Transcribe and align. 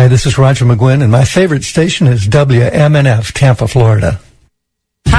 Hi, 0.00 0.08
this 0.08 0.24
is 0.24 0.38
Roger 0.38 0.64
McGuinn, 0.64 1.02
and 1.02 1.12
my 1.12 1.26
favorite 1.26 1.62
station 1.62 2.06
is 2.06 2.26
WMNF, 2.26 3.32
Tampa, 3.32 3.68
Florida. 3.68 4.18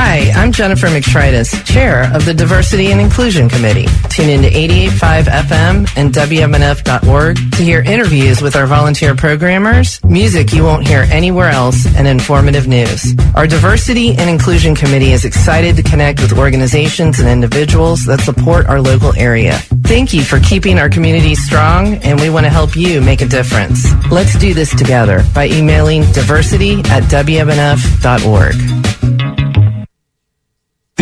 Hi, 0.03 0.31
I'm 0.31 0.51
Jennifer 0.51 0.87
McStritus, 0.87 1.63
Chair 1.63 2.11
of 2.11 2.25
the 2.25 2.33
Diversity 2.33 2.91
and 2.91 2.99
Inclusion 2.99 3.47
Committee. 3.47 3.85
Tune 4.09 4.29
in 4.29 4.41
to 4.41 4.49
88.5 4.49 5.23
FM 5.25 5.87
and 5.95 6.11
WMNF.org 6.11 7.35
to 7.35 7.63
hear 7.63 7.81
interviews 7.81 8.41
with 8.41 8.55
our 8.55 8.65
volunteer 8.65 9.13
programmers, 9.13 10.03
music 10.03 10.53
you 10.53 10.63
won't 10.63 10.87
hear 10.87 11.03
anywhere 11.11 11.49
else, 11.49 11.85
and 11.95 12.07
informative 12.07 12.67
news. 12.67 13.13
Our 13.35 13.45
Diversity 13.45 14.15
and 14.15 14.27
Inclusion 14.27 14.73
Committee 14.73 15.11
is 15.11 15.23
excited 15.23 15.75
to 15.75 15.83
connect 15.83 16.19
with 16.19 16.35
organizations 16.35 17.19
and 17.19 17.29
individuals 17.29 18.03
that 18.07 18.21
support 18.21 18.65
our 18.65 18.81
local 18.81 19.15
area. 19.15 19.59
Thank 19.83 20.13
you 20.13 20.23
for 20.23 20.39
keeping 20.39 20.79
our 20.79 20.89
community 20.89 21.35
strong, 21.35 21.97
and 21.97 22.19
we 22.19 22.31
want 22.31 22.47
to 22.47 22.49
help 22.49 22.75
you 22.75 23.01
make 23.01 23.21
a 23.21 23.27
difference. 23.27 23.85
Let's 24.09 24.35
do 24.39 24.55
this 24.55 24.75
together 24.75 25.23
by 25.35 25.47
emailing 25.49 26.01
diversity 26.11 26.79
at 26.89 27.03
WMNF.org. 27.03 28.90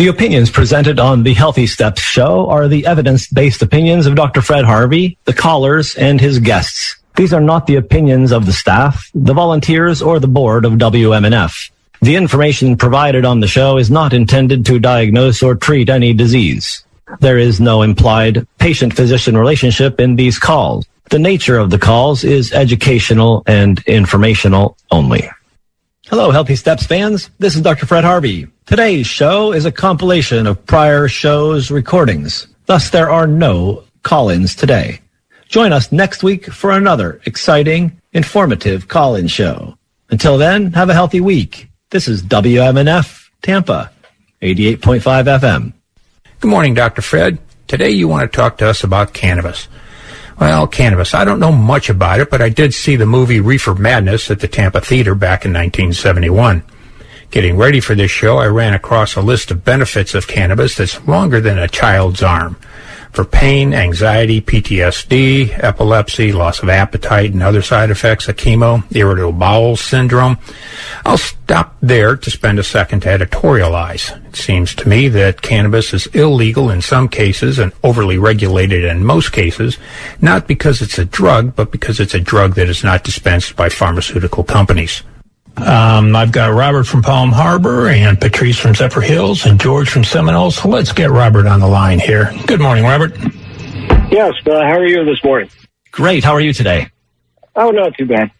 The 0.00 0.06
opinions 0.06 0.48
presented 0.48 0.98
on 0.98 1.24
the 1.24 1.34
Healthy 1.34 1.66
Steps 1.66 2.00
show 2.00 2.48
are 2.48 2.68
the 2.68 2.86
evidence-based 2.86 3.60
opinions 3.60 4.06
of 4.06 4.14
Dr. 4.14 4.40
Fred 4.40 4.64
Harvey, 4.64 5.18
the 5.26 5.34
callers, 5.34 5.94
and 5.94 6.18
his 6.18 6.38
guests. 6.38 6.96
These 7.16 7.34
are 7.34 7.40
not 7.42 7.66
the 7.66 7.76
opinions 7.76 8.32
of 8.32 8.46
the 8.46 8.52
staff, 8.54 9.10
the 9.14 9.34
volunteers, 9.34 10.00
or 10.00 10.18
the 10.18 10.26
board 10.26 10.64
of 10.64 10.78
WMNF. 10.78 11.70
The 12.00 12.16
information 12.16 12.78
provided 12.78 13.26
on 13.26 13.40
the 13.40 13.46
show 13.46 13.76
is 13.76 13.90
not 13.90 14.14
intended 14.14 14.64
to 14.64 14.78
diagnose 14.78 15.42
or 15.42 15.54
treat 15.54 15.90
any 15.90 16.14
disease. 16.14 16.82
There 17.20 17.36
is 17.36 17.60
no 17.60 17.82
implied 17.82 18.46
patient-physician 18.56 19.36
relationship 19.36 20.00
in 20.00 20.16
these 20.16 20.38
calls. 20.38 20.86
The 21.10 21.18
nature 21.18 21.58
of 21.58 21.68
the 21.68 21.78
calls 21.78 22.24
is 22.24 22.54
educational 22.54 23.42
and 23.46 23.80
informational 23.80 24.78
only. 24.90 25.28
Hello, 26.10 26.32
Healthy 26.32 26.56
Steps 26.56 26.84
fans. 26.84 27.30
This 27.38 27.54
is 27.54 27.62
Dr. 27.62 27.86
Fred 27.86 28.02
Harvey. 28.02 28.48
Today's 28.66 29.06
show 29.06 29.52
is 29.52 29.64
a 29.64 29.70
compilation 29.70 30.48
of 30.48 30.66
prior 30.66 31.06
shows' 31.06 31.70
recordings. 31.70 32.48
Thus, 32.66 32.90
there 32.90 33.08
are 33.08 33.28
no 33.28 33.84
call-ins 34.02 34.56
today. 34.56 35.02
Join 35.46 35.72
us 35.72 35.92
next 35.92 36.24
week 36.24 36.46
for 36.46 36.72
another 36.72 37.20
exciting, 37.26 38.00
informative 38.12 38.88
call-in 38.88 39.28
show. 39.28 39.78
Until 40.10 40.36
then, 40.36 40.72
have 40.72 40.90
a 40.90 40.94
healthy 40.94 41.20
week. 41.20 41.68
This 41.90 42.08
is 42.08 42.24
WMNF 42.24 43.28
Tampa, 43.40 43.92
88.5 44.42 45.38
FM. 45.38 45.72
Good 46.40 46.50
morning, 46.50 46.74
Dr. 46.74 47.02
Fred. 47.02 47.38
Today 47.68 47.90
you 47.90 48.08
want 48.08 48.32
to 48.32 48.36
talk 48.36 48.58
to 48.58 48.66
us 48.66 48.82
about 48.82 49.12
cannabis. 49.12 49.68
Well, 50.40 50.66
cannabis. 50.66 51.12
I 51.12 51.26
don't 51.26 51.38
know 51.38 51.52
much 51.52 51.90
about 51.90 52.20
it, 52.20 52.30
but 52.30 52.40
I 52.40 52.48
did 52.48 52.72
see 52.72 52.96
the 52.96 53.04
movie 53.04 53.40
Reefer 53.40 53.74
Madness 53.74 54.30
at 54.30 54.40
the 54.40 54.48
Tampa 54.48 54.80
Theater 54.80 55.14
back 55.14 55.44
in 55.44 55.52
1971. 55.52 56.62
Getting 57.30 57.58
ready 57.58 57.78
for 57.78 57.94
this 57.94 58.10
show, 58.10 58.38
I 58.38 58.46
ran 58.46 58.72
across 58.72 59.16
a 59.16 59.20
list 59.20 59.50
of 59.50 59.66
benefits 59.66 60.14
of 60.14 60.26
cannabis 60.26 60.76
that's 60.76 61.06
longer 61.06 61.42
than 61.42 61.58
a 61.58 61.68
child's 61.68 62.22
arm. 62.22 62.56
For 63.12 63.24
pain, 63.24 63.74
anxiety, 63.74 64.40
PTSD, 64.40 65.58
epilepsy, 65.64 66.30
loss 66.30 66.62
of 66.62 66.68
appetite, 66.68 67.32
and 67.32 67.42
other 67.42 67.60
side 67.60 67.90
effects 67.90 68.28
of 68.28 68.36
chemo, 68.36 68.84
irritable 68.94 69.32
bowel 69.32 69.76
syndrome. 69.76 70.38
I'll 71.04 71.18
stop 71.18 71.76
there 71.82 72.16
to 72.16 72.30
spend 72.30 72.60
a 72.60 72.62
second 72.62 73.00
to 73.00 73.08
editorialize. 73.08 74.16
It 74.28 74.36
seems 74.36 74.76
to 74.76 74.88
me 74.88 75.08
that 75.08 75.42
cannabis 75.42 75.92
is 75.92 76.06
illegal 76.08 76.70
in 76.70 76.82
some 76.82 77.08
cases 77.08 77.58
and 77.58 77.72
overly 77.82 78.16
regulated 78.16 78.84
in 78.84 79.04
most 79.04 79.32
cases, 79.32 79.76
not 80.20 80.46
because 80.46 80.80
it's 80.80 80.98
a 80.98 81.04
drug, 81.04 81.56
but 81.56 81.72
because 81.72 81.98
it's 81.98 82.14
a 82.14 82.20
drug 82.20 82.54
that 82.54 82.68
is 82.68 82.84
not 82.84 83.02
dispensed 83.02 83.56
by 83.56 83.68
pharmaceutical 83.68 84.44
companies. 84.44 85.02
Um, 85.56 86.16
I've 86.16 86.32
got 86.32 86.54
Robert 86.54 86.84
from 86.84 87.02
Palm 87.02 87.32
Harbor 87.32 87.88
and 87.88 88.18
Patrice 88.20 88.58
from 88.58 88.72
Zephyrhills 88.72 89.48
and 89.48 89.60
George 89.60 89.90
from 89.90 90.04
Seminole. 90.04 90.50
So 90.50 90.68
let's 90.68 90.92
get 90.92 91.10
Robert 91.10 91.46
on 91.46 91.60
the 91.60 91.66
line 91.66 91.98
here. 91.98 92.32
Good 92.46 92.60
morning, 92.60 92.84
Robert. 92.84 93.16
Yes, 94.10 94.34
uh, 94.46 94.62
how 94.62 94.78
are 94.78 94.86
you 94.86 95.04
this 95.04 95.22
morning? 95.22 95.50
Great. 95.92 96.24
How 96.24 96.32
are 96.32 96.40
you 96.40 96.52
today? 96.52 96.88
Oh, 97.54 97.70
not 97.70 97.94
too 97.96 98.06
bad. 98.06 98.30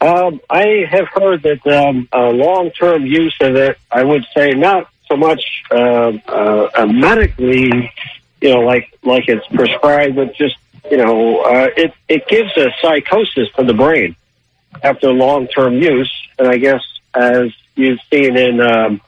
Um, 0.00 0.40
I 0.48 0.86
have 0.90 1.08
heard 1.08 1.42
that 1.42 1.66
um, 1.66 2.08
uh, 2.12 2.30
long-term 2.30 3.04
use 3.04 3.36
of 3.40 3.54
it, 3.56 3.76
I 3.92 4.02
would 4.02 4.24
say 4.34 4.52
not 4.52 4.90
so 5.10 5.16
much 5.16 5.64
uh, 5.70 6.12
uh, 6.26 6.86
medically, 6.86 7.92
you 8.40 8.54
know, 8.54 8.60
like 8.60 8.96
like 9.02 9.28
it's 9.28 9.46
prescribed, 9.48 10.16
but 10.16 10.34
just 10.34 10.56
you 10.90 10.96
know, 10.96 11.40
uh, 11.40 11.68
it 11.76 11.92
it 12.08 12.26
gives 12.28 12.56
a 12.56 12.70
psychosis 12.80 13.48
to 13.56 13.64
the 13.64 13.74
brain 13.74 14.16
after 14.82 15.12
long-term 15.12 15.74
use, 15.74 16.12
and 16.38 16.48
I 16.48 16.58
guess 16.58 16.82
as 17.14 17.52
you've 17.74 18.00
seen 18.10 18.36
in 18.36 18.60
um, 18.60 19.00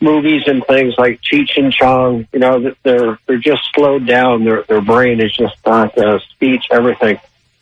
movies 0.00 0.42
and 0.46 0.64
things 0.66 0.94
like 0.98 1.20
Cheech 1.20 1.56
and 1.56 1.72
Chong, 1.72 2.26
you 2.32 2.38
know, 2.38 2.74
they're 2.82 3.18
they're 3.26 3.38
just 3.38 3.62
slowed 3.74 4.06
down. 4.06 4.44
Their 4.44 4.62
their 4.64 4.80
brain 4.80 5.20
is 5.20 5.34
just 5.34 5.56
not 5.64 5.96
uh, 5.98 6.18
speech, 6.30 6.64
everything. 6.70 7.18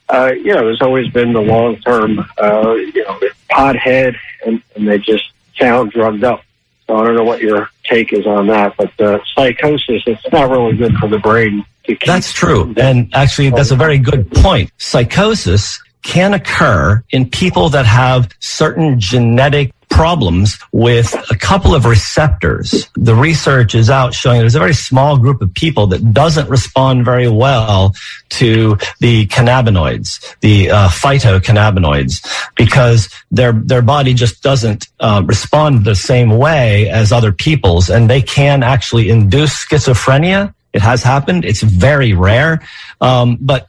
Uh, 0.09 0.33
you 0.35 0.55
know, 0.55 0.61
there's 0.61 0.83
always 0.83 1.09
been 1.09 1.33
the 1.33 1.41
long 1.41 1.77
term, 1.79 2.19
uh, 2.39 2.75
you 2.75 3.05
know, 3.05 3.21
pothead, 3.51 4.17
and, 4.45 4.63
and 4.77 4.87
they 4.87 4.99
just 4.99 5.31
sound 5.59 5.93
drugged 5.93 6.25
up. 6.25 6.43
So 6.87 6.97
I 6.97 7.05
don't 7.05 7.17
know 7.17 7.25
what 7.25 7.41
your 7.41 7.71
take 7.85 8.13
is 8.13 8.27
on 8.27 8.47
that, 8.49 8.77
but 8.77 9.01
uh, 9.01 9.19
psychosis, 9.35 10.03
it's 10.07 10.33
not 10.33 10.51
really 10.51 10.77
good 10.77 10.95
for 10.97 11.09
the 11.09 11.19
brain. 11.19 11.65
That's 12.05 12.33
true. 12.33 12.75
And 12.77 13.15
actually, 13.15 13.51
that's 13.51 13.71
a 13.71 13.77
very 13.77 13.99
good 13.99 14.31
point. 14.31 14.71
Psychosis 14.79 15.83
can 16.05 16.35
occur 16.35 17.03
in 17.11 17.29
people 17.29 17.69
that 17.71 17.87
have 17.87 18.31
certain 18.39 19.01
genetic 19.01 19.73
problems 19.95 20.59
with 20.73 21.15
a 21.31 21.37
couple 21.37 21.73
of 21.75 21.85
receptors. 21.85 22.89
The 22.97 23.15
research 23.15 23.77
is 23.77 23.89
out 23.89 24.13
showing 24.13 24.41
there's 24.41 24.57
a 24.57 24.59
very 24.59 24.75
small 24.75 25.17
group 25.17 25.41
of 25.41 25.55
people 25.55 25.87
that 25.89 26.13
doesn't 26.13 26.49
respond 26.49 27.05
very 27.05 27.29
well 27.29 27.95
to 28.31 28.77
the 28.99 29.27
cannabinoids, 29.29 30.37
the 30.41 30.71
uh, 30.71 30.89
phytocannabinoids, 30.89 32.27
because 32.57 33.09
their 33.31 33.53
their 33.53 33.83
body 33.83 34.15
just 34.15 34.43
doesn't 34.43 34.89
uh, 34.99 35.23
respond 35.25 35.85
the 35.85 35.95
same 35.95 36.31
way 36.39 36.89
as 36.91 37.13
other 37.13 37.33
people's, 37.33 37.89
and 37.89 38.11
they 38.11 38.23
can 38.23 38.63
actually 38.63 39.09
induce 39.09 39.65
schizophrenia. 39.65 40.53
It 40.73 40.83
has 40.83 41.05
happened. 41.05 41.45
It's 41.45 41.63
very 41.63 42.15
rare, 42.15 42.67
um, 43.01 43.39
but 43.41 43.69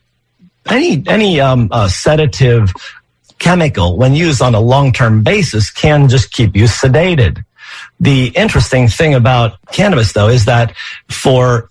any 0.69 1.03
any 1.07 1.39
um, 1.39 1.69
uh, 1.71 1.87
sedative 1.87 2.71
chemical, 3.39 3.97
when 3.97 4.13
used 4.15 4.41
on 4.41 4.55
a 4.55 4.59
long-term 4.59 5.23
basis, 5.23 5.69
can 5.69 6.07
just 6.09 6.31
keep 6.31 6.55
you 6.55 6.65
sedated. 6.65 7.43
The 7.99 8.27
interesting 8.29 8.87
thing 8.87 9.13
about 9.13 9.59
cannabis, 9.71 10.13
though, 10.13 10.29
is 10.29 10.45
that 10.45 10.73
for 11.09 11.69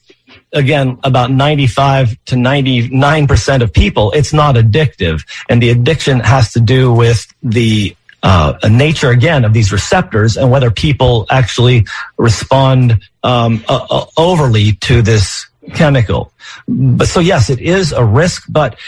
again, 0.53 0.99
about 1.03 1.31
95 1.31 2.16
to 2.27 2.37
99% 2.37 3.62
of 3.62 3.72
people, 3.72 4.12
it's 4.12 4.32
not 4.32 4.55
addictive. 4.55 5.26
And 5.49 5.61
the 5.61 5.71
addiction 5.71 6.21
has 6.21 6.53
to 6.53 6.61
do 6.61 6.93
with 6.93 7.26
the 7.43 7.97
uh, 8.22 8.56
nature, 8.71 9.11
again, 9.11 9.44
of 9.44 9.53
these 9.53 9.72
receptors 9.72 10.37
and 10.37 10.50
whether 10.50 10.71
people 10.71 11.26
actually 11.31 11.87
respond 12.16 13.03
um, 13.22 13.65
uh 13.69 14.06
overly 14.16 14.72
to 14.72 15.03
this 15.03 15.47
chemical. 15.72 16.32
But 16.69 17.08
so 17.08 17.20
yes, 17.20 17.50
it 17.50 17.60
is 17.60 17.92
a 17.92 18.04
risk, 18.04 18.44
but 18.48 18.78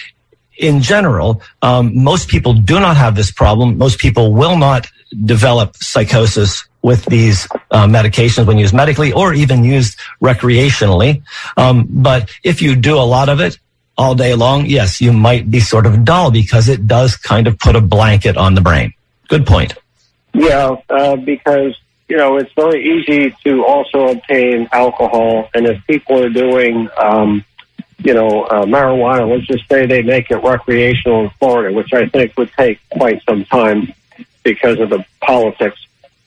in 0.59 0.81
general, 0.81 1.42
um, 1.62 2.03
most 2.03 2.28
people 2.28 2.54
do 2.54 2.81
not 2.81 2.97
have 2.97 3.14
this 3.14 3.31
problem. 3.31 3.78
Most 3.78 3.98
people 3.98 4.32
will 4.32 4.56
not 4.56 4.87
develop 5.25 5.76
psychosis 5.76 6.66
with 6.82 7.04
these 7.06 7.48
uh, 7.70 7.87
medications 7.87 8.47
when 8.47 8.59
used 8.59 8.75
medically 8.75 9.12
or 9.12 9.34
even 9.34 9.64
used 9.64 9.98
recreationally. 10.22 11.22
Um, 11.56 11.87
but 11.91 12.31
if 12.44 12.62
you 12.62 12.76
do 12.76 12.97
a 12.97 13.03
lot 13.03 13.28
of 13.28 13.41
it 13.41 13.58
all 13.98 14.14
day 14.14 14.34
long, 14.34 14.66
yes, 14.66 15.00
you 15.00 15.12
might 15.12 15.50
be 15.50 15.60
sort 15.60 15.87
of 15.87 16.05
dull 16.05 16.31
because 16.31 16.69
it 16.69 16.87
does 16.87 17.17
kind 17.17 17.46
of 17.46 17.58
put 17.58 17.76
a 17.76 17.81
blanket 17.81 18.37
on 18.37 18.55
the 18.55 18.61
brain. 18.61 18.93
Good 19.28 19.46
point. 19.46 19.75
Yeah, 20.32 20.76
uh, 20.90 21.17
because 21.17 21.75
you 22.08 22.17
know 22.17 22.37
it's 22.37 22.53
very 22.53 22.99
easy 22.99 23.35
to 23.44 23.64
also 23.64 24.08
obtain 24.08 24.69
alcohol, 24.73 25.49
and 25.55 25.67
if 25.67 25.85
people 25.87 26.23
are 26.23 26.31
doing 26.31 26.88
um, 26.97 27.44
you 27.99 28.14
know, 28.14 28.44
uh, 28.44 28.64
marijuana, 28.64 29.29
let's 29.29 29.47
just 29.47 29.69
say 29.69 29.87
they 29.87 30.03
make 30.03 30.31
it 30.31 30.37
recreational 30.37 31.25
in 31.25 31.31
Florida, 31.38 31.75
which 31.75 31.93
I 31.93 32.06
think 32.08 32.37
would 32.37 32.53
take 32.53 32.79
quite 32.91 33.23
some 33.29 33.44
time 33.44 33.93
because 34.43 34.79
of 34.79 34.91
the 34.91 35.05
politics, 35.20 35.79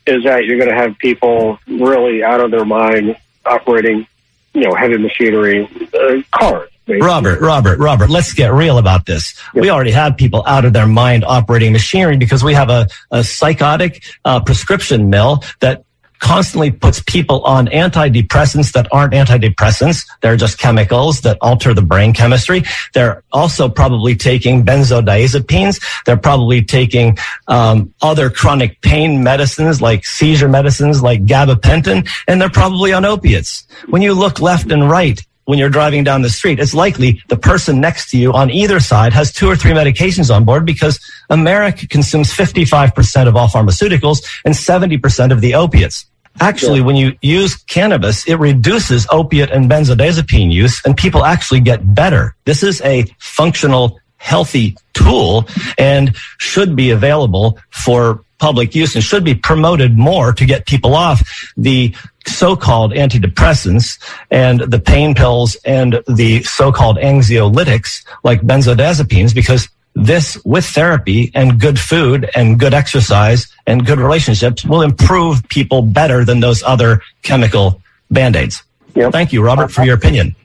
is 0.06 0.24
that 0.24 0.46
you're 0.46 0.58
going 0.58 0.70
to 0.70 0.76
have 0.76 0.98
people 0.98 1.60
really 1.68 2.24
out 2.24 2.42
of 2.42 2.52
their 2.52 2.66
mind 2.66 3.16
operating, 3.46 4.08
you 4.54 4.62
know, 4.62 4.74
heavy 4.74 4.98
machinery, 4.98 5.70
uh, 5.94 6.22
cars. 6.32 6.70
Robert, 6.90 7.42
Robert, 7.42 7.80
Robert, 7.80 8.10
let's 8.10 8.34
get 8.34 8.52
real 8.52 8.78
about 8.78 9.06
this. 9.06 9.36
We 9.54 9.70
already 9.70 9.92
have 9.92 10.18
people 10.18 10.44
out 10.46 10.66
of 10.66 10.74
their 10.74 10.88
mind 10.88 11.24
operating 11.24 11.72
machinery 11.72 12.18
because 12.18 12.44
we 12.44 12.54
have 12.54 12.70
a, 12.70 12.88
a 13.12 13.24
psychotic 13.24 14.04
uh, 14.26 14.40
prescription 14.42 15.10
mill 15.10 15.44
that 15.60 15.84
constantly 16.20 16.70
puts 16.70 17.02
people 17.02 17.44
on 17.44 17.68
antidepressants 17.68 18.74
that 18.74 18.88
aren't 18.92 19.14
antidepressants. 19.14 20.06
They're 20.22 20.36
just 20.36 20.60
chemicals 20.60 21.22
that 21.22 21.38
alter 21.42 21.74
the 21.74 21.82
brain 21.82 22.14
chemistry. 22.14 22.64
They're 22.94 23.24
also 23.32 23.70
probably 23.70 24.16
taking 24.16 24.66
benzodiazepines. 24.66 25.82
They're 26.06 26.18
probably 26.18 26.62
taking 26.62 27.18
um, 27.48 27.94
other 28.02 28.30
chronic 28.30 28.82
pain 28.82 29.24
medicines 29.24 29.82
like 29.82 30.06
seizure 30.06 30.50
medicines 30.50 31.02
like 31.02 31.26
gabapentin, 31.26 32.08
and 32.28 32.42
they're 32.42 32.50
probably 32.50 32.94
on 32.94 33.06
opiates. 33.06 33.66
When 33.88 34.02
you 34.02 34.14
look 34.14 34.42
left 34.42 34.72
and 34.72 34.90
right, 34.90 35.22
when 35.50 35.58
you're 35.58 35.68
driving 35.68 36.04
down 36.04 36.22
the 36.22 36.30
street, 36.30 36.60
it's 36.60 36.76
likely 36.76 37.24
the 37.28 37.36
person 37.36 37.82
next 37.82 38.12
to 38.12 38.20
you 38.20 38.32
on 38.34 38.52
either 38.52 38.80
side 38.80 39.14
has 39.14 39.32
two 39.32 39.48
or 39.48 39.56
three 39.56 39.72
medications 39.72 40.34
on 40.34 40.46
board 40.46 40.64
because 40.64 41.00
America 41.32 41.88
consumes 41.88 42.32
55% 42.32 43.28
of 43.28 43.36
all 43.36 43.48
pharmaceuticals 43.48 44.24
and 44.46 44.54
70% 44.54 45.32
of 45.32 45.42
the 45.42 45.56
opiates. 45.56 46.06
Actually, 46.40 46.82
yeah. 46.82 46.86
when 46.86 46.96
you 46.96 47.18
use 47.24 47.56
cannabis, 47.56 48.28
it 48.28 48.36
reduces 48.36 49.08
opiate 49.12 49.50
and 49.50 49.68
benzodiazepine 49.68 50.54
use 50.54 50.84
and 50.86 50.96
people 50.96 51.26
actually 51.26 51.62
get 51.62 51.96
better. 51.96 52.36
This 52.46 52.62
is 52.62 52.80
a 52.82 53.06
functional, 53.18 54.00
healthy 54.18 54.78
tool 54.94 55.48
and 55.80 56.16
should 56.38 56.76
be 56.76 56.92
available 56.92 57.58
for 57.72 58.24
public 58.38 58.76
use 58.76 58.94
and 58.94 59.04
should 59.04 59.24
be 59.24 59.34
promoted 59.34 59.98
more 59.98 60.32
to 60.32 60.46
get 60.46 60.68
people 60.68 60.94
off 60.94 61.52
the 61.58 61.96
so-called 62.30 62.94
antidepressants 62.94 64.00
and 64.32 64.62
the 64.62 64.80
pain 64.80 65.14
pills 65.14 65.56
and 65.66 66.02
the 66.08 66.44
so-called 66.44 66.98
anxiolytics 66.98 68.06
like 68.24 68.42
benzodiazepines 68.42 69.34
because 69.34 69.68
this 69.96 70.38
with 70.46 70.66
therapy 70.66 71.32
and 71.36 71.60
good 71.60 71.80
food 71.80 72.30
and 72.36 72.60
good 72.60 72.74
exercise 72.74 73.52
and 73.68 73.86
good 73.86 74.00
relationships 74.00 74.64
will 74.64 74.82
improve 74.82 75.48
people 75.50 75.82
better 75.82 76.24
than 76.24 76.40
those 76.40 76.64
other 76.64 77.02
chemical 77.22 77.82
band-aids. 78.12 78.64
Yep. 78.96 79.12
Thank 79.12 79.34
you, 79.34 79.44
Robert, 79.44 79.72
for 79.72 79.84
your 79.84 79.96
opinion. 79.96 80.36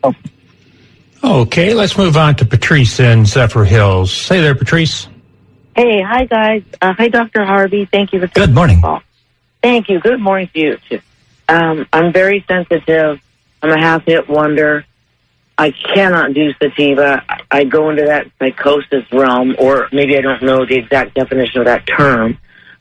Okay, 1.23 1.73
let's 1.73 1.97
move 1.97 2.17
on 2.17 2.37
to 2.37 2.45
Patrice 2.45 3.01
in 3.01 3.23
Zephyrhills. 3.23 4.09
Say 4.09 4.41
there, 4.41 4.55
Patrice. 4.55 5.09
Hey, 5.75 6.03
hi 6.03 6.25
guys. 6.27 6.63
Uh, 6.81 6.93
hi, 6.93 7.09
Dr. 7.09 7.45
Harvey. 7.45 7.85
Thank 7.87 8.13
you 8.13 8.21
for 8.21 8.27
good 8.29 8.55
morning. 8.55 8.83
Thank 9.63 9.89
you. 9.89 9.99
Good 9.99 10.21
morning 10.21 10.49
to 10.53 10.61
you 10.61 10.79
too. 10.89 11.01
Um, 11.49 11.87
I'm 11.93 12.13
very 12.13 12.45
sensitive. 12.49 13.21
I'm 13.63 13.71
a 13.71 13.79
half 13.79 14.05
hit 14.05 14.29
wonder. 14.29 14.85
I 15.57 15.71
cannot 15.71 16.35
do 16.35 16.53
sativa. 16.55 17.23
I 17.51 17.65
go 17.65 17.91
into 17.91 18.05
that 18.05 18.27
psychosis 18.39 19.05
realm, 19.13 19.55
or 19.59 19.89
maybe 19.93 20.19
I 20.19 20.21
don't 20.21 20.43
know 20.43 20.67
the 20.67 20.77
exact 20.77 21.15
definition 21.15 21.61
of 21.61 21.67
that 21.67 21.87
term. 21.87 22.39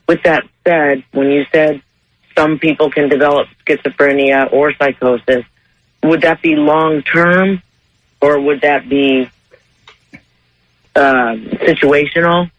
With 0.08 0.22
that 0.24 0.44
said, 0.66 1.04
when 1.12 1.30
you 1.30 1.46
said 1.52 1.82
some 2.36 2.58
people 2.58 2.90
can 2.90 3.08
develop 3.08 3.48
schizophrenia 3.64 4.52
or 4.52 4.74
psychosis, 4.74 5.44
would 6.02 6.22
that 6.22 6.42
be 6.42 6.56
long 6.56 7.02
term, 7.02 7.62
or 8.20 8.40
would 8.40 8.62
that 8.62 8.88
be 8.88 9.30
uh, 10.96 11.34
situational? 11.62 12.50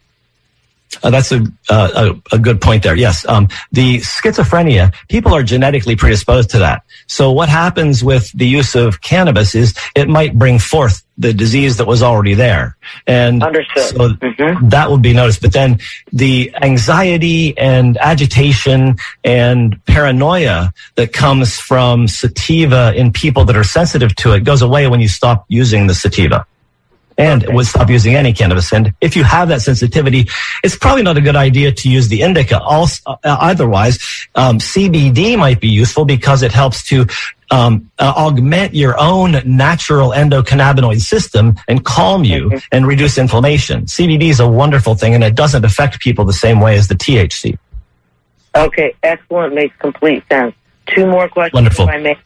Uh, 1.02 1.10
that's 1.10 1.32
a, 1.32 1.44
uh, 1.68 2.12
a, 2.32 2.36
a 2.36 2.38
good 2.38 2.60
point 2.60 2.82
there. 2.82 2.96
Yes, 2.96 3.26
um, 3.28 3.48
the 3.72 3.98
schizophrenia 3.98 4.94
people 5.08 5.34
are 5.34 5.42
genetically 5.42 5.96
predisposed 5.96 6.50
to 6.50 6.58
that. 6.58 6.82
So 7.06 7.32
what 7.32 7.48
happens 7.48 8.02
with 8.02 8.30
the 8.32 8.46
use 8.46 8.74
of 8.74 9.00
cannabis 9.00 9.54
is 9.54 9.74
it 9.94 10.08
might 10.08 10.38
bring 10.38 10.58
forth 10.58 11.02
the 11.18 11.32
disease 11.32 11.78
that 11.78 11.86
was 11.86 12.02
already 12.02 12.34
there, 12.34 12.76
and 13.06 13.42
Understood. 13.42 13.82
so 13.82 14.08
mm-hmm. 14.10 14.68
that 14.68 14.90
would 14.90 15.02
be 15.02 15.12
noticed. 15.12 15.40
But 15.40 15.52
then 15.52 15.78
the 16.12 16.54
anxiety 16.62 17.56
and 17.56 17.96
agitation 17.98 18.96
and 19.24 19.82
paranoia 19.86 20.72
that 20.96 21.12
comes 21.12 21.58
from 21.58 22.06
sativa 22.06 22.92
in 22.94 23.12
people 23.12 23.44
that 23.46 23.56
are 23.56 23.64
sensitive 23.64 24.14
to 24.16 24.32
it 24.32 24.44
goes 24.44 24.62
away 24.62 24.86
when 24.88 25.00
you 25.00 25.08
stop 25.08 25.46
using 25.48 25.86
the 25.86 25.94
sativa 25.94 26.46
and 27.18 27.46
would 27.54 27.66
stop 27.66 27.88
using 27.88 28.14
any 28.14 28.32
cannabis. 28.32 28.72
And 28.72 28.92
if 29.00 29.16
you 29.16 29.24
have 29.24 29.48
that 29.48 29.62
sensitivity, 29.62 30.28
it's 30.62 30.76
probably 30.76 31.02
not 31.02 31.16
a 31.16 31.20
good 31.20 31.36
idea 31.36 31.72
to 31.72 31.88
use 31.88 32.08
the 32.08 32.22
indica. 32.22 32.60
Also, 32.60 33.02
uh, 33.06 33.16
otherwise, 33.24 33.98
um, 34.34 34.58
CBD 34.58 35.38
might 35.38 35.60
be 35.60 35.68
useful 35.68 36.04
because 36.04 36.42
it 36.42 36.52
helps 36.52 36.86
to 36.88 37.06
um, 37.50 37.90
uh, 37.98 38.12
augment 38.16 38.74
your 38.74 38.98
own 38.98 39.36
natural 39.44 40.10
endocannabinoid 40.10 41.00
system 41.00 41.56
and 41.68 41.84
calm 41.84 42.24
you 42.24 42.48
mm-hmm. 42.48 42.58
and 42.72 42.86
reduce 42.86 43.18
inflammation. 43.18 43.84
CBD 43.84 44.30
is 44.30 44.40
a 44.40 44.48
wonderful 44.48 44.94
thing, 44.94 45.14
and 45.14 45.22
it 45.22 45.34
doesn't 45.34 45.64
affect 45.64 46.00
people 46.00 46.24
the 46.24 46.32
same 46.32 46.60
way 46.60 46.76
as 46.76 46.88
the 46.88 46.94
THC. 46.94 47.58
Okay, 48.54 48.94
excellent. 49.02 49.54
Makes 49.54 49.76
complete 49.76 50.24
sense. 50.30 50.54
Two 50.86 51.06
more 51.06 51.28
questions, 51.28 51.54
Wonderful. 51.54 51.88
if 51.88 51.94
I 51.94 51.98
may. 51.98 52.18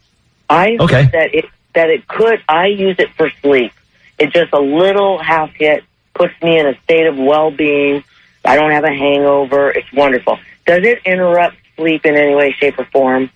I 0.48 0.76
okay. 0.81 1.08
that 1.12 1.34
it 1.34 1.46
that 1.75 1.90
it 1.90 2.06
could. 2.08 2.42
I 2.48 2.66
use 2.66 2.96
it 2.98 3.10
for 3.14 3.31
sleep. 3.42 3.72
It's 4.20 4.32
just 4.32 4.52
a 4.52 4.61
little 4.61 5.19
half 5.19 5.50
hit 5.55 5.82
puts 6.14 6.34
me 6.43 6.58
in 6.58 6.67
a 6.67 6.78
state 6.82 7.06
of 7.06 7.17
well 7.17 7.50
being. 7.50 8.05
I 8.44 8.55
don't 8.55 8.70
have 8.70 8.84
a 8.84 8.93
hangover. 8.93 9.70
It's 9.70 9.90
wonderful. 9.93 10.38
Does 10.67 10.84
it 10.84 11.00
interrupt 11.05 11.56
sleep 11.76 12.05
in 12.05 12.14
any 12.14 12.34
way, 12.34 12.52
shape, 12.52 12.78
or 12.78 12.84
form? 12.87 13.31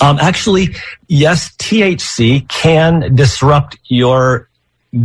Um, 0.00 0.18
actually, 0.20 0.76
yes, 1.08 1.54
THC 1.56 2.48
can 2.48 3.14
disrupt 3.14 3.78
your 3.86 4.48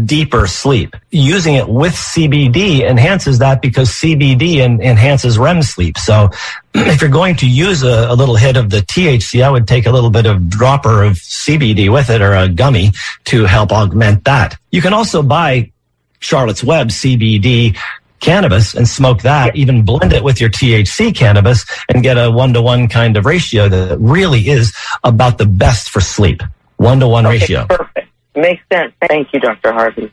deeper 0.06 0.48
sleep. 0.48 0.96
Using 1.12 1.56
it 1.56 1.68
with 1.70 1.94
CBD 1.94 2.82
enhances 2.82 3.40
that 3.40 3.62
because 3.62 3.90
CBD 3.90 4.58
en- 4.58 4.82
enhances 4.82 5.38
REM 5.38 5.62
sleep. 5.62 5.98
So 5.98 6.30
if 6.74 7.02
you're 7.02 7.10
going 7.10 7.38
to 7.38 7.50
use 7.50 7.84
a, 7.84 8.08
a, 8.10 8.16
little 8.16 8.36
hit 8.36 8.58
of 8.58 8.70
the 8.70 8.80
THC, 8.80 9.44
I 9.44 9.50
would 9.50 9.68
take 9.68 9.86
a 9.86 9.92
little 9.92 10.10
bit 10.10 10.26
of 10.26 10.50
dropper 10.50 11.04
of 11.04 11.14
CBD 11.14 11.92
with 11.92 12.10
it 12.10 12.22
or 12.22 12.34
a 12.34 12.50
gummy 12.50 12.92
to 13.26 13.46
help 13.46 13.72
augment 13.72 14.26
that. 14.26 14.58
You 14.72 14.82
can 14.82 14.94
also 14.94 15.24
buy 15.24 15.72
Charlotte's 16.20 16.64
Web 16.64 16.90
CBD 16.90 17.78
cannabis 18.20 18.74
and 18.74 18.88
smoke 18.88 19.22
that, 19.22 19.56
even 19.56 19.86
blend 19.86 20.12
it 20.12 20.24
with 20.24 20.42
your 20.42 20.50
THC 20.50 21.16
cannabis 21.16 21.66
and 21.94 22.04
get 22.04 22.18
a 22.18 22.30
one 22.30 22.54
to 22.54 22.62
one 22.62 22.88
kind 22.88 23.16
of 23.16 23.26
ratio 23.26 23.70
that 23.70 23.98
really 24.00 24.50
is 24.50 24.76
about 25.04 25.38
the 25.38 25.46
best 25.46 25.90
for 25.90 26.02
sleep. 26.02 26.42
One 26.78 27.00
to 27.00 27.08
one 27.08 27.26
ratio. 27.26 27.66
Perfect. 27.68 27.97
Makes 28.38 28.64
sense. 28.72 28.94
Thank 29.08 29.34
you, 29.34 29.40
Dr. 29.40 29.74
Harvey. 29.74 30.12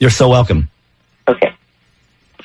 You're 0.00 0.10
so 0.10 0.28
welcome. 0.28 0.70
Okay. 1.28 1.52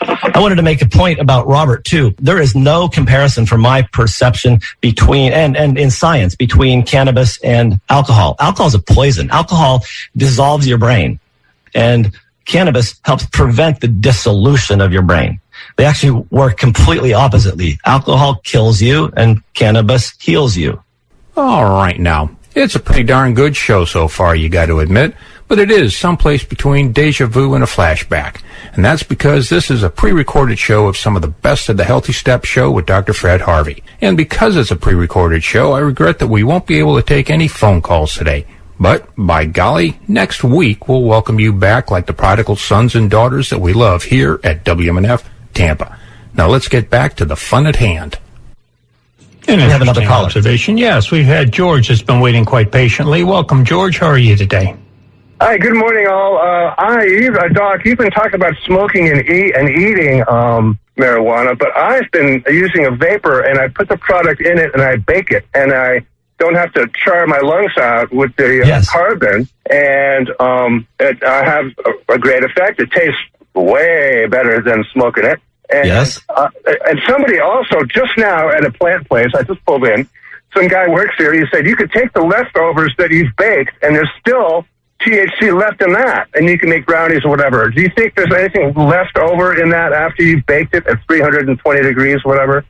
I 0.01 0.39
wanted 0.39 0.55
to 0.55 0.63
make 0.63 0.81
a 0.81 0.87
point 0.87 1.19
about 1.19 1.47
Robert 1.47 1.85
too. 1.85 2.13
There 2.19 2.41
is 2.41 2.55
no 2.55 2.89
comparison 2.89 3.45
from 3.45 3.61
my 3.61 3.83
perception 3.83 4.59
between 4.81 5.31
and, 5.31 5.55
and 5.55 5.77
in 5.77 5.91
science 5.91 6.35
between 6.35 6.83
cannabis 6.83 7.41
and 7.41 7.79
alcohol. 7.89 8.35
Alcohol 8.39 8.67
is 8.67 8.73
a 8.73 8.79
poison. 8.79 9.31
Alcohol 9.31 9.85
dissolves 10.17 10.67
your 10.67 10.77
brain 10.77 11.19
and 11.73 12.13
cannabis 12.45 12.99
helps 13.05 13.25
prevent 13.27 13.79
the 13.79 13.87
dissolution 13.87 14.81
of 14.81 14.91
your 14.91 15.03
brain. 15.03 15.39
They 15.77 15.85
actually 15.85 16.25
work 16.31 16.57
completely 16.57 17.13
oppositely. 17.13 17.79
Alcohol 17.85 18.41
kills 18.43 18.81
you 18.81 19.09
and 19.15 19.41
cannabis 19.53 20.13
heals 20.19 20.57
you. 20.57 20.83
All 21.37 21.63
right 21.63 21.99
now. 21.99 22.35
It's 22.55 22.75
a 22.75 22.79
pretty 22.79 23.01
darn 23.01 23.33
good 23.33 23.55
show 23.55 23.83
so 23.83 24.07
far, 24.07 24.35
you 24.35 24.47
got 24.47 24.67
to 24.67 24.79
admit, 24.79 25.15
but 25.47 25.57
it 25.57 25.71
is 25.71 25.97
someplace 25.97 26.43
between 26.43 26.91
deja 26.91 27.25
vu 27.25 27.55
and 27.55 27.63
a 27.63 27.67
flashback. 27.67 28.43
And 28.73 28.85
that's 28.85 29.01
because 29.01 29.49
this 29.49 29.71
is 29.71 29.81
a 29.81 29.89
pre-recorded 29.89 30.59
show 30.59 30.87
of 30.87 30.95
some 30.95 31.15
of 31.15 31.23
the 31.23 31.29
best 31.29 31.67
of 31.69 31.77
the 31.77 31.83
Healthy 31.83 32.13
Step 32.13 32.45
show 32.45 32.69
with 32.69 32.85
Dr. 32.85 33.13
Fred 33.13 33.41
Harvey. 33.41 33.83
And 34.01 34.15
because 34.15 34.55
it's 34.55 34.69
a 34.69 34.75
pre-recorded 34.75 35.43
show, 35.43 35.71
I 35.71 35.79
regret 35.79 36.19
that 36.19 36.27
we 36.27 36.43
won't 36.43 36.67
be 36.67 36.77
able 36.77 36.95
to 36.95 37.01
take 37.01 37.31
any 37.31 37.47
phone 37.47 37.81
calls 37.81 38.13
today. 38.13 38.45
But 38.79 39.09
by 39.17 39.45
golly, 39.45 39.99
next 40.07 40.43
week 40.43 40.87
we'll 40.87 41.01
welcome 41.01 41.39
you 41.39 41.53
back 41.53 41.89
like 41.89 42.05
the 42.05 42.13
prodigal 42.13 42.57
sons 42.57 42.93
and 42.93 43.09
daughters 43.09 43.49
that 43.49 43.61
we 43.61 43.73
love 43.73 44.03
here 44.03 44.39
at 44.43 44.63
WMNF 44.63 45.23
Tampa. 45.55 45.97
Now 46.35 46.49
let's 46.49 46.67
get 46.67 46.91
back 46.91 47.15
to 47.15 47.25
the 47.25 47.35
fun 47.35 47.65
at 47.65 47.77
hand. 47.77 48.19
And 49.47 49.61
we 49.61 49.67
have 49.67 49.81
another 49.81 50.05
call 50.05 50.25
observation. 50.25 50.77
Yes, 50.77 51.11
we've 51.11 51.25
had 51.25 51.51
George 51.51 51.89
that's 51.89 52.01
been 52.01 52.21
waiting 52.21 52.45
quite 52.45 52.71
patiently. 52.71 53.23
Welcome, 53.23 53.65
George. 53.65 53.99
How 53.99 54.07
are 54.07 54.17
you 54.17 54.35
today? 54.35 54.75
Hi, 55.41 55.57
good 55.57 55.75
morning, 55.75 56.07
all. 56.07 56.37
Uh, 56.37 56.73
I, 56.77 57.29
uh, 57.37 57.47
Doc, 57.49 57.83
you've 57.83 57.97
been 57.97 58.11
talking 58.11 58.35
about 58.35 58.53
smoking 58.65 59.09
and 59.09 59.19
eat 59.27 59.53
and 59.53 59.69
eating 59.69 60.23
um, 60.29 60.79
marijuana, 60.97 61.57
but 61.57 61.75
I've 61.75 62.09
been 62.11 62.41
using 62.47 62.85
a 62.85 62.91
vapor, 62.91 63.41
and 63.41 63.59
I 63.59 63.67
put 63.67 63.89
the 63.89 63.97
product 63.97 64.39
in 64.39 64.57
it, 64.57 64.73
and 64.73 64.81
I 64.81 64.95
bake 64.95 65.31
it, 65.31 65.45
and 65.53 65.73
I 65.73 66.05
don't 66.37 66.55
have 66.55 66.71
to 66.73 66.89
char 66.95 67.27
my 67.27 67.39
lungs 67.39 67.77
out 67.77 68.13
with 68.13 68.33
the 68.37 68.61
uh, 68.61 68.65
yes. 68.65 68.89
carbon, 68.89 69.49
and 69.69 70.29
um, 70.39 70.87
it, 70.99 71.21
I 71.23 71.43
have 71.43 71.65
a, 71.85 72.13
a 72.13 72.17
great 72.17 72.43
effect. 72.43 72.79
It 72.79 72.91
tastes 72.91 73.19
way 73.53 74.25
better 74.27 74.61
than 74.61 74.85
smoking 74.93 75.25
it. 75.25 75.41
And, 75.73 75.87
yes. 75.87 76.21
Uh, 76.29 76.49
and 76.87 76.99
somebody 77.07 77.39
also 77.39 77.83
just 77.85 78.11
now 78.17 78.49
at 78.49 78.63
a 78.63 78.71
plant 78.71 79.07
place, 79.09 79.31
I 79.35 79.43
just 79.43 79.65
pulled 79.65 79.85
in, 79.85 80.07
some 80.55 80.67
guy 80.67 80.87
works 80.87 81.15
here. 81.17 81.33
He 81.33 81.43
said 81.51 81.65
you 81.65 81.75
could 81.75 81.91
take 81.91 82.13
the 82.13 82.21
leftovers 82.21 82.93
that 82.97 83.09
you've 83.11 83.35
baked, 83.37 83.73
and 83.81 83.95
there's 83.95 84.09
still 84.19 84.65
THC 85.01 85.57
left 85.59 85.81
in 85.81 85.93
that, 85.93 86.29
and 86.35 86.47
you 86.47 86.57
can 86.57 86.69
make 86.69 86.85
brownies 86.85 87.25
or 87.25 87.29
whatever. 87.29 87.69
Do 87.69 87.81
you 87.81 87.89
think 87.95 88.15
there's 88.15 88.31
anything 88.31 88.73
left 88.75 89.17
over 89.17 89.61
in 89.61 89.69
that 89.71 89.91
after 89.93 90.23
you've 90.23 90.45
baked 90.45 90.75
it 90.75 90.85
at 90.87 91.03
320 91.07 91.81
degrees, 91.81 92.23
whatever? 92.23 92.63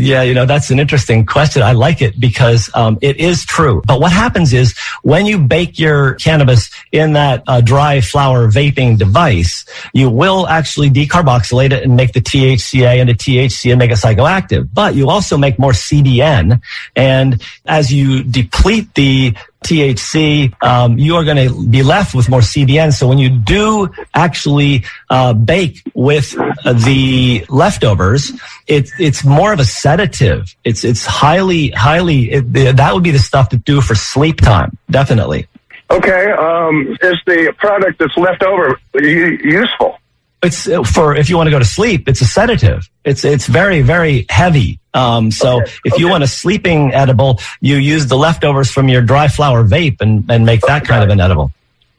Yeah, 0.00 0.22
you 0.22 0.32
know, 0.32 0.46
that's 0.46 0.70
an 0.70 0.80
interesting 0.80 1.26
question. 1.26 1.62
I 1.62 1.72
like 1.72 2.00
it 2.00 2.18
because 2.18 2.70
um, 2.74 2.98
it 3.02 3.18
is 3.18 3.44
true. 3.44 3.82
But 3.86 4.00
what 4.00 4.12
happens 4.12 4.54
is 4.54 4.74
when 5.02 5.26
you 5.26 5.38
bake 5.38 5.78
your 5.78 6.14
cannabis 6.14 6.70
in 6.90 7.12
that 7.12 7.44
uh, 7.46 7.60
dry 7.60 8.00
flower 8.00 8.50
vaping 8.50 8.96
device, 8.96 9.66
you 9.92 10.08
will 10.08 10.48
actually 10.48 10.88
decarboxylate 10.88 11.72
it 11.72 11.82
and 11.82 11.96
make 11.96 12.14
the 12.14 12.20
THCA 12.20 12.98
into 12.98 13.12
THC 13.12 13.72
and 13.72 13.78
make 13.78 13.90
it 13.90 13.98
psychoactive. 13.98 14.70
But 14.72 14.94
you 14.94 15.10
also 15.10 15.36
make 15.36 15.58
more 15.58 15.72
CBN. 15.72 16.62
And 16.96 17.42
as 17.66 17.92
you 17.92 18.22
deplete 18.22 18.94
the 18.94 19.36
THC, 19.64 20.52
um, 20.62 20.98
you 20.98 21.16
are 21.16 21.24
going 21.24 21.48
to 21.48 21.66
be 21.68 21.82
left 21.82 22.14
with 22.14 22.28
more 22.28 22.40
CBN. 22.40 22.92
So 22.92 23.06
when 23.06 23.18
you 23.18 23.28
do 23.28 23.88
actually 24.14 24.84
uh, 25.10 25.34
bake 25.34 25.82
with 25.94 26.34
uh, 26.38 26.72
the 26.72 27.44
leftovers, 27.48 28.32
it, 28.66 28.90
it's 28.98 29.24
more 29.24 29.52
of 29.52 29.60
a 29.60 29.64
sedative. 29.64 30.54
It's 30.64 30.82
it's 30.82 31.04
highly 31.04 31.70
highly 31.70 32.32
it, 32.32 32.52
that 32.52 32.94
would 32.94 33.02
be 33.02 33.10
the 33.10 33.18
stuff 33.18 33.50
to 33.50 33.58
do 33.58 33.80
for 33.80 33.94
sleep 33.94 34.40
time, 34.40 34.78
definitely. 34.90 35.46
Okay, 35.90 36.30
um, 36.32 36.96
is 37.02 37.18
the 37.26 37.52
product 37.58 37.98
that's 37.98 38.16
left 38.16 38.42
over 38.42 38.80
useful? 38.94 39.98
It's 40.42 40.68
uh, 40.68 40.82
for 40.84 41.14
if 41.14 41.28
you 41.28 41.36
want 41.36 41.48
to 41.48 41.50
go 41.50 41.58
to 41.58 41.64
sleep. 41.64 42.08
It's 42.08 42.22
a 42.22 42.26
sedative. 42.26 42.88
It's 43.04 43.24
it's 43.24 43.46
very 43.46 43.82
very 43.82 44.24
heavy. 44.30 44.79
Um, 44.92 45.30
so 45.30 45.62
okay. 45.62 45.72
if 45.84 45.92
okay. 45.92 46.02
you 46.02 46.08
want 46.08 46.24
a 46.24 46.26
sleeping 46.26 46.92
edible, 46.92 47.40
you 47.60 47.76
use 47.76 48.06
the 48.06 48.16
leftovers 48.16 48.70
from 48.70 48.88
your 48.88 49.02
dry 49.02 49.28
flower 49.28 49.64
vape 49.64 50.00
and, 50.00 50.28
and 50.30 50.44
make 50.44 50.62
that 50.62 50.84
kind 50.84 51.04
of 51.04 51.10
an 51.10 51.20
edible. 51.20 51.52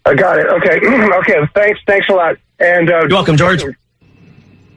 I 0.06 0.16
got 0.16 0.40
it. 0.40 0.48
Okay. 0.48 0.80
okay. 1.20 1.48
Thanks. 1.54 1.80
Thanks 1.86 2.10
a 2.10 2.14
lot. 2.14 2.38
And 2.60 2.90
uh, 2.90 3.00
you're 3.02 3.10
welcome, 3.10 3.38
George. 3.38 3.64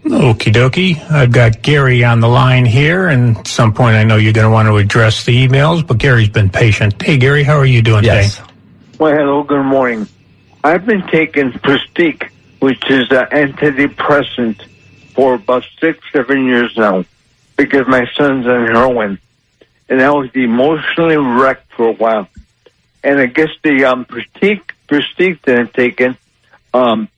Okie 0.05 0.53
dokie. 0.53 1.11
I've 1.11 1.33
got 1.33 1.63
Gary 1.63 2.05
on 2.05 2.21
the 2.21 2.29
line 2.29 2.67
here, 2.67 3.09
and 3.09 3.39
at 3.39 3.47
some 3.47 3.73
point 3.73 3.97
I 3.97 4.05
know 4.05 4.17
you're 4.17 4.35
going 4.35 4.47
to 4.47 4.51
want 4.51 4.69
to 4.69 4.77
address 4.77 5.25
the 5.25 5.49
emails, 5.49 5.87
but 5.87 5.97
Gary's 5.97 6.29
been 6.29 6.51
patient. 6.51 7.01
Hey, 7.01 7.17
Gary, 7.17 7.43
how 7.43 7.57
are 7.57 7.65
you 7.65 7.81
doing 7.81 8.05
yes. 8.05 8.37
today? 8.37 8.49
Well, 8.99 9.17
hello. 9.17 9.43
Good 9.45 9.65
morning. 9.65 10.07
I've 10.63 10.85
been 10.85 11.07
taking 11.07 11.53
Pristiq, 11.53 12.29
which 12.61 12.91
is 12.91 13.11
an 13.11 13.27
antidepressant, 13.27 14.67
for 15.15 15.35
about 15.35 15.65
six, 15.81 16.01
seven 16.13 16.45
years 16.45 16.77
now 16.77 17.05
because 17.57 17.87
my 17.87 18.07
son's 18.17 18.47
on 18.47 18.67
heroin. 18.67 19.19
And 19.89 20.01
I 20.01 20.11
was 20.11 20.31
emotionally 20.35 21.17
wrecked 21.17 21.73
for 21.73 21.89
a 21.89 21.93
while. 21.93 22.29
And 23.03 23.19
I 23.19 23.27
guess 23.27 23.51
the 23.63 23.85
um, 23.85 24.07
Pristiq, 24.07 24.63
Pristiq 24.89 25.43
that 25.43 25.59
I'm 25.59 25.69
taking 25.69 26.17
um, 26.73 27.09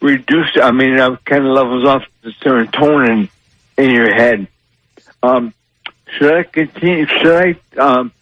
reduced, 0.00 0.56
I 0.56 0.70
mean, 0.70 0.94
it 0.94 1.24
kind 1.24 1.44
of 1.44 1.52
levels 1.52 1.84
off 1.84 2.04
the 2.22 2.30
serotonin 2.30 3.28
in 3.76 3.90
your 3.90 4.14
head. 4.14 4.46
Um, 5.22 5.52
should 6.06 6.32
I 6.32 6.42
continue? 6.44 7.06
Should 7.06 7.56
I 7.76 7.80
um, 7.80 8.12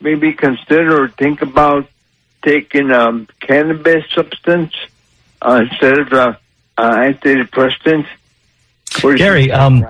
maybe 0.00 0.32
consider 0.32 1.04
or 1.04 1.08
think 1.08 1.42
about 1.42 1.88
taking 2.42 2.90
um, 2.90 3.28
cannabis 3.38 4.04
substance 4.12 4.74
uh, 5.40 5.64
instead 5.70 5.98
of 5.98 6.12
uh, 6.12 6.34
uh, 6.76 6.94
antidepressants? 6.96 8.08
Gary, 9.16 9.50
um, 9.52 9.80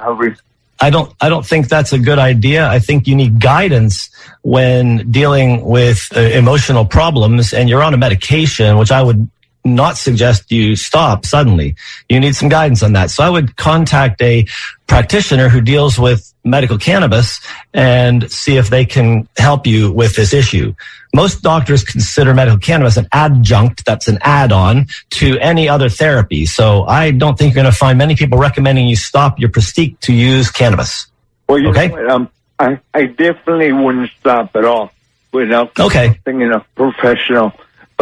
I 0.83 0.91
don't 0.91 1.15
I 1.21 1.29
don't 1.29 1.47
think 1.47 1.69
that's 1.69 1.93
a 1.93 1.99
good 1.99 2.19
idea. 2.19 2.69
I 2.69 2.81
think 2.81 3.07
you 3.07 3.15
need 3.15 3.41
guidance 3.41 4.11
when 4.43 5.09
dealing 5.13 5.65
with 5.65 6.09
uh, 6.17 6.21
emotional 6.21 6.85
problems 6.85 7.53
and 7.53 7.69
you're 7.69 7.85
on 7.85 7.95
a 7.95 7.97
medication, 7.97 8.77
which 8.79 8.91
I 8.91 9.01
would 9.01 9.31
not 9.65 9.97
suggest 9.97 10.51
you 10.51 10.77
stop 10.77 11.25
suddenly. 11.25 11.77
You 12.09 12.21
need 12.21 12.35
some 12.35 12.49
guidance 12.49 12.83
on 12.83 12.95
that. 12.95 13.11
So 13.11 13.23
I 13.23 13.31
would 13.31 13.57
contact 13.57 14.21
a 14.21 14.47
practitioner 14.87 15.49
who 15.49 15.61
deals 15.61 15.99
with 15.99 16.33
medical 16.45 16.79
cannabis 16.79 17.41
and 17.73 18.31
see 18.31 18.57
if 18.57 18.71
they 18.71 18.85
can 18.85 19.29
help 19.37 19.67
you 19.67 19.93
with 19.93 20.17
this 20.17 20.35
issue. 20.35 20.75
Most 21.15 21.43
doctors 21.43 21.85
consider 21.85 22.35
medical 22.35 22.59
cannabis 22.59 22.97
an 22.97 23.07
adjunct, 23.13 23.85
that's 23.85 24.09
an 24.09 24.19
add-on 24.23 24.87
to 25.11 25.39
any 25.39 25.69
other 25.69 25.89
therapy. 25.89 26.47
So 26.47 26.85
I 26.85 27.11
don't 27.11 27.39
think 27.39 27.55
you're 27.55 27.63
going 27.63 27.73
to 27.73 27.79
find 27.79 27.99
many 27.99 28.17
people 28.17 28.39
recommending 28.39 28.87
you 28.87 28.97
stop 28.97 29.39
your 29.39 29.51
Pristiq 29.51 30.01
to 30.01 30.13
use 30.13 30.51
cannabis. 30.51 31.07
Well, 31.49 31.59
you 31.59 31.69
okay? 31.69 31.89
know 31.89 31.95
what, 31.95 32.11
um, 32.11 32.31
I, 32.59 32.81
I 32.95 33.07
definitely 33.07 33.73
wouldn't 33.73 34.11
stop 34.19 34.57
at 34.57 34.65
all 34.65 34.91
without 35.33 35.79
okay. 35.79 36.15
consulting 36.15 36.51
a 36.51 36.61
professional. 36.75 37.53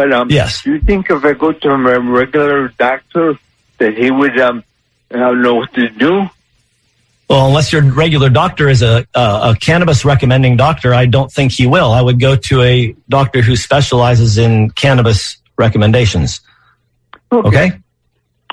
But 0.00 0.14
um, 0.14 0.30
yes. 0.30 0.62
do 0.62 0.72
you 0.72 0.80
think 0.80 1.10
if 1.10 1.22
I 1.26 1.34
go 1.34 1.52
to 1.52 1.68
a 1.68 2.00
regular 2.00 2.68
doctor 2.68 3.38
that 3.76 3.98
he 3.98 4.10
would 4.10 4.40
um, 4.40 4.64
know 5.10 5.56
what 5.56 5.74
to 5.74 5.90
do? 5.90 6.22
Well, 7.28 7.46
unless 7.46 7.70
your 7.70 7.82
regular 7.82 8.30
doctor 8.30 8.70
is 8.70 8.80
a, 8.80 9.06
a, 9.14 9.20
a, 9.20 9.56
cannabis 9.60 10.06
recommending 10.06 10.56
doctor, 10.56 10.94
I 10.94 11.04
don't 11.04 11.30
think 11.30 11.52
he 11.52 11.66
will. 11.66 11.92
I 11.92 12.00
would 12.00 12.18
go 12.18 12.34
to 12.34 12.62
a 12.62 12.96
doctor 13.10 13.42
who 13.42 13.56
specializes 13.56 14.38
in 14.38 14.70
cannabis 14.70 15.36
recommendations. 15.58 16.40
Okay. 17.30 17.66
Okay. 17.66 17.78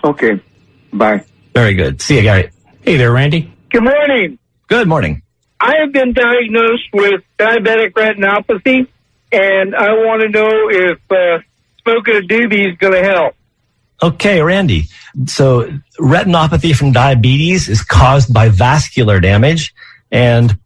okay. 0.03 0.43
Bye. 0.91 1.23
Very 1.53 1.75
good. 1.75 2.01
See 2.01 2.17
you, 2.17 2.23
Gary. 2.23 2.49
Hey 2.81 2.97
there, 2.97 3.13
Randy. 3.13 3.53
Good 3.69 3.85
morning. 3.85 4.37
Good 4.67 4.89
morning. 4.89 5.21
I 5.61 5.77
have 5.79 5.93
been 5.93 6.11
diagnosed 6.11 6.89
with 6.91 7.21
diabetic 7.39 7.93
retinopathy, 7.93 8.89
and 9.31 9.75
I 9.75 9.93
want 9.93 10.21
to 10.21 10.29
know 10.29 10.69
if 10.69 10.99
uh, 11.11 11.39
smoking 11.81 12.15
a 12.15 12.21
doobie 12.21 12.71
is 12.71 12.77
going 12.77 12.93
to 12.93 13.03
help. 13.03 13.35
Okay, 14.01 14.41
Randy. 14.41 14.85
So 15.25 15.71
retinopathy 15.99 16.75
from 16.75 16.91
diabetes 16.91 17.67
is 17.67 17.83
caused 17.83 18.33
by 18.33 18.49
vascular 18.49 19.19
damage. 19.19 19.73
And 20.11 20.57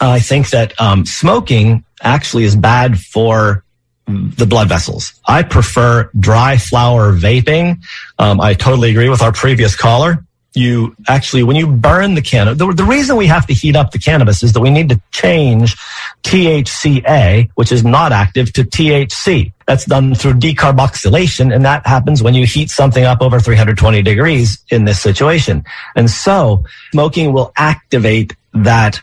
I 0.00 0.20
think 0.20 0.50
that 0.50 0.78
um, 0.80 1.04
smoking 1.04 1.84
actually 2.00 2.44
is 2.44 2.56
bad 2.56 2.98
for 2.98 3.64
the 4.06 4.46
blood 4.46 4.68
vessels. 4.68 5.20
I 5.26 5.42
prefer 5.42 6.10
dry 6.18 6.56
flower 6.56 7.12
vaping. 7.12 7.82
Um, 8.18 8.40
I 8.40 8.54
totally 8.54 8.90
agree 8.90 9.08
with 9.08 9.20
our 9.20 9.32
previous 9.32 9.76
caller 9.76 10.24
you 10.56 10.96
actually, 11.08 11.42
when 11.42 11.56
you 11.56 11.66
burn 11.66 12.14
the 12.14 12.22
cannabis, 12.22 12.58
the, 12.58 12.72
the, 12.72 12.84
reason 12.84 13.16
we 13.16 13.26
have 13.26 13.46
to 13.46 13.52
heat 13.52 13.76
up 13.76 13.90
the 13.90 13.98
cannabis 13.98 14.42
is 14.42 14.52
that 14.54 14.60
we 14.60 14.70
need 14.70 14.88
to 14.88 15.00
change 15.10 15.76
THCA, 16.22 17.50
which 17.54 17.70
is 17.70 17.84
not 17.84 18.12
active, 18.12 18.52
to 18.54 18.64
THC. 18.64 19.52
That's 19.66 19.84
done 19.84 20.14
through 20.14 20.34
decarboxylation, 20.34 21.54
and 21.54 21.64
that 21.64 21.86
happens 21.86 22.22
when 22.22 22.34
you 22.34 22.46
heat 22.46 22.70
something 22.70 23.04
up 23.04 23.20
over 23.20 23.38
320 23.38 24.00
degrees 24.02 24.58
in 24.70 24.84
this 24.84 25.00
situation. 25.00 25.64
And 25.94 26.10
so 26.10 26.64
smoking 26.92 27.32
will 27.32 27.52
activate 27.56 28.34
that 28.54 29.02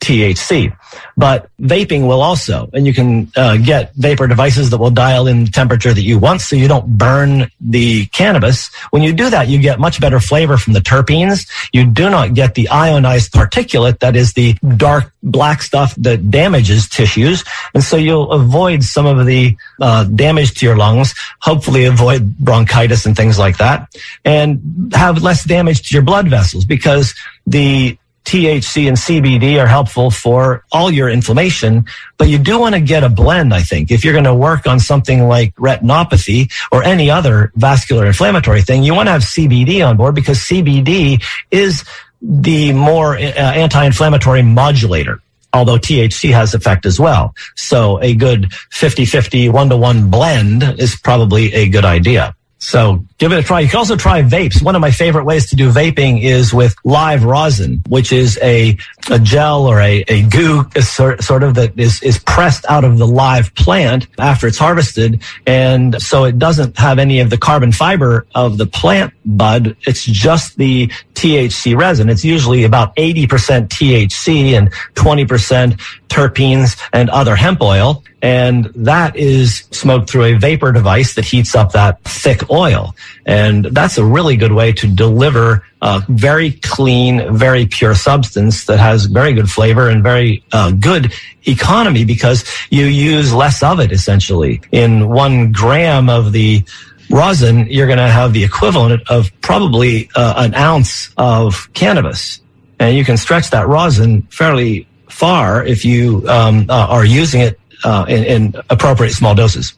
THC. 0.00 0.76
But 1.16 1.48
vaping 1.60 2.06
will 2.08 2.22
also, 2.22 2.70
and 2.72 2.86
you 2.86 2.94
can 2.94 3.30
uh, 3.36 3.58
get 3.58 3.94
vapor 3.94 4.26
devices 4.26 4.70
that 4.70 4.78
will 4.78 4.90
dial 4.90 5.26
in 5.26 5.44
the 5.44 5.50
temperature 5.50 5.92
that 5.92 6.02
you 6.02 6.18
want 6.18 6.40
so 6.40 6.56
you 6.56 6.68
don't 6.68 6.98
burn 6.98 7.50
the 7.60 8.06
cannabis. 8.06 8.70
When 8.90 9.02
you 9.02 9.12
do 9.12 9.30
that, 9.30 9.48
you 9.48 9.58
get 9.58 9.78
much 9.78 10.00
better 10.00 10.18
flavor 10.18 10.56
from 10.56 10.72
the 10.72 10.80
terpenes. 10.80 11.48
You 11.72 11.84
do 11.84 12.10
not 12.10 12.34
get 12.34 12.54
the 12.54 12.68
ionized 12.70 13.32
particulate 13.32 13.98
that 14.00 14.16
is 14.16 14.32
the 14.32 14.54
dark 14.76 15.12
black 15.22 15.62
stuff 15.62 15.94
that 15.96 16.30
damages 16.30 16.88
tissues. 16.88 17.44
And 17.74 17.84
so 17.84 17.96
you'll 17.96 18.32
avoid 18.32 18.82
some 18.82 19.06
of 19.06 19.26
the 19.26 19.56
uh, 19.80 20.04
damage 20.04 20.54
to 20.58 20.66
your 20.66 20.76
lungs, 20.76 21.14
hopefully 21.40 21.84
avoid 21.84 22.38
bronchitis 22.38 23.04
and 23.04 23.14
things 23.14 23.38
like 23.38 23.58
that, 23.58 23.94
and 24.24 24.92
have 24.94 25.22
less 25.22 25.44
damage 25.44 25.88
to 25.88 25.94
your 25.94 26.02
blood 26.02 26.28
vessels 26.28 26.64
because 26.64 27.14
the 27.46 27.98
THC 28.24 28.86
and 28.86 28.96
CBD 28.96 29.60
are 29.60 29.66
helpful 29.66 30.10
for 30.10 30.64
all 30.70 30.90
your 30.90 31.08
inflammation, 31.08 31.84
but 32.18 32.28
you 32.28 32.38
do 32.38 32.58
want 32.58 32.74
to 32.74 32.80
get 32.80 33.02
a 33.02 33.08
blend, 33.08 33.52
I 33.52 33.62
think. 33.62 33.90
If 33.90 34.04
you're 34.04 34.12
going 34.12 34.24
to 34.24 34.34
work 34.34 34.66
on 34.66 34.78
something 34.78 35.26
like 35.26 35.54
retinopathy 35.56 36.52
or 36.70 36.82
any 36.82 37.10
other 37.10 37.52
vascular 37.56 38.06
inflammatory 38.06 38.62
thing, 38.62 38.82
you 38.82 38.94
want 38.94 39.08
to 39.08 39.12
have 39.12 39.22
CBD 39.22 39.86
on 39.86 39.96
board 39.96 40.14
because 40.14 40.38
CBD 40.38 41.22
is 41.50 41.84
the 42.22 42.72
more 42.72 43.16
uh, 43.16 43.18
anti-inflammatory 43.18 44.42
modulator 44.42 45.20
although 45.52 45.78
THC 45.78 46.32
has 46.32 46.54
effect 46.54 46.86
as 46.86 47.00
well. 47.00 47.34
So 47.56 48.00
a 48.00 48.14
good 48.14 48.44
50-50 48.70 49.52
one-to-one 49.52 50.08
blend 50.08 50.62
is 50.62 50.94
probably 50.94 51.52
a 51.52 51.68
good 51.68 51.84
idea. 51.84 52.36
So 52.60 53.04
give 53.16 53.32
it 53.32 53.38
a 53.38 53.42
try. 53.42 53.60
You 53.60 53.68
can 53.68 53.78
also 53.78 53.96
try 53.96 54.22
vapes. 54.22 54.62
One 54.62 54.74
of 54.74 54.82
my 54.82 54.90
favorite 54.90 55.24
ways 55.24 55.48
to 55.48 55.56
do 55.56 55.72
vaping 55.72 56.22
is 56.22 56.52
with 56.52 56.74
live 56.84 57.24
rosin, 57.24 57.82
which 57.88 58.12
is 58.12 58.38
a, 58.42 58.76
a 59.10 59.18
gel 59.18 59.66
or 59.66 59.80
a, 59.80 60.04
a 60.08 60.22
goo 60.24 60.68
sort, 60.80 61.22
sort 61.22 61.42
of 61.42 61.54
that 61.54 61.78
is, 61.78 62.02
is 62.02 62.18
pressed 62.18 62.66
out 62.68 62.84
of 62.84 62.98
the 62.98 63.06
live 63.06 63.54
plant 63.54 64.08
after 64.18 64.46
it's 64.46 64.58
harvested. 64.58 65.22
And 65.46 66.00
so 66.02 66.24
it 66.24 66.38
doesn't 66.38 66.78
have 66.78 66.98
any 66.98 67.20
of 67.20 67.30
the 67.30 67.38
carbon 67.38 67.72
fiber 67.72 68.26
of 68.34 68.58
the 68.58 68.66
plant 68.66 69.14
bud. 69.24 69.74
It's 69.86 70.04
just 70.04 70.58
the 70.58 70.88
THC 71.14 71.76
resin. 71.76 72.10
It's 72.10 72.24
usually 72.24 72.64
about 72.64 72.94
80% 72.96 73.68
THC 73.68 74.52
and 74.52 74.70
20% 74.94 75.80
terpenes 76.10 76.78
and 76.92 77.08
other 77.10 77.36
hemp 77.36 77.62
oil 77.62 78.02
And 78.22 78.66
that 78.74 79.16
is 79.16 79.64
smoked 79.70 80.10
through 80.10 80.24
a 80.24 80.34
vapor 80.34 80.72
device 80.72 81.14
that 81.14 81.24
heats 81.24 81.54
up 81.54 81.72
that 81.72 82.02
thick 82.04 82.50
oil. 82.50 82.94
And 83.24 83.64
that's 83.66 83.96
a 83.96 84.04
really 84.04 84.36
good 84.36 84.52
way 84.52 84.72
to 84.72 84.86
deliver 84.86 85.64
a 85.80 86.02
very 86.08 86.52
clean, 86.52 87.34
very 87.34 87.64
pure 87.66 87.94
substance 87.94 88.66
that 88.66 88.78
has 88.78 89.06
very 89.06 89.32
good 89.32 89.50
flavor 89.50 89.88
and 89.88 90.02
very 90.02 90.44
uh, 90.52 90.72
good 90.72 91.14
economy 91.46 92.04
because 92.04 92.44
you 92.68 92.84
use 92.84 93.32
less 93.32 93.62
of 93.62 93.80
it 93.80 93.90
essentially. 93.90 94.60
In 94.70 95.08
one 95.08 95.52
gram 95.52 96.10
of 96.10 96.32
the 96.32 96.62
rosin, 97.08 97.66
you're 97.68 97.86
going 97.86 97.98
to 97.98 98.08
have 98.08 98.34
the 98.34 98.44
equivalent 98.44 99.08
of 99.08 99.30
probably 99.40 100.10
uh, 100.14 100.34
an 100.36 100.54
ounce 100.54 101.10
of 101.16 101.72
cannabis. 101.72 102.42
And 102.78 102.96
you 102.96 103.04
can 103.04 103.16
stretch 103.16 103.50
that 103.50 103.66
rosin 103.66 104.22
fairly 104.30 104.86
far 105.20 105.62
if 105.66 105.84
you 105.84 106.26
um, 106.28 106.64
uh, 106.70 106.86
are 106.88 107.04
using 107.04 107.42
it 107.42 107.60
uh, 107.84 108.06
in, 108.08 108.24
in, 108.24 108.54
appropriate 108.70 109.12
small 109.12 109.34
doses. 109.34 109.74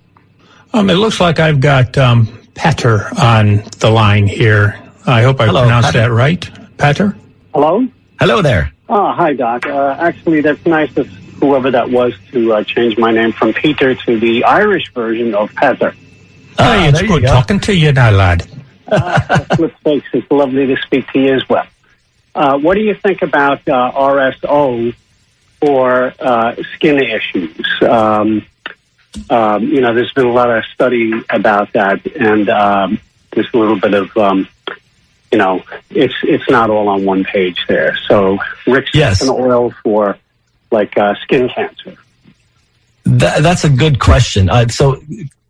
Um, 0.72 0.88
it 0.88 0.94
looks 0.94 1.18
like 1.18 1.40
I've 1.40 1.60
got 1.60 1.98
um, 1.98 2.28
Petter 2.54 3.08
on 3.20 3.64
the 3.80 3.90
line 3.90 4.28
here. 4.28 4.80
I 5.04 5.22
hope 5.22 5.40
I 5.40 5.46
Hello, 5.46 5.62
pronounced 5.62 5.92
Petter. 5.92 6.10
that 6.10 6.14
right. 6.14 6.50
Petter? 6.78 7.16
Hello? 7.52 7.86
Hello 8.20 8.40
there. 8.40 8.72
Oh, 8.88 9.12
hi, 9.12 9.32
Doc. 9.32 9.66
Uh, 9.66 9.96
actually, 9.98 10.42
that's 10.42 10.64
nice 10.64 10.96
of 10.96 11.08
whoever 11.40 11.72
that 11.72 11.90
was 11.90 12.14
to 12.30 12.52
uh, 12.52 12.62
change 12.62 12.96
my 12.96 13.10
name 13.10 13.32
from 13.32 13.52
Peter 13.52 13.96
to 13.96 14.20
the 14.20 14.44
Irish 14.44 14.92
version 14.94 15.34
of 15.34 15.52
Petter. 15.56 15.92
Ah, 16.58 16.78
hey, 16.78 16.88
it's 16.88 17.02
good 17.02 17.24
talking 17.24 17.58
to 17.58 17.74
you 17.74 17.90
now, 17.90 18.12
lad. 18.12 18.46
uh, 18.86 19.44
it's 19.58 20.30
lovely 20.30 20.68
to 20.68 20.76
speak 20.82 21.10
to 21.12 21.18
you 21.18 21.34
as 21.34 21.48
well. 21.48 21.66
Uh, 22.32 22.58
what 22.58 22.74
do 22.74 22.80
you 22.80 22.94
think 22.94 23.22
about 23.22 23.66
uh, 23.68 23.90
RSO 23.92 24.94
for 25.62 26.12
uh, 26.18 26.56
skin 26.74 26.98
issues. 26.98 27.64
Um, 27.82 28.44
um, 29.30 29.62
you 29.68 29.80
know, 29.80 29.94
there's 29.94 30.12
been 30.12 30.26
a 30.26 30.32
lot 30.32 30.50
of 30.50 30.64
study 30.74 31.12
about 31.30 31.72
that, 31.74 32.04
and 32.16 32.48
um, 32.50 32.98
there's 33.30 33.46
a 33.54 33.56
little 33.56 33.78
bit 33.78 33.94
of, 33.94 34.16
um, 34.16 34.48
you 35.30 35.38
know, 35.38 35.62
it's 35.90 36.14
it's 36.24 36.50
not 36.50 36.68
all 36.68 36.88
on 36.88 37.04
one 37.04 37.22
page 37.22 37.64
there. 37.68 37.96
So, 38.08 38.38
Rick 38.66 38.88
yes. 38.92 39.26
oil 39.28 39.70
for 39.84 40.18
like 40.72 40.98
uh, 40.98 41.14
skin 41.22 41.48
cancer. 41.48 41.96
That, 43.04 43.42
that's 43.42 43.62
a 43.62 43.70
good 43.70 44.00
question. 44.00 44.50
Uh, 44.50 44.66
so 44.66 45.00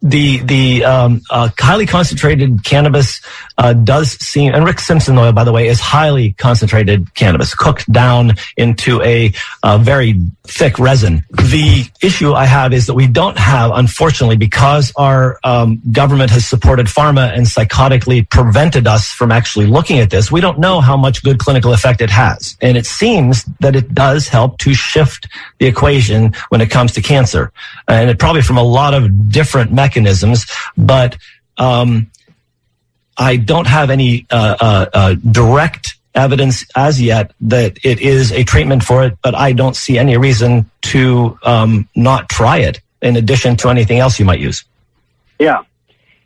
the 0.03 0.39
the 0.39 0.85
um, 0.85 1.23
uh, 1.31 1.49
highly 1.59 1.87
concentrated 1.87 2.65
cannabis 2.65 3.21
uh, 3.57 3.73
does 3.73 4.13
seem, 4.13 4.53
and 4.53 4.65
Rick 4.65 4.81
Simpson 4.81 5.17
oil, 5.17 5.33
by 5.33 5.45
the 5.45 5.53
way, 5.53 5.69
is 5.69 5.79
highly 5.79 6.33
concentrated 6.33 7.15
cannabis, 7.15 7.55
cooked 7.55 7.91
down 7.93 8.33
into 8.57 9.01
a 9.03 9.33
uh, 9.63 9.79
very 9.79 10.19
thick 10.45 10.79
resin. 10.79 11.23
The 11.31 11.85
issue 12.03 12.33
I 12.33 12.47
have 12.47 12.73
is 12.73 12.87
that 12.87 12.95
we 12.95 13.07
don't 13.07 13.39
have, 13.39 13.71
unfortunately, 13.73 14.37
because 14.37 14.93
our 14.97 15.39
um, 15.45 15.81
government 15.93 16.31
has 16.33 16.47
supported 16.47 16.87
pharma 16.87 17.33
and 17.33 17.47
psychotically 17.47 18.29
prevented 18.29 18.89
us 18.89 19.13
from 19.13 19.31
actually 19.31 19.67
looking 19.67 20.01
at 20.01 20.11
this. 20.11 20.33
We 20.33 20.41
don't 20.41 20.59
know 20.59 20.81
how 20.81 20.97
much 20.97 21.23
good 21.23 21.39
clinical 21.39 21.73
effect 21.73 22.01
it 22.01 22.11
has, 22.11 22.57
and 22.61 22.77
it 22.77 22.87
seems 22.87 23.45
that 23.61 23.77
it 23.77 23.95
does 23.95 24.27
help 24.27 24.59
to 24.59 24.75
shift 24.75 25.29
the 25.61 25.67
equation 25.67 26.33
when 26.49 26.61
it 26.61 26.71
comes 26.71 26.91
to 26.93 27.03
cancer, 27.03 27.53
and 27.87 28.11
it 28.11 28.19
probably 28.19 28.43
from 28.43 28.59
a 28.59 28.65
lot 28.65 28.95
of 28.95 29.31
different 29.31 29.71
mechanisms 29.71 29.92
mechanisms, 29.93 30.47
but 30.77 31.17
um, 31.59 32.11
I 33.17 33.37
don't 33.37 33.67
have 33.67 33.91
any 33.91 34.27
uh, 34.31 34.57
uh, 34.61 34.87
uh, 34.93 35.15
direct 35.31 35.97
evidence 36.15 36.65
as 36.77 37.01
yet 37.01 37.33
that 37.43 37.79
it 37.85 38.01
is 38.01 38.33
a 38.33 38.45
treatment 38.45 38.83
for 38.83 39.05
it, 39.05 39.19
but 39.23 39.35
I 39.35 39.53
don't 39.53 39.77
see 39.77 39.99
any 39.99 40.17
reason 40.17 40.71
to 40.83 41.39
um, 41.43 41.89
not 41.95 42.29
try 42.29 42.59
it 42.59 42.81
in 43.01 43.17
addition 43.17 43.57
to 43.57 43.69
anything 43.69 43.99
else 43.99 44.19
you 44.19 44.25
might 44.25 44.41
use. 44.41 44.65
Yeah. 45.39 45.63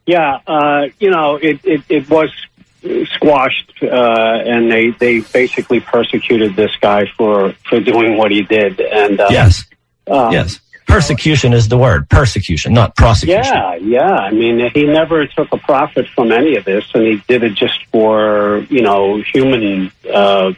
Yeah. 0.07 0.41
Uh, 0.47 0.89
you 0.99 1.11
know, 1.11 1.37
it, 1.37 1.61
it, 1.65 1.83
it 1.89 2.11
was 2.11 2.31
squashed, 3.15 3.73
uh, 3.83 3.87
and 3.87 4.71
they, 4.71 4.91
they 4.91 5.21
basically 5.21 5.81
persecuted 5.81 6.55
this 6.55 6.75
guy 6.81 7.07
for, 7.17 7.53
for 7.69 7.81
doing 7.81 8.17
what 8.17 8.31
he 8.31 8.43
did. 8.43 8.81
And, 8.81 9.21
uh, 9.21 9.29
yes. 9.31 9.65
yes. 10.09 10.61
Persecution 10.97 11.53
is 11.53 11.69
the 11.69 11.77
word. 11.77 12.09
Persecution, 12.09 12.73
not 12.73 12.97
prosecution. 12.97 13.53
Yeah, 13.55 13.75
yeah. 13.75 14.15
I 14.15 14.31
mean, 14.31 14.71
he 14.73 14.85
never 14.85 15.27
took 15.27 15.53
a 15.53 15.59
profit 15.59 16.09
from 16.09 16.33
any 16.33 16.57
of 16.57 16.65
this, 16.65 16.87
and 16.95 17.05
he 17.05 17.23
did 17.29 17.43
it 17.43 17.53
just 17.53 17.85
for 17.93 18.65
you 18.71 18.81
know 18.81 19.21
human, 19.21 19.93
uh, 20.11 20.55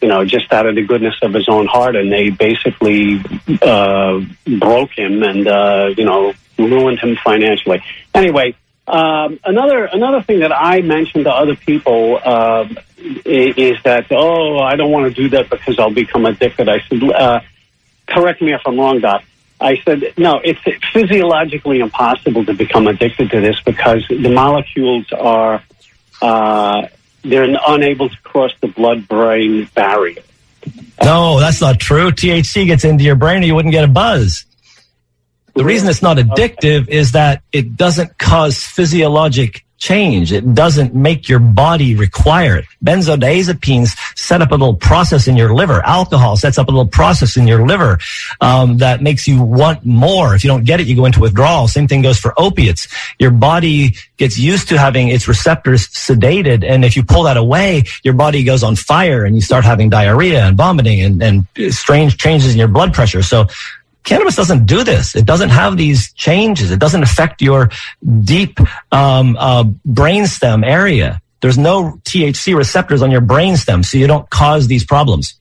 you 0.00 0.08
know, 0.08 0.24
just 0.24 0.50
out 0.54 0.64
of 0.64 0.74
the 0.74 0.86
goodness 0.86 1.16
of 1.20 1.34
his 1.34 1.50
own 1.50 1.66
heart. 1.66 1.96
And 1.96 2.10
they 2.10 2.30
basically 2.30 3.20
uh, 3.60 4.22
broke 4.58 4.92
him 4.92 5.22
and 5.22 5.46
uh, 5.46 5.90
you 5.94 6.06
know 6.06 6.32
ruined 6.58 7.00
him 7.00 7.16
financially. 7.22 7.82
Anyway, 8.14 8.54
um, 8.86 9.38
another 9.44 9.84
another 9.84 10.22
thing 10.22 10.40
that 10.40 10.52
I 10.52 10.80
mentioned 10.80 11.24
to 11.24 11.30
other 11.30 11.56
people 11.56 12.18
uh, 12.24 12.66
is 12.96 13.82
that 13.82 14.06
oh, 14.12 14.60
I 14.60 14.76
don't 14.76 14.90
want 14.90 15.14
to 15.14 15.22
do 15.22 15.28
that 15.36 15.50
because 15.50 15.78
I'll 15.78 15.90
become 15.90 16.24
addicted. 16.24 16.70
I 16.70 16.80
said, 16.88 17.02
uh, 17.02 17.40
correct 18.06 18.40
me 18.40 18.54
if 18.54 18.62
I'm 18.64 18.80
wrong, 18.80 19.00
Doc. 19.00 19.24
I 19.60 19.80
said, 19.84 20.14
no, 20.16 20.40
it's 20.42 20.60
physiologically 20.92 21.80
impossible 21.80 22.44
to 22.44 22.54
become 22.54 22.86
addicted 22.86 23.30
to 23.30 23.40
this 23.40 23.60
because 23.60 24.06
the 24.08 24.28
molecules 24.28 25.06
are, 25.12 25.62
uh, 26.22 26.86
they're 27.22 27.56
unable 27.66 28.08
to 28.08 28.16
cross 28.22 28.52
the 28.60 28.68
blood 28.68 29.08
brain 29.08 29.68
barrier. 29.74 30.22
No, 31.02 31.40
that's 31.40 31.60
not 31.60 31.80
true. 31.80 32.10
THC 32.10 32.66
gets 32.66 32.84
into 32.84 33.04
your 33.04 33.16
brain 33.16 33.38
and 33.38 33.46
you 33.46 33.54
wouldn't 33.54 33.72
get 33.72 33.84
a 33.84 33.88
buzz. 33.88 34.44
The 35.54 35.64
reason 35.64 35.88
it's 35.88 36.02
not 36.02 36.18
addictive 36.18 36.82
okay. 36.82 36.92
is 36.92 37.12
that 37.12 37.42
it 37.50 37.76
doesn't 37.76 38.16
cause 38.16 38.62
physiologic 38.62 39.64
change. 39.78 40.32
It 40.32 40.54
doesn't 40.54 40.94
make 40.94 41.28
your 41.28 41.38
body 41.38 41.94
require 41.94 42.56
it. 42.56 42.64
Benzodiazepines 42.84 43.96
set 44.18 44.42
up 44.42 44.50
a 44.50 44.54
little 44.54 44.74
process 44.74 45.28
in 45.28 45.36
your 45.36 45.54
liver. 45.54 45.84
Alcohol 45.84 46.36
sets 46.36 46.58
up 46.58 46.68
a 46.68 46.70
little 46.70 46.86
process 46.86 47.36
in 47.36 47.46
your 47.46 47.66
liver 47.66 47.98
um, 48.40 48.78
that 48.78 49.02
makes 49.02 49.26
you 49.26 49.42
want 49.42 49.84
more. 49.84 50.34
If 50.34 50.44
you 50.44 50.48
don't 50.48 50.64
get 50.64 50.80
it, 50.80 50.86
you 50.86 50.96
go 50.96 51.04
into 51.04 51.20
withdrawal. 51.20 51.68
Same 51.68 51.88
thing 51.88 52.02
goes 52.02 52.18
for 52.18 52.34
opiates. 52.36 52.88
Your 53.18 53.30
body 53.30 53.94
gets 54.16 54.36
used 54.36 54.68
to 54.68 54.78
having 54.78 55.08
its 55.08 55.28
receptors 55.28 55.86
sedated, 55.88 56.68
and 56.68 56.84
if 56.84 56.96
you 56.96 57.04
pull 57.04 57.22
that 57.22 57.36
away, 57.36 57.84
your 58.02 58.14
body 58.14 58.42
goes 58.42 58.64
on 58.64 58.74
fire, 58.74 59.24
and 59.24 59.36
you 59.36 59.40
start 59.40 59.64
having 59.64 59.88
diarrhea 59.88 60.44
and 60.44 60.56
vomiting 60.56 61.00
and, 61.00 61.22
and 61.22 61.46
strange 61.72 62.16
changes 62.18 62.52
in 62.52 62.58
your 62.58 62.68
blood 62.68 62.92
pressure. 62.92 63.22
So 63.22 63.46
Cannabis 64.04 64.36
doesn't 64.36 64.66
do 64.66 64.84
this. 64.84 65.14
It 65.14 65.26
doesn't 65.26 65.50
have 65.50 65.76
these 65.76 66.12
changes. 66.14 66.70
It 66.70 66.78
doesn't 66.78 67.02
affect 67.02 67.42
your 67.42 67.70
deep 68.22 68.58
um, 68.92 69.36
uh, 69.38 69.64
brainstem 69.86 70.64
area. 70.64 71.20
There's 71.40 71.58
no 71.58 72.00
THC 72.04 72.56
receptors 72.56 73.02
on 73.02 73.10
your 73.10 73.20
brainstem, 73.20 73.84
so 73.84 73.98
you 73.98 74.06
don't 74.06 74.28
cause 74.30 74.66
these 74.66 74.84
problems. 74.84 75.34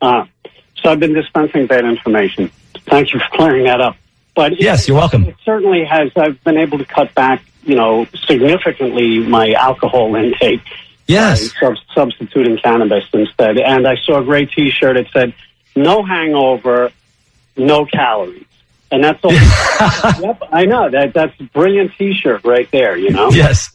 Ah, 0.00 0.28
so 0.76 0.90
I've 0.90 1.00
been 1.00 1.14
dispensing 1.14 1.66
bad 1.66 1.84
information. 1.84 2.50
Thank 2.86 3.12
you 3.12 3.20
for 3.20 3.36
clearing 3.36 3.64
that 3.64 3.80
up. 3.80 3.96
But 4.34 4.60
yes, 4.60 4.82
it, 4.82 4.88
you're 4.88 4.96
welcome. 4.96 5.24
It 5.24 5.36
certainly 5.44 5.84
has. 5.84 6.10
I've 6.16 6.42
been 6.44 6.58
able 6.58 6.78
to 6.78 6.84
cut 6.84 7.14
back, 7.14 7.42
you 7.64 7.74
know, 7.74 8.06
significantly 8.26 9.20
my 9.20 9.52
alcohol 9.52 10.14
intake. 10.16 10.62
Yes, 11.06 11.52
sub- 11.58 11.76
substituting 11.94 12.58
cannabis 12.58 13.04
instead. 13.12 13.58
And 13.58 13.86
I 13.86 13.96
saw 13.96 14.20
a 14.20 14.24
great 14.24 14.52
T-shirt. 14.52 14.96
It 14.96 15.08
said, 15.12 15.34
"No 15.74 16.02
hangover, 16.04 16.92
no 17.56 17.84
calories. 17.84 18.46
And 18.90 19.02
that's 19.02 19.24
all. 19.24 19.32
yep, 20.20 20.42
I 20.52 20.66
know 20.66 20.90
that. 20.90 21.14
That's 21.14 21.38
a 21.40 21.44
brilliant 21.44 21.92
T-shirt 21.96 22.44
right 22.44 22.70
there. 22.70 22.96
You 22.96 23.10
know. 23.10 23.30
Yes. 23.30 23.70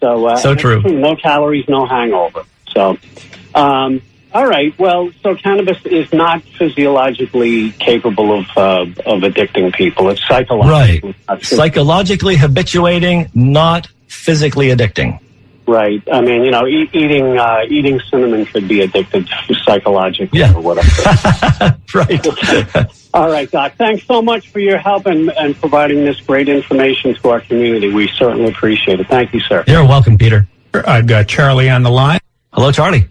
So 0.00 0.26
uh, 0.26 0.36
so 0.36 0.54
true. 0.54 0.82
No 0.84 1.16
calories, 1.16 1.68
no 1.68 1.86
hangover. 1.86 2.44
So, 2.74 2.98
um, 3.54 4.02
all 4.32 4.46
right. 4.46 4.78
Well, 4.78 5.10
so 5.22 5.34
cannabis 5.34 5.84
is 5.86 6.12
not 6.12 6.42
physiologically 6.42 7.72
capable 7.72 8.38
of 8.38 8.46
uh, 8.56 8.82
of 9.06 9.22
addicting 9.22 9.72
people. 9.74 10.10
It's 10.10 10.26
psychologically 10.28 11.14
right. 11.28 11.42
Psychologically 11.42 12.36
habituating, 12.36 13.30
not 13.34 13.88
physically 14.06 14.68
addicting. 14.68 15.20
Right. 15.66 16.02
I 16.10 16.22
mean, 16.22 16.44
you 16.44 16.50
know, 16.50 16.66
e- 16.66 16.88
eating 16.92 17.38
uh, 17.38 17.60
eating 17.68 18.00
cinnamon 18.10 18.46
could 18.46 18.68
be 18.68 18.80
addicted 18.80 19.28
psychologically 19.64 20.40
yeah. 20.40 20.54
or 20.54 20.62
whatever. 20.62 20.88
right. 21.94 22.26
All 23.18 23.28
right, 23.28 23.50
Doc. 23.50 23.74
Thanks 23.74 24.06
so 24.06 24.22
much 24.22 24.48
for 24.50 24.60
your 24.60 24.78
help 24.78 25.06
and, 25.06 25.28
and 25.30 25.56
providing 25.56 26.04
this 26.04 26.20
great 26.20 26.48
information 26.48 27.16
to 27.16 27.30
our 27.30 27.40
community. 27.40 27.92
We 27.92 28.06
certainly 28.06 28.48
appreciate 28.48 29.00
it. 29.00 29.08
Thank 29.08 29.34
you, 29.34 29.40
sir. 29.40 29.64
You're 29.66 29.84
welcome, 29.84 30.16
Peter. 30.16 30.46
I've 30.72 31.08
got 31.08 31.26
Charlie 31.26 31.68
on 31.68 31.82
the 31.82 31.90
line. 31.90 32.20
Hello, 32.52 32.70
Charlie. 32.70 33.08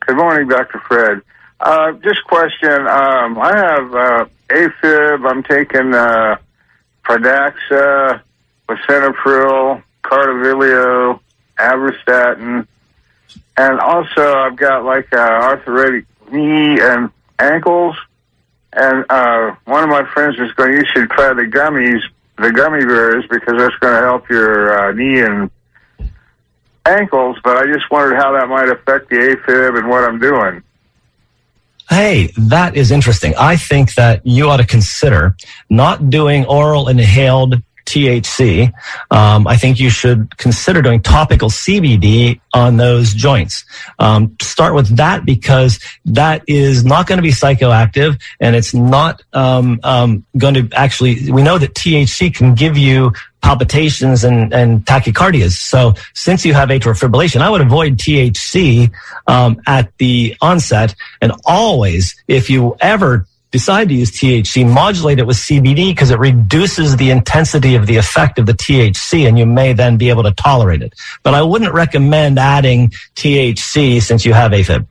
Good 0.00 0.16
morning, 0.16 0.48
Dr. 0.48 0.80
Fred. 0.80 1.22
Uh, 1.60 1.92
just 1.92 2.24
question. 2.24 2.72
Um, 2.72 3.38
I 3.38 3.52
have 3.56 3.94
uh, 3.94 4.26
AFib. 4.48 5.30
I'm 5.30 5.44
taking 5.44 5.94
uh, 5.94 6.38
Pradaxa, 7.04 8.20
lisinopril, 8.68 9.80
Cardavilio, 10.02 11.20
Abrastatin, 11.56 12.66
and 13.56 13.78
also 13.78 14.38
I've 14.38 14.56
got 14.56 14.84
like 14.84 15.12
uh, 15.12 15.18
arthritic 15.18 16.06
knee 16.32 16.80
and 16.80 17.10
ankles, 17.38 17.94
and 18.76 19.04
uh, 19.08 19.54
one 19.64 19.82
of 19.82 19.88
my 19.88 20.04
friends 20.12 20.38
was 20.38 20.52
going. 20.52 20.72
You 20.74 20.84
should 20.94 21.10
try 21.10 21.32
the 21.32 21.42
gummies, 21.42 22.00
the 22.36 22.52
gummy 22.52 22.84
bears, 22.84 23.24
because 23.30 23.54
that's 23.58 23.74
going 23.76 23.94
to 23.94 24.06
help 24.06 24.28
your 24.28 24.78
uh, 24.78 24.92
knee 24.92 25.20
and 25.20 25.50
ankles. 26.86 27.38
But 27.42 27.56
I 27.56 27.66
just 27.72 27.90
wondered 27.90 28.16
how 28.16 28.32
that 28.32 28.48
might 28.48 28.68
affect 28.68 29.08
the 29.10 29.16
AFib 29.16 29.78
and 29.78 29.88
what 29.88 30.04
I'm 30.04 30.18
doing. 30.18 30.62
Hey, 31.88 32.32
that 32.36 32.76
is 32.76 32.90
interesting. 32.90 33.34
I 33.38 33.56
think 33.56 33.94
that 33.94 34.26
you 34.26 34.50
ought 34.50 34.56
to 34.58 34.66
consider 34.66 35.36
not 35.70 36.10
doing 36.10 36.44
oral 36.46 36.88
inhaled 36.88 37.62
THC. 37.86 38.72
Um, 39.10 39.46
I 39.46 39.56
think 39.56 39.80
you 39.80 39.90
should 39.90 40.36
consider 40.36 40.82
doing 40.82 41.00
topical 41.00 41.48
CBD 41.48 42.40
on 42.52 42.76
those 42.76 43.14
joints. 43.14 43.64
Um, 43.98 44.36
start 44.42 44.74
with 44.74 44.96
that 44.96 45.24
because 45.24 45.80
that 46.04 46.42
is 46.46 46.84
not 46.84 47.06
going 47.06 47.18
to 47.18 47.22
be 47.22 47.30
psychoactive 47.30 48.20
and 48.40 48.54
it's 48.54 48.74
not 48.74 49.22
um, 49.32 49.80
um, 49.82 50.26
going 50.36 50.54
to 50.54 50.68
actually. 50.76 51.30
We 51.30 51.42
know 51.42 51.58
that 51.58 51.74
THC 51.74 52.34
can 52.34 52.54
give 52.54 52.76
you 52.76 53.12
palpitations 53.42 54.24
and, 54.24 54.52
and 54.52 54.84
tachycardias. 54.84 55.52
So 55.52 55.94
since 56.14 56.44
you 56.44 56.52
have 56.54 56.68
atrial 56.68 56.98
fibrillation, 56.98 57.40
I 57.40 57.48
would 57.48 57.60
avoid 57.60 57.96
THC 57.96 58.90
um, 59.28 59.60
at 59.66 59.96
the 59.98 60.36
onset. 60.40 60.96
And 61.20 61.32
always, 61.44 62.16
if 62.26 62.50
you 62.50 62.76
ever 62.80 63.26
decide 63.56 63.88
to 63.88 63.94
use 63.94 64.10
THC, 64.12 64.70
modulate 64.70 65.18
it 65.18 65.26
with 65.26 65.38
CBD 65.38 65.90
because 65.90 66.10
it 66.10 66.18
reduces 66.18 66.96
the 66.96 67.10
intensity 67.10 67.74
of 67.74 67.86
the 67.86 67.96
effect 67.96 68.38
of 68.38 68.44
the 68.44 68.52
THC 68.52 69.26
and 69.26 69.38
you 69.38 69.46
may 69.46 69.72
then 69.72 69.96
be 69.96 70.10
able 70.10 70.22
to 70.24 70.32
tolerate 70.32 70.82
it. 70.82 70.92
But 71.22 71.34
I 71.34 71.42
wouldn't 71.42 71.72
recommend 71.72 72.38
adding 72.38 72.90
THC 73.14 74.02
since 74.02 74.26
you 74.26 74.34
have 74.34 74.52
AFib. 74.52 74.86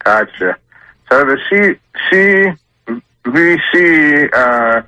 Gotcha. 0.00 0.56
So 1.08 1.24
the 1.24 1.38
C 1.48 1.78
CVC 3.24 4.34
uh, 4.34 4.82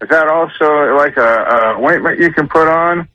is 0.00 0.08
that 0.08 0.28
also 0.28 0.94
like 0.94 1.16
a, 1.16 1.22
a 1.22 1.82
ointment 1.82 2.20
you 2.20 2.32
can 2.32 2.48
put 2.48 2.68
on? 2.68 3.08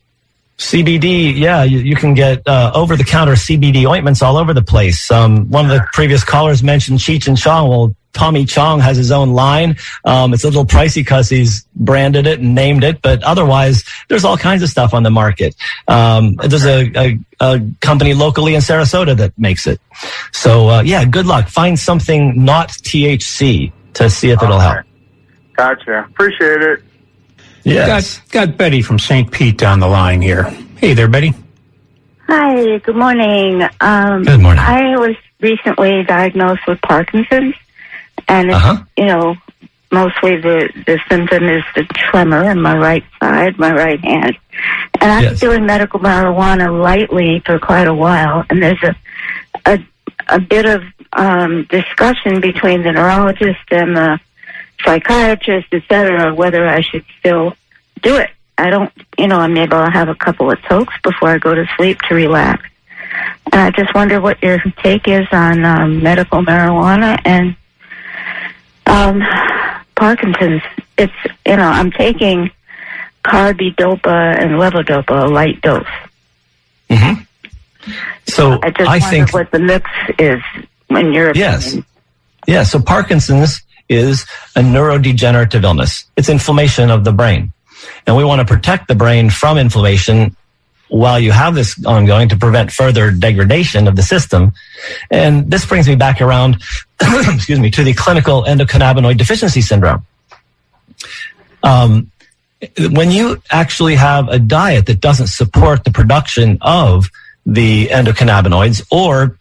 CBD, 0.58 1.36
yeah, 1.36 1.64
you, 1.64 1.80
you 1.80 1.96
can 1.96 2.14
get 2.14 2.48
uh, 2.48 2.72
over-the-counter 2.76 3.34
CBD 3.34 3.88
ointments 3.88 4.22
all 4.22 4.38
over 4.38 4.54
the 4.54 4.62
place. 4.62 5.10
Um, 5.10 5.50
one 5.50 5.66
of 5.66 5.72
the 5.72 5.84
previous 5.92 6.24
callers 6.24 6.62
mentioned 6.62 7.00
Cheech 7.00 7.28
and 7.28 7.36
Chong. 7.36 7.68
Well, 7.68 7.96
Tommy 8.14 8.46
Chong 8.46 8.80
has 8.80 8.98
his 8.98 9.12
own 9.12 9.32
line. 9.32 9.78
Um, 10.06 10.34
it's 10.34 10.44
a 10.44 10.48
little 10.48 10.66
pricey 10.66 10.96
because 10.96 11.30
he's 11.30 11.66
branded 11.76 12.28
it 12.28 12.40
and 12.40 12.56
named 12.56 12.84
it, 12.84 13.02
but 13.02 13.24
otherwise, 13.24 13.84
there's 14.10 14.26
all 14.26 14.38
kinds 14.38 14.64
of 14.64 14.70
stuff 14.70 14.94
on 14.94 15.04
the 15.04 15.12
market. 15.12 15.56
Um, 15.88 16.36
there's 16.36 16.66
a, 16.66 16.92
a, 16.96 17.20
a, 17.40 17.62
company 17.80 18.14
locally 18.14 18.56
in 18.56 18.62
Sarasota 18.62 19.16
that 19.18 19.38
makes 19.38 19.68
it. 19.68 19.80
So, 20.32 20.70
uh, 20.70 20.82
yeah, 20.82 21.06
good 21.06 21.26
luck. 21.26 21.48
Find 21.48 21.78
something 21.80 22.44
not 22.44 22.70
THC 22.70 23.72
to 23.94 24.10
see 24.10 24.30
if 24.30 24.42
it'll 24.42 24.60
help. 24.60 24.86
Gotcha. 25.56 26.08
Appreciate 26.10 26.62
it. 26.62 26.84
Yes. 27.64 28.20
Got, 28.30 28.48
got 28.48 28.58
Betty 28.58 28.82
from 28.82 29.00
St. 29.00 29.32
Pete 29.32 29.64
on 29.64 29.80
the 29.80 29.88
line 29.88 30.22
here. 30.22 30.44
Hey 30.78 30.94
there, 30.94 31.08
Betty. 31.08 31.34
Hi, 32.28 32.78
good 32.80 32.96
morning. 32.96 33.62
Um, 33.82 34.24
Good 34.24 34.40
morning. 34.40 34.64
I 34.64 34.98
was 34.98 35.16
recently 35.42 36.04
diagnosed 36.04 36.62
with 36.66 36.82
Parkinson's, 36.82 37.56
and 38.32 38.50
it's, 38.50 38.56
Uh-huh. 38.56 38.78
you 38.98 39.06
know, 39.12 39.36
mostly 39.92 40.34
the, 40.48 40.58
the 40.88 40.98
symptom 41.10 41.44
is 41.58 41.64
the 41.76 41.84
tremor 42.06 42.50
in 42.50 42.60
my 42.62 42.76
right 42.78 43.04
side, 43.20 43.60
my 43.60 43.74
right 43.74 44.00
hand. 44.00 44.34
And 45.02 45.12
I've 45.12 45.24
Yes. 45.24 45.40
been 45.40 45.50
doing 45.50 45.66
medical 45.66 46.00
marijuana 46.00 46.68
lightly 46.90 47.42
for 47.46 47.60
quite 47.60 47.88
a 47.88 47.94
while, 47.94 48.46
and 48.50 48.58
there's 48.64 48.82
a, 48.84 48.94
a, 49.66 49.80
a 50.30 50.40
bit 50.40 50.66
of 50.66 50.82
um, 51.14 51.64
discussion 51.70 52.40
between 52.40 52.84
the 52.84 52.92
neurologist 52.94 53.66
and 53.70 53.96
the 54.00 54.20
psychiatrist, 54.84 55.68
et 55.74 55.84
cetera, 55.90 56.34
whether 56.34 56.68
I 56.68 56.82
should 56.82 57.06
still 57.20 57.54
do 58.02 58.16
it. 58.16 58.30
I 58.58 58.70
don't, 58.70 58.92
you 59.18 59.28
know, 59.28 59.40
I'm 59.40 59.58
able 59.58 59.84
to 59.84 59.92
have 59.92 60.08
a 60.10 60.16
couple 60.16 60.50
of 60.52 60.62
tokes 60.64 60.94
before 61.04 61.30
I 61.30 61.38
go 61.38 61.54
to 61.54 61.66
sleep 61.78 62.00
to 62.08 62.16
relax. 62.16 62.64
And 63.52 63.62
I 63.62 63.72
just 63.72 63.94
wonder 63.94 64.22
what 64.22 64.42
your 64.42 64.60
take 64.84 65.08
is 65.08 65.28
on 65.32 65.66
um, 65.66 66.02
medical 66.02 66.42
marijuana 66.44 67.20
and 67.26 67.56
um, 68.86 69.22
Parkinson's. 69.96 70.62
It's, 70.98 71.14
you 71.46 71.58
know, 71.58 71.64
I'm 71.64 71.92
taking 71.92 72.52
carbidopa 73.24 74.38
and 74.38 74.52
levodopa, 74.52 75.26
a 75.26 75.28
light 75.28 75.62
dose. 75.62 75.86
Hmm. 76.90 77.22
So 78.28 78.60
I 78.62 78.70
just 78.72 78.90
I 78.90 79.00
think 79.00 79.34
what 79.34 79.52
the 79.52 79.60
mix 79.60 79.90
is 80.20 80.42
when 80.88 81.14
you're. 81.14 81.34
Yes. 81.34 81.78
Yeah. 82.48 82.64
So 82.64 82.80
Parkinson's 82.80 83.62
is 83.90 84.26
a 84.56 84.62
neurodegenerative 84.62 85.64
illness. 85.64 86.06
It's 86.16 86.30
inflammation 86.30 86.90
of 86.90 87.04
the 87.04 87.12
brain. 87.12 87.52
And 88.08 88.16
we 88.16 88.24
want 88.24 88.40
to 88.40 88.46
protect 88.46 88.88
the 88.88 88.96
brain 88.96 89.30
from 89.30 89.58
inflammation 89.58 90.36
while 90.92 91.18
you 91.18 91.32
have 91.32 91.56
this 91.56 91.84
ongoing 91.86 92.28
to 92.28 92.36
prevent 92.36 92.70
further 92.70 93.12
degradation 93.12 93.88
of 93.88 93.96
the 93.96 94.04
system. 94.04 94.52
And 95.10 95.50
this 95.50 95.66
brings 95.66 95.88
me 95.88 95.96
back 95.96 96.20
around, 96.20 96.62
excuse 97.02 97.60
me, 97.60 97.72
to 97.72 97.84
the 97.84 97.94
clinical 97.94 98.44
endocannabinoid 98.44 99.18
deficiency 99.18 99.62
syndrome. 99.62 100.06
Um, 101.64 102.12
when 102.78 103.10
you 103.10 103.42
actually 103.50 103.96
have 103.96 104.28
a 104.28 104.38
diet 104.38 104.86
that 104.88 105.00
doesn't 105.00 105.28
support 105.28 105.86
the 105.86 105.92
production 105.92 106.58
of 106.60 107.06
the 107.46 107.88
endocannabinoids 107.88 108.86
or 108.92 109.38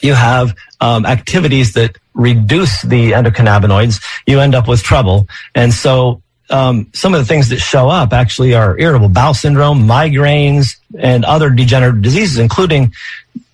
you 0.00 0.14
have 0.14 0.56
um, 0.80 1.06
activities 1.06 1.74
that 1.74 1.96
reduce 2.14 2.82
the 2.82 3.12
endocannabinoids, 3.12 4.02
you 4.26 4.40
end 4.40 4.56
up 4.56 4.66
with 4.66 4.82
trouble. 4.82 5.28
And 5.54 5.72
so 5.72 6.20
um, 6.50 6.90
some 6.92 7.14
of 7.14 7.20
the 7.20 7.26
things 7.26 7.48
that 7.48 7.58
show 7.58 7.88
up 7.88 8.12
actually 8.12 8.54
are 8.54 8.78
irritable 8.78 9.08
bowel 9.08 9.34
syndrome, 9.34 9.86
migraines, 9.86 10.76
and 10.98 11.24
other 11.24 11.50
degenerative 11.50 12.02
diseases, 12.02 12.38
including 12.38 12.92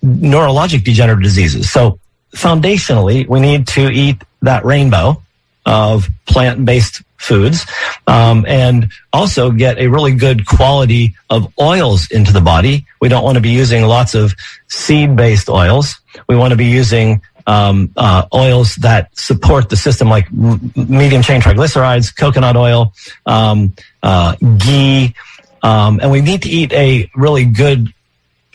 neurologic 0.03 0.83
degenerative 0.83 1.23
diseases. 1.23 1.71
So 1.71 1.99
foundationally, 2.33 3.27
we 3.27 3.39
need 3.39 3.67
to 3.69 3.89
eat 3.89 4.21
that 4.41 4.65
rainbow 4.65 5.21
of 5.65 6.09
plant-based 6.25 7.03
foods 7.17 7.67
um, 8.07 8.45
and 8.47 8.91
also 9.13 9.51
get 9.51 9.77
a 9.77 9.87
really 9.87 10.13
good 10.15 10.45
quality 10.47 11.13
of 11.29 11.53
oils 11.59 12.09
into 12.09 12.33
the 12.33 12.41
body. 12.41 12.85
We 12.99 13.09
don't 13.09 13.23
want 13.23 13.35
to 13.35 13.41
be 13.41 13.51
using 13.51 13.85
lots 13.85 14.15
of 14.15 14.33
seed-based 14.69 15.47
oils. 15.49 15.95
We 16.27 16.35
want 16.35 16.51
to 16.51 16.57
be 16.57 16.65
using 16.65 17.21
um, 17.51 17.91
uh, 17.97 18.25
oils 18.33 18.75
that 18.75 19.09
support 19.17 19.69
the 19.69 19.75
system, 19.75 20.07
like 20.07 20.31
medium 20.31 21.21
chain 21.21 21.41
triglycerides, 21.41 22.15
coconut 22.15 22.55
oil, 22.55 22.93
um, 23.25 23.73
uh, 24.01 24.37
ghee, 24.57 25.13
um, 25.61 25.99
and 26.01 26.09
we 26.09 26.21
need 26.21 26.41
to 26.43 26.49
eat 26.49 26.71
a 26.71 27.09
really 27.13 27.43
good 27.43 27.93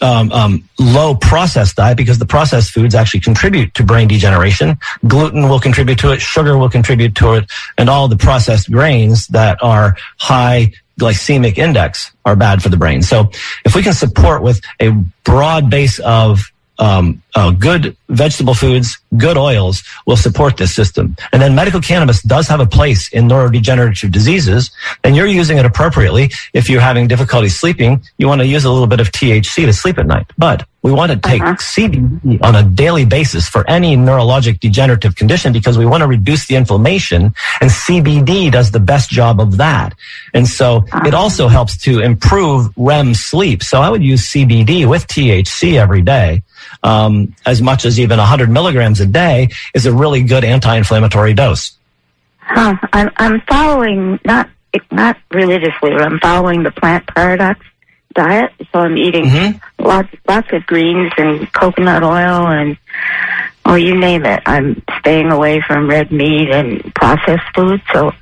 um, 0.01 0.33
um, 0.33 0.69
low 0.79 1.15
processed 1.15 1.77
diet 1.77 1.99
because 1.99 2.19
the 2.19 2.27
processed 2.27 2.71
foods 2.71 2.95
actually 2.95 3.21
contribute 3.21 3.75
to 3.75 3.83
brain 3.83 4.09
degeneration. 4.09 4.79
Gluten 5.07 5.51
will 5.51 5.61
contribute 5.61 5.99
to 5.99 6.13
it, 6.13 6.23
sugar 6.23 6.57
will 6.57 6.71
contribute 6.71 7.15
to 7.17 7.35
it, 7.35 7.51
and 7.77 7.91
all 7.91 8.09
the 8.09 8.17
processed 8.17 8.71
grains 8.71 9.27
that 9.29 9.63
are 9.63 9.97
high 10.19 10.73
glycemic 10.99 11.59
index 11.59 12.13
are 12.25 12.35
bad 12.35 12.63
for 12.63 12.71
the 12.71 12.79
brain. 12.79 13.03
So 13.03 13.31
if 13.67 13.75
we 13.75 13.83
can 13.83 13.93
support 13.93 14.43
with 14.43 14.63
a 14.81 14.91
broad 15.25 15.69
base 15.69 15.99
of 15.99 16.51
um, 16.79 17.23
uh, 17.37 17.51
good 17.51 17.95
vegetable 18.09 18.55
foods, 18.55 18.99
good 19.17 19.37
oils 19.37 19.83
will 20.07 20.17
support 20.17 20.57
this 20.57 20.75
system. 20.75 21.15
And 21.33 21.43
then 21.43 21.55
medical 21.55 21.81
cannabis 21.81 22.23
does 22.23 22.49
have 22.49 22.61
a 22.61 22.67
place 22.67 23.09
in 23.13 23.29
neurodegenerative 23.29 24.11
diseases, 24.11 24.71
and 25.05 25.15
you're 25.15 25.27
using 25.27 25.59
it 25.59 25.67
appropriately. 25.67 26.31
If 26.55 26.71
you're 26.71 26.81
having 26.81 27.09
difficulty 27.09 27.51
sleeping, 27.51 28.03
you 28.17 28.27
want 28.27 28.41
to 28.41 28.47
use 28.47 28.65
a 28.65 28.71
little 28.73 28.87
bit 28.87 29.01
of 29.01 29.13
THC 29.13 29.67
to 29.67 29.73
sleep 29.73 29.99
at 29.99 30.07
night. 30.07 30.27
But 30.39 30.67
we 30.83 30.93
want 30.93 31.13
to 31.13 31.19
take 31.19 31.43
CBD 31.43 32.43
on 32.43 32.55
a 32.55 32.63
daily 32.63 33.05
basis 33.05 33.49
for 33.49 33.69
any 33.69 33.97
neurologic 33.97 34.61
degenerative 34.61 35.17
condition 35.17 35.53
because 35.53 35.77
we 35.77 35.85
want 35.85 36.03
to 36.03 36.07
reduce 36.07 36.47
the 36.47 36.57
inflammation, 36.57 37.35
and 37.61 37.71
CBD 37.71 38.51
does 38.51 38.71
the 38.71 38.81
best 38.81 39.11
job 39.11 39.41
of 39.41 39.59
that. 39.59 39.95
And 40.33 40.49
so 40.49 40.87
it 41.05 41.13
also 41.13 41.49
helps 41.49 41.77
to 41.83 42.01
improve 42.01 42.73
REM 42.79 43.13
sleep. 43.13 43.63
So 43.63 43.83
I 43.83 43.91
would 43.91 44.03
use 44.03 44.27
CBD 44.29 44.89
with 44.89 45.07
THC 45.07 45.79
every 45.79 46.01
day 46.01 46.43
um, 46.83 47.26
as 47.45 47.63
much 47.63 47.85
as 47.85 47.99
even 47.99 48.19
100 48.19 48.51
milligrams 48.51 49.01
a 49.01 49.07
day 49.07 49.49
is 49.75 49.87
a 49.87 49.93
really 49.93 50.23
good 50.23 50.45
anti-inflammatory 50.45 51.35
dose. 51.35 51.73
Huh. 52.39 52.77
I'm 52.93 53.11
I'm 53.17 53.41
following 53.43 54.21
not 54.25 54.49
not 54.91 55.17
religiously, 55.31 55.91
but 55.91 56.03
I'm 56.03 56.21
following 56.21 56.63
the 56.63 56.71
plant 56.71 57.07
paradox 57.09 57.65
diet. 58.15 58.53
So 58.73 58.81
I'm 58.81 58.97
eating 58.97 59.61
lots 59.79 60.09
lots 60.29 60.49
of 60.53 60.67
greens 60.67 61.13
and 61.19 61.53
coconut 61.53 62.03
oil 62.03 62.47
and 62.47 62.77
oh 63.65 63.75
you 63.75 63.99
name 63.99 64.25
it. 64.25 64.43
I'm 64.47 64.83
staying 65.01 65.31
away 65.31 65.61
from 65.61 65.89
red 65.89 66.11
meat 66.13 66.51
and 66.51 66.95
processed 66.95 67.45
food. 67.55 67.83
So 67.93 68.13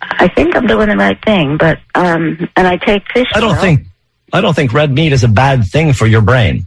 I 0.00 0.28
think 0.28 0.56
I'm 0.56 0.66
doing 0.66 0.88
the 0.88 0.96
right 0.96 1.22
thing. 1.24 1.56
But 1.56 1.78
um 1.94 2.48
and 2.56 2.66
I 2.66 2.76
take 2.76 3.10
fish. 3.12 3.28
I 3.34 3.40
don't 3.40 3.54
oil. 3.54 3.60
think 3.60 3.86
I 4.32 4.40
don't 4.40 4.54
think 4.54 4.72
red 4.72 4.92
meat 4.92 5.12
is 5.12 5.24
a 5.24 5.28
bad 5.28 5.64
thing 5.64 5.92
for 5.92 6.06
your 6.06 6.22
brain. 6.22 6.66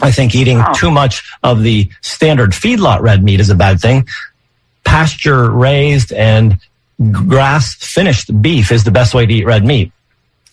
I 0.00 0.10
think 0.10 0.34
eating 0.34 0.62
too 0.74 0.90
much 0.90 1.22
of 1.42 1.62
the 1.62 1.90
standard 2.00 2.52
feedlot 2.52 3.00
red 3.00 3.22
meat 3.22 3.40
is 3.40 3.50
a 3.50 3.54
bad 3.54 3.80
thing. 3.80 4.06
pasture 4.84 5.50
raised 5.50 6.12
and 6.12 6.58
grass 7.12 7.74
finished 7.74 8.42
beef 8.42 8.72
is 8.72 8.84
the 8.84 8.90
best 8.90 9.14
way 9.14 9.26
to 9.26 9.32
eat 9.32 9.44
red 9.44 9.64
meat. 9.64 9.92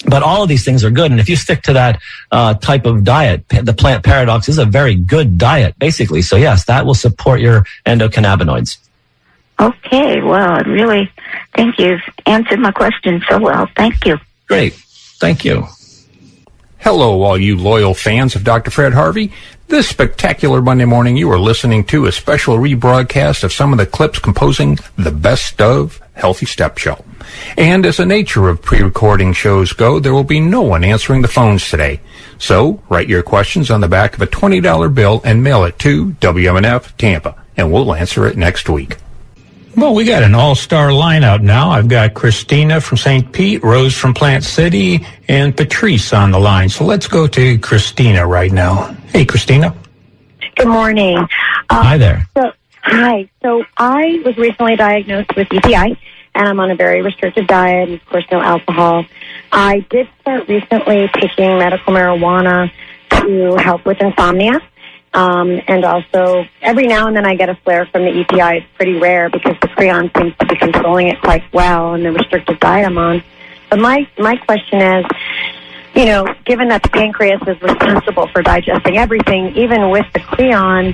But 0.05 0.21
all 0.21 0.43
of 0.43 0.49
these 0.49 0.63
things 0.63 0.83
are 0.83 0.91
good. 0.91 1.09
And 1.11 1.19
if 1.19 1.27
you 1.27 1.35
stick 1.35 1.63
to 1.63 1.73
that 1.73 1.99
uh, 2.31 2.53
type 2.53 2.85
of 2.85 3.03
diet, 3.03 3.47
the 3.49 3.73
plant 3.73 4.03
paradox 4.03 4.47
is 4.47 4.59
a 4.59 4.65
very 4.65 4.95
good 4.95 5.37
diet, 5.37 5.77
basically. 5.79 6.21
So 6.21 6.35
yes, 6.35 6.65
that 6.65 6.85
will 6.85 6.93
support 6.93 7.39
your 7.39 7.65
endocannabinoids. 7.85 8.77
Okay, 9.59 10.21
well, 10.21 10.61
really, 10.65 11.11
thank 11.55 11.79
you. 11.79 11.97
Answered 12.27 12.59
my 12.59 12.71
question 12.71 13.23
so 13.27 13.39
well. 13.39 13.67
Thank 13.75 14.05
you. 14.05 14.19
Great. 14.47 14.73
Thank 15.19 15.43
you. 15.43 15.65
Hello, 16.79 17.23
all 17.23 17.37
you 17.37 17.57
loyal 17.57 17.93
fans 17.93 18.35
of 18.35 18.43
Dr. 18.43 18.69
Fred 18.69 18.93
Harvey. 18.93 19.33
This 19.67 19.89
spectacular 19.89 20.61
Monday 20.61 20.85
morning, 20.85 21.17
you 21.17 21.29
are 21.31 21.39
listening 21.39 21.83
to 21.85 22.05
a 22.05 22.11
special 22.11 22.57
rebroadcast 22.57 23.43
of 23.43 23.51
some 23.51 23.73
of 23.73 23.79
the 23.79 23.85
clips 23.85 24.19
composing 24.19 24.77
the 24.95 25.11
best 25.11 25.59
of 25.59 25.99
Healthy 26.13 26.45
Step 26.45 26.77
Show. 26.77 27.03
And 27.57 27.85
as 27.85 27.97
the 27.97 28.05
nature 28.05 28.47
of 28.47 28.61
pre-recording 28.61 29.33
shows 29.33 29.73
go, 29.73 29.99
there 29.99 30.13
will 30.13 30.23
be 30.23 30.39
no 30.39 30.61
one 30.61 30.83
answering 30.83 31.23
the 31.23 31.27
phones 31.27 31.67
today. 31.67 31.99
So 32.37 32.81
write 32.89 33.09
your 33.09 33.23
questions 33.23 33.71
on 33.71 33.81
the 33.81 33.87
back 33.87 34.13
of 34.13 34.21
a 34.21 34.27
$20 34.27 34.93
bill 34.93 35.21
and 35.25 35.43
mail 35.43 35.63
it 35.65 35.79
to 35.79 36.11
WMNF 36.21 36.95
Tampa, 36.97 37.35
and 37.57 37.73
we'll 37.73 37.93
answer 37.95 38.27
it 38.27 38.37
next 38.37 38.69
week. 38.69 38.97
Well, 39.77 39.93
we 39.93 40.05
got 40.05 40.23
an 40.23 40.33
all-star 40.33 40.89
lineup 40.89 41.43
now. 41.43 41.69
I've 41.69 41.87
got 41.87 42.15
Christina 42.15 42.81
from 42.81 42.97
St. 42.97 43.31
Pete, 43.31 43.63
Rose 43.63 43.93
from 43.93 44.15
Plant 44.15 44.43
City, 44.43 45.05
and 45.27 45.55
Patrice 45.55 46.13
on 46.13 46.31
the 46.31 46.39
line. 46.39 46.69
So 46.69 46.83
let's 46.83 47.07
go 47.07 47.27
to 47.27 47.59
Christina 47.59 48.25
right 48.25 48.51
now. 48.51 48.95
Hey, 49.13 49.23
Christina. 49.23 49.75
Good 50.55 50.67
morning. 50.67 51.19
Um, 51.19 51.27
Hi 51.69 51.95
there. 51.99 52.27
So, 52.35 52.53
hi. 52.81 53.29
So 53.43 53.65
I 53.77 54.19
was 54.25 54.35
recently 54.35 54.77
diagnosed 54.77 55.35
with 55.35 55.47
EPI, 55.53 55.99
and 56.33 56.47
I'm 56.47 56.59
on 56.59 56.71
a 56.71 56.75
very 56.75 57.03
restrictive 57.03 57.45
diet, 57.45 57.89
and 57.89 58.01
of 58.01 58.05
course, 58.07 58.25
no 58.31 58.41
alcohol. 58.41 59.05
I 59.51 59.85
did 59.91 60.09
start 60.21 60.49
recently 60.49 61.07
taking 61.13 61.59
medical 61.59 61.93
marijuana 61.93 62.71
to 63.11 63.55
help 63.57 63.85
with 63.85 64.01
insomnia. 64.01 64.59
Um, 65.17 65.59
and 65.67 65.83
also, 65.83 66.45
every 66.61 66.85
now 66.85 67.07
and 67.07 67.17
then 67.17 67.25
I 67.25 67.33
get 67.33 67.49
a 67.49 67.55
flare 67.63 67.87
from 67.87 68.03
the 68.03 68.11
EPI. 68.19 68.57
It's 68.57 68.67
pretty 68.75 68.99
rare 68.99 69.31
because 69.31 69.55
the 69.63 69.67
Creon 69.67 70.11
seems 70.15 70.37
to 70.37 70.45
be 70.45 70.55
controlling 70.55 71.07
it 71.07 71.19
quite 71.21 71.41
well 71.51 71.95
and 71.95 72.05
the 72.05 72.11
restricted 72.11 72.59
diet 72.59 72.85
I'm 72.85 72.99
on. 72.99 73.23
But 73.71 73.79
my, 73.79 74.07
my 74.19 74.35
question 74.35 74.79
is, 74.79 75.05
you 75.95 76.05
know, 76.05 76.35
given 76.45 76.67
that 76.67 76.83
the 76.83 76.89
pancreas 76.89 77.41
is 77.47 77.59
responsible 77.63 78.27
for 78.27 78.43
digesting 78.43 78.99
everything, 78.99 79.55
even 79.55 79.89
with 79.89 80.05
the 80.13 80.19
Creon, 80.19 80.89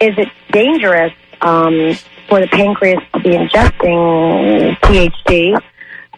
is 0.00 0.18
it 0.18 0.28
dangerous 0.50 1.14
um, 1.40 1.94
for 2.28 2.40
the 2.40 2.48
pancreas 2.48 3.02
to 3.14 3.20
be 3.20 3.30
ingesting 3.30 4.76
THC? 4.80 5.58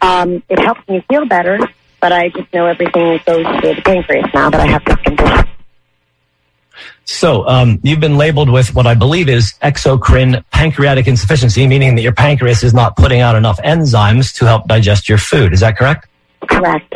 Um, 0.03 0.43
it 0.49 0.59
helps 0.59 0.81
me 0.89 1.05
feel 1.09 1.25
better, 1.27 1.61
but 2.01 2.11
I 2.11 2.31
just 2.31 2.53
know 2.53 2.67
everything 2.67 3.21
goes 3.25 3.47
to 3.47 3.75
the 3.77 3.83
pancreas 3.85 4.27
now 4.35 4.51
that 4.51 4.61
I 4.61 4.67
have 4.67 4.85
this 4.85 4.97
condition. 4.97 5.54
So 7.05 7.47
um, 7.47 7.81
you've 7.83 8.01
been 8.01 8.17
labeled 8.17 8.51
with 8.51 8.75
what 8.75 8.87
I 8.87 8.95
believe 8.95 9.29
is 9.29 9.55
exocrine 9.63 10.43
pancreatic 10.51 11.07
insufficiency, 11.07 11.67
meaning 11.67 11.95
that 11.97 12.03
your 12.03 12.13
pancreas 12.13 12.63
is 12.63 12.73
not 12.73 12.97
putting 12.97 13.21
out 13.21 13.37
enough 13.37 13.61
enzymes 13.63 14.35
to 14.39 14.47
help 14.47 14.67
digest 14.69 15.09
your 15.09 15.19
food. 15.19 15.53
Is 15.53 15.61
that 15.61 15.77
correct? 15.77 16.09
Correct. 16.49 16.95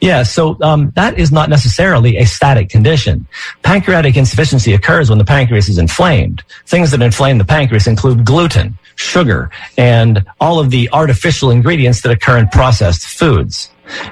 Yeah, 0.00 0.24
so 0.24 0.56
um, 0.62 0.90
that 0.96 1.16
is 1.16 1.30
not 1.30 1.48
necessarily 1.48 2.16
a 2.16 2.24
static 2.24 2.68
condition. 2.68 3.24
Pancreatic 3.62 4.16
insufficiency 4.16 4.74
occurs 4.74 5.08
when 5.08 5.18
the 5.18 5.24
pancreas 5.24 5.68
is 5.68 5.78
inflamed. 5.78 6.42
Things 6.66 6.90
that 6.90 7.00
inflame 7.00 7.38
the 7.38 7.44
pancreas 7.44 7.86
include 7.86 8.24
gluten, 8.24 8.76
sugar, 8.96 9.50
and 9.78 10.24
all 10.40 10.58
of 10.58 10.70
the 10.70 10.90
artificial 10.92 11.52
ingredients 11.52 12.00
that 12.00 12.10
occur 12.10 12.36
in 12.38 12.48
processed 12.48 13.06
foods. 13.06 13.70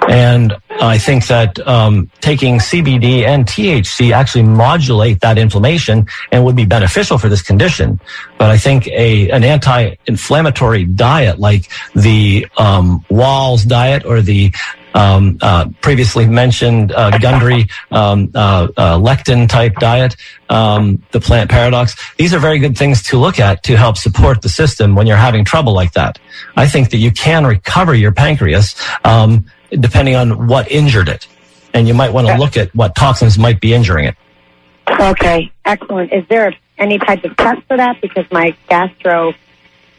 And 0.08 0.56
I 0.80 0.98
think 0.98 1.26
that 1.26 1.58
um, 1.66 2.10
taking 2.20 2.58
CBD 2.58 3.24
and 3.24 3.46
THC 3.46 4.12
actually 4.12 4.44
modulate 4.44 5.20
that 5.20 5.38
inflammation 5.38 6.06
and 6.32 6.44
would 6.44 6.56
be 6.56 6.64
beneficial 6.64 7.18
for 7.18 7.28
this 7.28 7.42
condition. 7.42 8.00
But 8.38 8.50
I 8.50 8.58
think 8.58 8.86
a 8.88 9.30
an 9.30 9.44
anti-inflammatory 9.44 10.84
diet 10.84 11.38
like 11.38 11.70
the 11.94 12.46
um, 12.56 13.04
Wahls 13.10 13.66
diet 13.66 14.04
or 14.04 14.20
the 14.22 14.52
um, 14.94 15.38
uh, 15.40 15.68
previously 15.81 16.26
mentioned 16.26 16.92
uh, 16.92 17.18
Gundry 17.18 17.68
um, 17.90 18.31
uh, 18.35 18.68
uh, 18.76 18.98
lectin 18.98 19.48
type 19.48 19.74
diet, 19.76 20.16
um, 20.48 21.03
the 21.12 21.20
plant 21.20 21.50
paradox. 21.50 21.96
These 22.16 22.35
are 22.35 22.38
very 22.38 22.59
good 22.59 22.76
things 22.76 23.03
to 23.05 23.18
look 23.18 23.38
at 23.38 23.62
to 23.64 23.76
help 23.76 23.96
support 23.96 24.42
the 24.42 24.48
system 24.48 24.94
when 24.94 25.07
you're 25.07 25.16
having 25.16 25.44
trouble 25.44 25.72
like 25.72 25.92
that. 25.92 26.18
I 26.57 26.66
think 26.66 26.90
that 26.90 26.98
you 26.98 27.11
can 27.11 27.46
recover 27.46 27.94
your 27.94 28.12
pancreas 28.12 28.74
um, 29.05 29.46
depending 29.70 30.16
on 30.16 30.46
what 30.46 30.70
injured 30.70 31.09
it, 31.09 31.29
and 31.72 31.87
you 31.87 31.94
might 31.94 32.12
want 32.12 32.26
to 32.26 32.37
look 32.37 32.57
at 32.57 32.74
what 32.74 32.94
toxins 32.94 33.38
might 33.38 33.61
be 33.61 33.72
injuring 33.72 34.07
it. 34.07 34.16
Okay, 34.88 35.53
excellent. 35.64 36.12
Is 36.12 36.24
there 36.29 36.53
any 36.79 36.98
type 36.98 37.22
of 37.24 37.37
test 37.37 37.62
for 37.68 37.76
that? 37.76 38.00
Because 38.00 38.24
my 38.33 38.57
gastro 38.68 39.33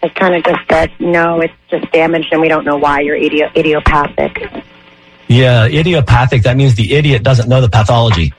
has 0.04 0.12
kind 0.14 0.36
of 0.36 0.44
just 0.44 0.60
said, 0.70 0.92
no, 1.00 1.40
it's 1.40 1.54
just 1.70 1.90
damaged 1.92 2.30
and 2.32 2.42
we 2.42 2.48
don't 2.48 2.66
know 2.66 2.78
why 2.78 3.00
you're 3.00 3.16
idiopathic. 3.16 4.64
Yeah, 5.32 5.66
idiopathic. 5.66 6.44
That 6.44 6.58
means 6.58 6.76
the 6.76 6.94
idiot 6.94 7.24
doesn't 7.24 7.48
know 7.48 7.62
the 7.62 7.70
pathology. 7.70 8.34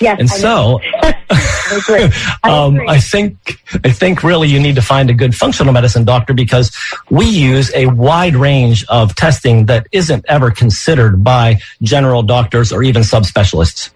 Yes. 0.00 0.20
And 0.20 0.30
I 0.30 0.36
so. 0.36 0.80
I 1.02 2.38
um. 2.44 2.80
I 2.88 3.00
think 3.00 3.60
I 3.84 3.90
think 3.90 4.22
really 4.22 4.48
you 4.48 4.60
need 4.60 4.76
to 4.76 4.82
find 4.82 5.10
a 5.10 5.14
good 5.14 5.34
functional 5.34 5.72
medicine 5.72 6.04
doctor 6.04 6.34
because 6.34 6.74
we 7.10 7.26
use 7.26 7.72
a 7.74 7.86
wide 7.86 8.36
range 8.36 8.84
of 8.88 9.14
testing 9.14 9.66
that 9.66 9.86
isn't 9.92 10.24
ever 10.28 10.50
considered 10.50 11.24
by 11.24 11.60
general 11.82 12.22
doctors 12.22 12.72
or 12.72 12.82
even 12.82 13.02
subspecialists. 13.02 13.90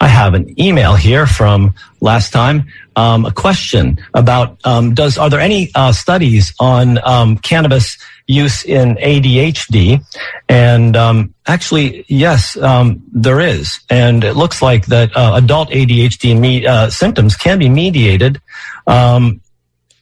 I 0.00 0.08
have 0.08 0.34
an 0.34 0.60
email 0.60 0.94
here 0.94 1.26
from 1.26 1.74
last 2.06 2.32
time. 2.32 2.66
Um, 2.96 3.26
a 3.26 3.32
question 3.32 3.98
about 4.14 4.58
um, 4.64 4.94
does 4.94 5.18
are 5.18 5.28
there 5.28 5.40
any 5.40 5.70
uh, 5.74 5.92
studies 5.92 6.54
on 6.58 6.98
um, 7.04 7.36
cannabis 7.36 7.98
use 8.26 8.64
in 8.64 8.96
ADHD? 8.96 10.00
And 10.48 10.96
um, 10.96 11.34
actually, 11.46 12.06
yes, 12.08 12.56
um, 12.56 13.02
there 13.12 13.40
is, 13.40 13.78
and 13.90 14.24
it 14.24 14.34
looks 14.34 14.62
like 14.62 14.86
that 14.86 15.14
uh, 15.14 15.32
adult 15.34 15.68
ADHD 15.68 16.38
me- 16.38 16.66
uh, 16.66 16.88
symptoms 16.88 17.36
can 17.36 17.58
be 17.58 17.68
mediated, 17.68 18.40
um, 18.86 19.42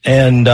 and 0.04 0.46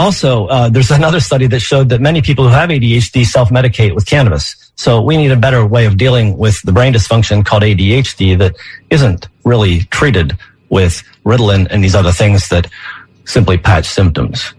also, 0.00 0.46
uh, 0.46 0.68
there's 0.68 0.90
another 1.00 1.20
study 1.20 1.46
that 1.46 1.60
showed 1.60 1.90
that 1.90 2.00
many 2.00 2.22
people 2.22 2.44
who 2.44 2.50
have 2.50 2.70
ADHD 2.70 3.24
self-medicate 3.24 3.94
with 3.94 4.06
cannabis. 4.06 4.69
So 4.80 5.02
we 5.02 5.18
need 5.18 5.30
a 5.30 5.36
better 5.36 5.66
way 5.66 5.84
of 5.84 5.98
dealing 5.98 6.38
with 6.38 6.62
the 6.62 6.72
brain 6.72 6.94
dysfunction 6.94 7.44
called 7.44 7.64
ADHD 7.64 8.38
that 8.38 8.56
isn't 8.88 9.28
really 9.44 9.80
treated 9.80 10.38
with 10.70 11.02
Ritalin 11.22 11.66
and 11.68 11.84
these 11.84 11.94
other 11.94 12.12
things 12.12 12.48
that 12.48 12.66
simply 13.26 13.58
patch 13.58 13.84
symptoms. 13.84 14.54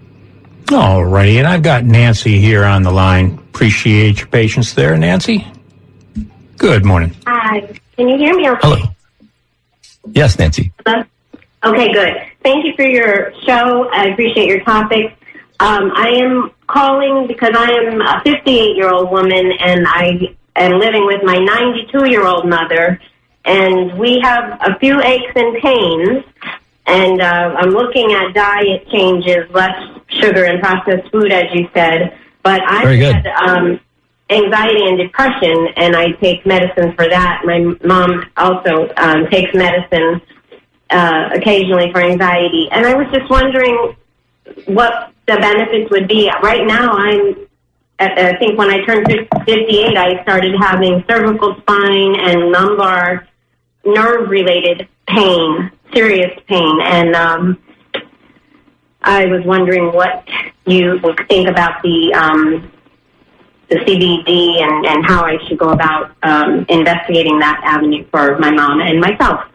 All 0.71 1.03
righty, 1.03 1.39
and 1.39 1.47
I've 1.47 1.63
got 1.63 1.85
Nancy 1.85 2.39
here 2.39 2.65
on 2.65 2.83
the 2.83 2.91
line. 2.91 3.39
Appreciate 3.49 4.19
your 4.19 4.27
patience 4.27 4.73
there, 4.73 4.95
Nancy. 4.95 5.47
Good 6.55 6.85
morning. 6.85 7.15
Hi. 7.25 7.61
Can 7.97 8.07
you 8.07 8.17
hear 8.17 8.35
me 8.35 8.47
okay? 8.47 8.59
Hello. 8.61 8.77
Yes, 10.11 10.37
Nancy. 10.37 10.71
Hello? 10.85 11.03
Okay, 11.63 11.91
good. 11.93 12.13
Thank 12.43 12.63
you 12.63 12.75
for 12.75 12.85
your 12.85 13.33
show. 13.47 13.89
I 13.89 14.09
appreciate 14.09 14.47
your 14.47 14.63
topic. 14.63 15.17
Um, 15.61 15.91
I 15.93 16.09
am 16.09 16.49
calling 16.65 17.27
because 17.27 17.51
I 17.55 17.69
am 17.71 18.01
a 18.01 18.19
58 18.23 18.75
year 18.75 18.89
old 18.89 19.11
woman 19.11 19.51
and 19.59 19.85
I 19.87 20.35
am 20.55 20.79
living 20.79 21.05
with 21.05 21.21
my 21.21 21.37
92 21.37 22.09
year 22.09 22.25
old 22.25 22.49
mother. 22.49 22.99
And 23.45 23.95
we 23.95 24.19
have 24.23 24.59
a 24.59 24.79
few 24.79 24.99
aches 25.03 25.31
and 25.35 25.61
pains. 25.61 26.23
And 26.87 27.21
uh, 27.21 27.55
I'm 27.59 27.69
looking 27.69 28.11
at 28.11 28.33
diet 28.33 28.89
changes, 28.89 29.51
less 29.51 29.77
sugar 30.09 30.45
and 30.45 30.59
processed 30.59 31.11
food, 31.11 31.31
as 31.31 31.45
you 31.53 31.69
said. 31.75 32.17
But 32.41 32.63
I 32.63 32.95
had 32.95 33.27
um, 33.27 33.79
anxiety 34.31 34.83
and 34.87 34.97
depression, 34.97 35.67
and 35.75 35.95
I 35.95 36.13
take 36.13 36.43
medicine 36.43 36.95
for 36.95 37.07
that. 37.07 37.43
My 37.45 37.59
mom 37.85 38.25
also 38.35 38.91
um, 38.97 39.27
takes 39.27 39.53
medicine 39.53 40.21
uh, 40.89 41.29
occasionally 41.35 41.91
for 41.91 42.01
anxiety. 42.01 42.67
And 42.71 42.83
I 42.87 42.95
was 42.95 43.05
just 43.13 43.29
wondering 43.29 43.95
what 44.65 45.13
the 45.31 45.39
benefits 45.39 45.89
would 45.91 46.07
be. 46.07 46.29
Right 46.43 46.65
now, 46.65 46.91
I'm, 46.91 47.47
I 47.99 48.35
think 48.37 48.57
when 48.57 48.69
I 48.69 48.83
turned 48.85 49.07
58, 49.07 49.97
I 49.97 50.21
started 50.23 50.55
having 50.59 51.03
cervical 51.07 51.55
spine 51.61 52.15
and 52.19 52.51
lumbar 52.51 53.27
nerve 53.85 54.29
related 54.29 54.87
pain, 55.07 55.71
serious 55.93 56.37
pain. 56.47 56.79
And 56.83 57.15
um, 57.15 57.61
I 59.01 59.25
was 59.25 59.43
wondering 59.45 59.93
what 59.93 60.27
you 60.65 60.99
would 61.03 61.19
think 61.29 61.47
about 61.47 61.81
the. 61.83 62.13
Um, 62.13 62.71
the 63.69 63.77
CBD 63.77 64.61
and, 64.61 64.85
and 64.85 65.05
how 65.05 65.23
I 65.23 65.37
should 65.47 65.57
go 65.57 65.69
about 65.69 66.13
um, 66.23 66.65
investigating 66.67 67.39
that 67.39 67.61
avenue 67.63 68.05
for 68.11 68.37
my 68.37 68.51
mom 68.51 68.81
and 68.81 68.99
myself. 68.99 69.45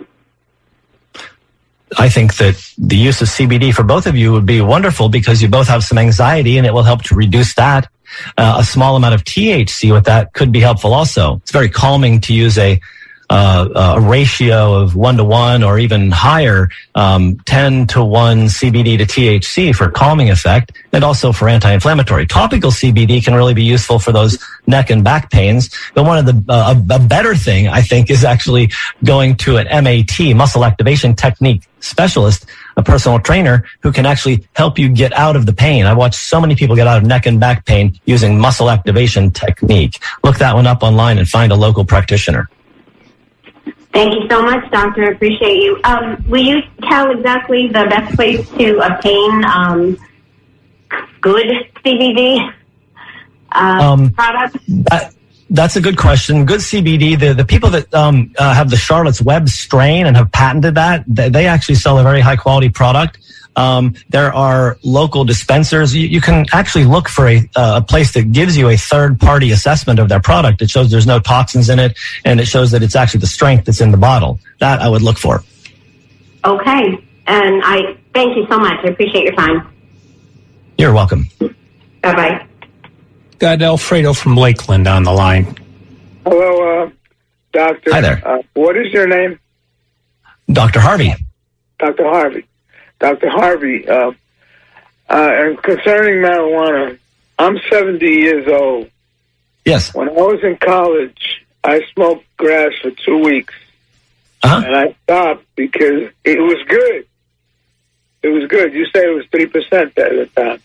I 1.99 2.09
think 2.09 2.37
that 2.37 2.57
the 2.79 2.96
use 2.96 3.22
of 3.22 3.29
CBD 3.29 3.72
for 3.72 3.83
both 3.83 4.07
of 4.07 4.16
you 4.16 4.33
would 4.33 4.46
be 4.46 4.61
wonderful 4.61 5.09
because 5.09 5.40
you 5.40 5.49
both 5.49 5.68
have 5.68 5.85
some 5.85 5.99
anxiety 5.99 6.59
and 6.59 6.66
it 6.66 6.75
will 6.75 6.83
help 6.83 7.03
to 7.05 7.14
reduce 7.14 7.55
that. 7.55 7.88
Uh, 8.37 8.57
a 8.59 8.64
small 8.64 8.96
amount 8.96 9.14
of 9.14 9.25
THC 9.25 9.92
with 9.92 10.05
that 10.05 10.33
could 10.33 10.53
be 10.53 10.61
helpful 10.61 10.94
also. 10.94 11.37
It's 11.37 11.53
very 11.53 11.68
calming 11.68 12.20
to 12.22 12.35
use 12.35 12.59
a 12.59 12.81
uh, 13.29 13.94
a 13.96 14.01
ratio 14.01 14.75
of 14.75 14.94
one 14.94 15.16
to 15.16 15.25
one 15.25 15.62
or 15.62 15.79
even 15.79 16.11
higher, 16.11 16.68
um, 16.94 17.37
10 17.46 17.88
to 17.88 18.05
1 18.05 18.46
CBD 18.46 18.99
to 18.99 19.05
THC 19.05 19.75
for 19.75 19.90
calming 19.90 20.31
effect 20.31 20.72
and 20.92 21.03
also 21.03 21.33
for 21.33 21.49
anti-inflammatory. 21.49 22.27
Topical 22.27 22.70
CBD 22.70 23.25
can 23.25 23.35
really 23.35 23.55
be 23.55 23.64
useful 23.64 23.99
for 23.99 24.12
those 24.12 24.38
neck 24.66 24.90
and 24.90 25.03
back 25.03 25.31
pains. 25.31 25.70
But 25.94 26.05
one 26.05 26.18
of 26.18 26.27
the, 26.27 26.53
uh, 26.53 26.75
a 26.90 26.99
better 27.01 27.35
thing 27.35 27.68
I 27.68 27.83
think 27.83 28.11
is 28.11 28.25
actually 28.25 28.70
going 29.03 29.37
to 29.38 29.57
an 29.57 29.66
MAT, 29.85 30.37
muscle 30.37 30.64
activation 30.64 31.14
technique 31.16 31.62
specialist, 31.87 32.46
a 32.77 32.83
personal 32.83 33.18
trainer 33.18 33.64
who 33.83 33.92
can 33.92 34.07
actually 34.07 34.46
help 34.55 34.79
you 34.79 34.88
get 34.88 35.12
out 35.12 35.37
of 35.37 35.46
the 35.46 35.53
pain. 35.53 35.87
I've 35.87 35.96
watched 35.96 36.20
so 36.20 36.40
many 36.40 36.55
people 36.55 36.77
get 36.77 36.87
out 36.87 36.99
of 36.99 37.05
neck 37.05 37.27
and 37.27 37.40
back 37.40 37.64
pain 37.64 37.99
using 38.05 38.38
muscle 38.38 38.70
activation 38.70 39.31
technique. 39.31 39.99
Look 40.25 40.38
that 40.38 40.55
one 40.55 40.66
up 40.66 40.83
online 40.83 41.18
and 41.18 41.29
find 41.29 41.53
a 41.53 41.57
local 41.57 41.85
practitioner. 41.85 42.49
Thank 43.92 44.12
you 44.12 44.29
so 44.29 44.42
much, 44.42 44.70
Doctor. 44.70 45.05
I 45.05 45.12
appreciate 45.12 45.57
you. 45.57 45.81
Um, 45.85 46.22
will 46.29 46.44
you 46.44 46.61
tell 46.83 47.11
exactly 47.11 47.68
the 47.68 47.87
best 47.88 48.14
place 48.14 48.46
to 48.51 48.79
obtain 48.81 49.44
um, 49.46 49.96
good 51.22 51.46
CBD 51.83 52.53
uh, 53.53 53.79
Um, 53.81 54.11
products? 54.11 54.59
That, 54.68 55.14
that's 55.50 55.76
a 55.76 55.80
good 55.80 55.96
question. 55.96 56.44
Good 56.44 56.61
CBD. 56.61 57.18
The 57.18 57.32
the 57.32 57.44
people 57.44 57.70
that 57.70 57.92
um, 57.94 58.32
uh, 58.38 58.54
have 58.54 58.70
the 58.70 58.76
Charlotte's 58.76 59.22
Web 59.22 59.48
strain 59.48 60.06
and 60.06 60.16
have 60.16 60.32
patented 60.32 60.74
that, 60.74 61.04
they, 61.06 61.28
they 61.28 61.46
actually 61.46 61.76
sell 61.76 61.98
a 61.98 62.02
very 62.02 62.20
high 62.20 62.37
quality 62.37 62.68
product. 62.68 63.18
Um, 63.54 63.94
there 64.11 64.35
are 64.35 64.76
local 64.82 65.24
dispensers. 65.24 65.96
You, 65.96 66.06
you 66.06 66.20
can 66.20 66.44
actually 66.52 66.85
look 66.85 67.09
for 67.09 67.26
a, 67.26 67.38
uh, 67.56 67.80
a 67.80 67.82
place 67.82 68.12
that 68.12 68.30
gives 68.30 68.56
you 68.56 68.68
a 68.68 68.76
third 68.76 69.18
party 69.18 69.50
assessment 69.50 69.98
of 69.98 70.11
their 70.11 70.20
product. 70.20 70.61
It 70.61 70.68
shows 70.68 70.90
there's 70.90 71.06
no 71.06 71.20
toxins 71.20 71.70
in 71.70 71.78
it, 71.78 71.98
and 72.24 72.38
it 72.38 72.46
shows 72.46 72.70
that 72.72 72.82
it's 72.82 72.94
actually 72.94 73.20
the 73.20 73.26
strength 73.26 73.64
that's 73.64 73.80
in 73.80 73.92
the 73.92 73.96
bottle. 73.96 74.38
That 74.61 74.80
I 74.80 74.88
would 74.88 75.02
look 75.02 75.16
for. 75.16 75.42
Okay. 76.44 77.02
And 77.26 77.62
I 77.64 77.96
thank 78.14 78.37
you 78.37 78.46
so 78.48 78.59
much. 78.59 78.85
I 78.85 78.88
appreciate 78.88 79.24
your 79.24 79.35
time. 79.35 79.72
You're 80.78 80.92
welcome. 80.92 81.28
Bye 81.40 81.54
bye. 82.02 82.45
Got 83.38 83.61
Alfredo 83.61 84.14
from 84.14 84.37
Lakeland 84.37 84.88
on 84.88 85.03
the 85.05 85.12
line. 85.12 85.57
Hello, 86.25 86.85
uh, 86.85 86.90
doctor. 87.53 87.92
Hi 87.92 88.01
there. 88.01 88.22
Uh, 88.27 88.42
what 88.55 88.77
is 88.77 88.92
your 88.92 89.07
name? 89.07 89.38
Dr. 90.51 90.81
Harvey. 90.81 91.14
Dr. 91.79 92.05
Harvey. 92.05 92.46
Dr. 92.99 93.29
Harvey, 93.29 93.87
uh, 93.87 94.12
uh, 95.11 95.31
and 95.35 95.62
concerning 95.62 96.22
marijuana, 96.22 96.99
I'm 97.38 97.59
70 97.70 98.07
years 98.07 98.49
old. 98.49 98.90
Yes. 99.66 99.92
When 99.92 100.09
I 100.09 100.12
was 100.12 100.42
in 100.42 100.57
college, 100.57 101.44
I 101.62 101.83
smoked 101.92 102.25
grass 102.38 102.72
for 102.81 102.90
two 102.90 103.18
weeks. 103.18 103.53
Uh-huh. 104.42 104.62
And 104.64 104.77
I 104.77 104.94
stopped 105.03 105.44
because 105.57 106.11
it 106.25 106.38
was 106.38 106.64
good. 106.66 107.07
It 108.22 108.29
was 108.29 108.49
good. 108.49 108.72
You 108.72 108.87
say 108.87 109.01
it 109.01 109.14
was 109.14 109.27
3% 109.27 109.72
at 109.72 109.94
the 109.94 110.31
time. 110.35 110.61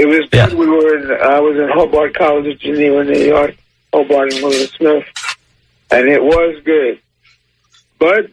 It 0.00 0.06
was 0.06 0.26
good. 0.30 0.54
We 0.54 0.66
were 0.66 0.96
in, 0.96 1.10
I 1.20 1.40
was 1.40 1.58
in 1.58 1.68
Hobart 1.68 2.14
College 2.14 2.46
of 2.46 2.58
Geneva, 2.58 3.04
New 3.04 3.22
York, 3.22 3.54
Hobart 3.92 4.32
and 4.32 4.42
William 4.42 4.66
Smith. 4.68 5.04
And 5.90 6.08
it 6.08 6.22
was 6.22 6.58
good. 6.64 6.98
But 7.98 8.30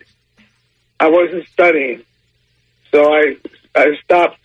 I 0.97 1.09
wasn't 1.09 1.45
studying. 1.49 2.03
So 2.89 3.13
I 3.13 3.35
I 3.75 3.97
stopped 4.01 4.39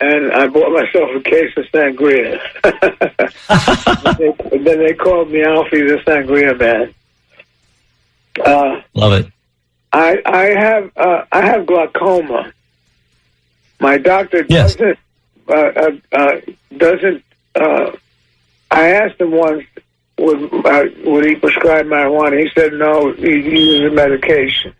and 0.00 0.30
I 0.30 0.46
bought 0.46 0.70
myself 0.72 1.10
a 1.16 1.20
case 1.20 1.52
of 1.56 1.64
sangria. 1.72 2.40
and 4.52 4.64
then 4.66 4.78
they 4.78 4.94
called 4.94 5.32
me 5.32 5.42
Alfie 5.42 5.82
the 5.82 5.96
Sangria 6.06 6.56
Man. 6.56 6.94
Uh, 8.46 8.82
Love 8.94 9.14
it. 9.14 9.32
I 9.92 10.22
I 10.24 10.44
have 10.50 10.90
uh, 10.96 11.24
I 11.32 11.44
have 11.44 11.66
glaucoma. 11.66 12.52
My 13.80 13.98
doctor 13.98 14.44
doesn't 14.44 14.96
uh, 15.50 15.72
uh, 15.76 15.90
uh, 16.12 16.40
doesn't. 16.76 17.24
Uh, 17.54 17.92
I 18.70 18.90
asked 18.90 19.20
him 19.20 19.32
once 19.32 19.64
would 20.18 20.66
uh, 20.66 20.84
would 21.04 21.24
he 21.24 21.34
prescribe 21.36 21.86
marijuana. 21.86 22.40
He 22.40 22.50
said 22.54 22.72
no. 22.74 23.12
He 23.12 23.30
uses 23.30 23.90
a 23.90 23.94
medication. 23.94 24.74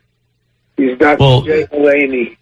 He's 0.77 0.99
Dr. 0.99 1.21
Well- 1.21 1.43
Jay 1.43 1.67
Mulaney. 1.73 2.37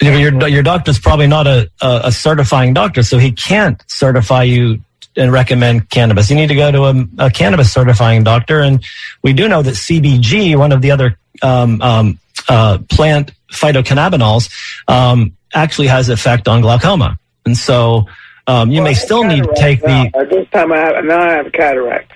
Your 0.00 0.48
your 0.48 0.62
doctor's 0.62 0.98
probably 0.98 1.28
not 1.28 1.46
a, 1.46 1.70
a 1.80 2.00
a 2.04 2.12
certifying 2.12 2.74
doctor, 2.74 3.02
so 3.02 3.16
he 3.16 3.30
can't 3.32 3.82
certify 3.86 4.42
you 4.42 4.80
and 5.16 5.32
recommend 5.32 5.88
cannabis. 5.88 6.28
You 6.28 6.36
need 6.36 6.48
to 6.48 6.54
go 6.56 6.70
to 6.72 6.84
a, 6.84 7.26
a 7.26 7.30
cannabis 7.30 7.72
certifying 7.72 8.24
doctor, 8.24 8.60
and 8.60 8.84
we 9.22 9.32
do 9.32 9.48
know 9.48 9.62
that 9.62 9.74
CBG, 9.74 10.56
one 10.56 10.72
of 10.72 10.82
the 10.82 10.90
other 10.90 11.16
um, 11.42 11.80
um, 11.80 12.18
uh, 12.48 12.78
plant 12.90 13.32
phytocannabinols, 13.52 14.50
um, 14.88 15.36
actually 15.54 15.86
has 15.86 16.08
effect 16.08 16.48
on 16.48 16.60
glaucoma, 16.60 17.16
and 17.44 17.56
so 17.56 18.06
um, 18.46 18.70
you 18.70 18.82
may 18.82 18.94
still 18.94 19.24
need 19.24 19.44
to 19.44 19.54
take 19.56 19.80
the 19.80 20.10
at 20.14 20.30
this 20.30 20.48
time, 20.50 20.72
I 20.72 20.78
have 20.78 21.04
now 21.04 21.20
I 21.20 21.32
have 21.34 21.52
cataract. 21.52 22.12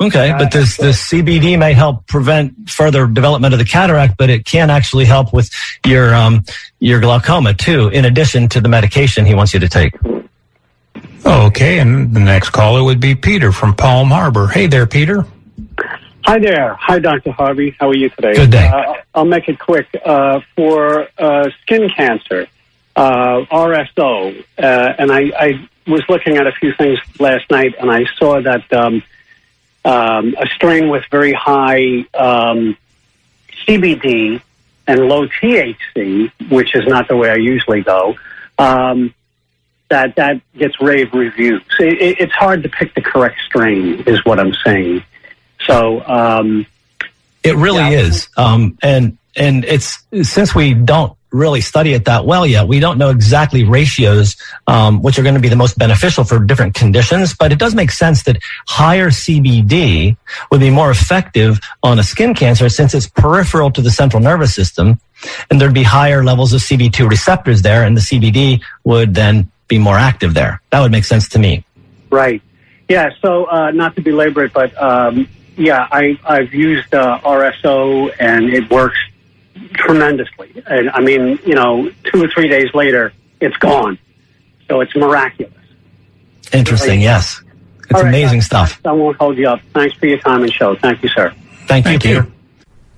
Okay, 0.00 0.32
but 0.38 0.52
this 0.52 0.76
this 0.76 1.10
CBD 1.10 1.58
may 1.58 1.72
help 1.72 2.06
prevent 2.06 2.70
further 2.70 3.06
development 3.08 3.52
of 3.52 3.58
the 3.58 3.64
cataract, 3.64 4.16
but 4.16 4.30
it 4.30 4.44
can 4.44 4.70
actually 4.70 5.04
help 5.04 5.32
with 5.32 5.50
your 5.84 6.14
um 6.14 6.44
your 6.78 7.00
glaucoma 7.00 7.54
too, 7.54 7.88
in 7.88 8.04
addition 8.04 8.48
to 8.50 8.60
the 8.60 8.68
medication 8.68 9.26
he 9.26 9.34
wants 9.34 9.52
you 9.52 9.60
to 9.60 9.68
take. 9.68 9.92
Okay, 11.26 11.80
and 11.80 12.14
the 12.14 12.20
next 12.20 12.50
caller 12.50 12.84
would 12.84 13.00
be 13.00 13.16
Peter 13.16 13.50
from 13.50 13.74
Palm 13.74 14.08
Harbor. 14.08 14.46
Hey 14.46 14.68
there, 14.68 14.86
Peter. 14.86 15.26
Hi 16.24 16.38
there. 16.38 16.74
Hi, 16.74 16.98
Dr. 16.98 17.32
Harvey. 17.32 17.74
How 17.80 17.88
are 17.88 17.96
you 17.96 18.10
today? 18.10 18.34
Good 18.34 18.50
day. 18.50 18.68
Uh, 18.68 18.94
I'll 19.14 19.24
make 19.24 19.48
it 19.48 19.58
quick. 19.58 19.88
Uh, 20.04 20.40
for 20.54 21.08
uh, 21.18 21.48
skin 21.62 21.88
cancer, 21.88 22.46
uh, 22.98 23.44
RSO, 23.52 24.44
uh, 24.58 24.94
and 24.98 25.12
I, 25.12 25.30
I 25.38 25.68
was 25.86 26.02
looking 26.08 26.36
at 26.36 26.48
a 26.48 26.52
few 26.52 26.72
things 26.72 26.98
last 27.20 27.48
night, 27.48 27.76
and 27.78 27.90
I 27.92 28.06
saw 28.16 28.42
that 28.42 28.72
um, 28.72 29.04
um, 29.84 30.34
a 30.36 30.48
strain 30.48 30.88
with 30.88 31.04
very 31.08 31.32
high 31.32 32.04
um, 32.14 32.76
CBD 33.66 34.42
and 34.88 35.00
low 35.08 35.28
THC, 35.28 36.32
which 36.50 36.74
is 36.74 36.86
not 36.88 37.06
the 37.06 37.16
way 37.16 37.30
I 37.30 37.36
usually 37.36 37.82
go, 37.82 38.16
um, 38.58 39.14
that 39.90 40.16
that 40.16 40.40
gets 40.54 40.80
rave 40.80 41.12
reviews. 41.12 41.62
It, 41.78 42.02
it, 42.02 42.20
it's 42.20 42.34
hard 42.34 42.64
to 42.64 42.68
pick 42.68 42.94
the 42.94 43.00
correct 43.00 43.38
strain, 43.46 44.02
is 44.08 44.24
what 44.24 44.40
I'm 44.40 44.54
saying. 44.64 45.04
So, 45.66 46.04
um, 46.04 46.66
It 47.44 47.54
really 47.54 47.94
is, 47.94 48.28
um, 48.36 48.76
and 48.82 49.16
and 49.36 49.64
it's 49.64 50.02
since 50.22 50.52
we 50.52 50.74
don't 50.74 51.16
really 51.30 51.60
study 51.60 51.92
it 51.92 52.04
that 52.06 52.24
well 52.24 52.46
yet, 52.46 52.66
we 52.68 52.80
don't 52.80 52.98
know 52.98 53.10
exactly 53.10 53.64
ratios 53.64 54.36
um, 54.66 55.02
which 55.02 55.18
are 55.18 55.22
going 55.22 55.34
to 55.34 55.40
be 55.40 55.48
the 55.48 55.56
most 55.56 55.78
beneficial 55.78 56.24
for 56.24 56.38
different 56.38 56.74
conditions. 56.74 57.34
But 57.34 57.52
it 57.52 57.58
does 57.58 57.74
make 57.74 57.90
sense 57.90 58.24
that 58.24 58.38
higher 58.66 59.10
CBD 59.10 60.16
would 60.50 60.60
be 60.60 60.70
more 60.70 60.90
effective 60.90 61.60
on 61.82 61.98
a 61.98 62.02
skin 62.02 62.34
cancer 62.34 62.68
since 62.68 62.94
it's 62.94 63.06
peripheral 63.06 63.70
to 63.72 63.82
the 63.82 63.90
central 63.90 64.22
nervous 64.22 64.54
system, 64.54 65.00
and 65.50 65.60
there'd 65.60 65.74
be 65.74 65.82
higher 65.82 66.24
levels 66.24 66.52
of 66.52 66.60
CB2 66.60 67.08
receptors 67.08 67.62
there, 67.62 67.84
and 67.84 67.96
the 67.96 68.00
CBD 68.00 68.62
would 68.84 69.14
then 69.14 69.50
be 69.68 69.78
more 69.78 69.96
active 69.96 70.34
there. 70.34 70.62
That 70.70 70.80
would 70.80 70.92
make 70.92 71.04
sense 71.04 71.28
to 71.30 71.38
me. 71.38 71.64
Right. 72.10 72.42
Yeah. 72.88 73.10
So, 73.20 73.44
uh, 73.44 73.70
not 73.70 73.96
to 73.96 74.02
belabor 74.02 74.44
it, 74.44 74.52
but 74.54 74.80
um, 74.80 75.28
yeah, 75.58 75.86
I, 75.90 76.18
I've 76.24 76.54
used 76.54 76.94
uh, 76.94 77.20
RSO 77.22 78.14
and 78.18 78.48
it 78.48 78.70
works 78.70 78.96
tremendously. 79.74 80.62
And 80.66 80.90
I 80.90 81.00
mean, 81.00 81.38
you 81.46 81.54
know, 81.54 81.90
two 82.04 82.22
or 82.24 82.28
three 82.28 82.48
days 82.48 82.72
later, 82.74 83.12
it's 83.40 83.56
gone. 83.56 83.98
So 84.68 84.80
it's 84.80 84.94
miraculous. 84.94 85.52
Interesting. 86.52 87.00
Yes, 87.00 87.42
it's 87.84 87.92
All 87.94 88.02
right, 88.02 88.08
amazing 88.08 88.38
I- 88.38 88.42
stuff. 88.42 88.80
I 88.84 88.92
won't 88.92 89.16
hold 89.18 89.36
you 89.38 89.48
up. 89.48 89.60
Thanks 89.74 89.96
for 89.96 90.06
your 90.06 90.18
time 90.18 90.42
and 90.42 90.52
show. 90.52 90.74
Thank 90.76 91.02
you, 91.02 91.08
sir. 91.08 91.32
Thank, 91.66 91.84
Thank 91.84 92.04
you. 92.04 92.30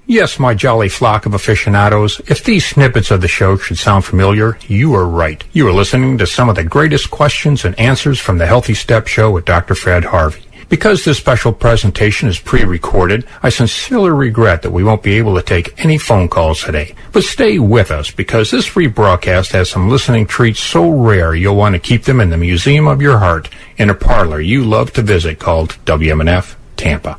Yes, 0.07 0.41
my 0.41 0.55
jolly 0.55 0.89
flock 0.89 1.25
of 1.27 1.35
aficionados, 1.35 2.21
if 2.27 2.43
these 2.43 2.67
snippets 2.67 3.13
of 3.13 3.21
the 3.21 3.29
show 3.29 3.57
should 3.57 3.79
sound 3.79 4.05
familiar, 4.05 4.59
you 4.67 4.93
are 4.95 5.07
right. 5.07 5.43
You 5.53 5.69
are 5.69 5.73
listening 5.73 6.19
to 6.19 6.27
some 6.27 6.49
of 6.49 6.57
the 6.57 6.65
greatest 6.65 7.11
questions 7.13 7.65
and 7.65 7.79
answers 7.79 8.19
from 8.19 8.39
the 8.39 8.47
Healthy 8.47 8.75
Step 8.75 9.07
Show 9.07 9.31
with 9.31 9.45
Dr. 9.45 9.77
Fred 9.77 10.05
Harvey. 10.05 10.43
Because 10.71 11.05
this 11.05 11.19
special 11.19 11.53
presentation 11.53 12.29
is 12.29 12.39
pre-recorded, 12.39 13.27
I 13.43 13.49
sincerely 13.49 14.11
regret 14.11 14.63
that 14.63 14.71
we 14.71 14.85
won't 14.85 15.03
be 15.03 15.19
able 15.19 15.35
to 15.35 15.43
take 15.43 15.85
any 15.85 15.99
phone 15.99 16.29
calls 16.29 16.63
today. 16.63 16.95
But 17.11 17.25
stay 17.25 17.59
with 17.59 17.91
us 17.91 18.13
because 18.13 18.53
this 18.53 18.71
rebroadcast 18.71 19.51
has 19.51 19.69
some 19.69 19.89
listening 19.89 20.27
treats 20.27 20.61
so 20.61 20.89
rare 20.89 21.35
you'll 21.35 21.57
want 21.57 21.75
to 21.75 21.81
keep 21.81 22.05
them 22.05 22.21
in 22.21 22.31
the 22.31 22.37
museum 22.37 22.87
of 22.87 23.03
your 23.03 23.19
heart 23.19 23.51
in 23.79 23.91
a 23.91 23.95
parlor 23.95 24.41
you 24.41 24.65
love 24.65 24.93
to 24.93 25.03
visit 25.03 25.41
called 25.41 25.71
WMNF 25.87 26.55
Tampa. 26.77 27.19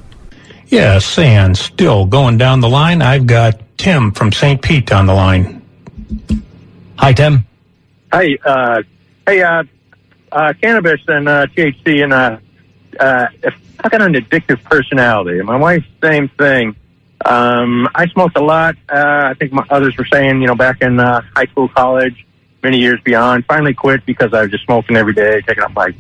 Yes, 0.68 1.18
and 1.18 1.58
still 1.58 2.06
going 2.06 2.38
down 2.38 2.62
the 2.62 2.70
line, 2.70 3.02
I've 3.02 3.28
got 3.28 3.60
Tim 3.78 4.14
from 4.14 4.32
St. 4.32 4.62
Pete 4.62 4.94
on 4.94 5.08
the 5.08 5.14
line. 5.14 5.62
Hi, 6.96 7.12
Tim. 7.12 7.46
Hey, 8.14 8.40
uh, 8.46 8.82
hey, 9.28 9.44
uh, 9.44 9.64
uh, 10.32 10.54
cannabis 10.62 11.02
and 11.10 11.28
uh, 11.28 11.48
THC 11.48 12.06
and 12.06 12.42
uh, 13.02 13.28
if 13.44 13.54
I 13.84 13.90
got 13.90 14.02
an 14.02 14.14
addictive 14.14 14.64
personality. 14.64 15.42
My 15.42 15.58
wife, 15.58 15.84
same 16.02 16.30
thing. 16.30 16.76
Um, 17.26 17.90
I 17.94 18.08
smoked 18.08 18.38
a 18.38 18.44
lot. 18.44 18.76
Uh, 18.90 19.30
I 19.32 19.34
think 19.34 19.52
my 19.52 19.66
others 19.70 19.98
were 19.98 20.06
saying, 20.06 20.42
you 20.42 20.48
know, 20.48 20.56
back 20.56 20.82
in 20.82 21.00
uh, 21.00 21.22
high 21.36 21.46
school, 21.46 21.68
college, 21.68 22.26
many 22.64 22.80
years 22.80 23.00
beyond. 23.04 23.46
Finally 23.46 23.74
quit 23.74 24.06
because 24.06 24.34
I 24.34 24.44
was 24.44 24.52
just 24.52 24.66
smoking 24.66 24.96
every 24.96 25.14
day, 25.14 25.42
taking 25.42 25.64
up 25.64 25.74
my 25.74 25.94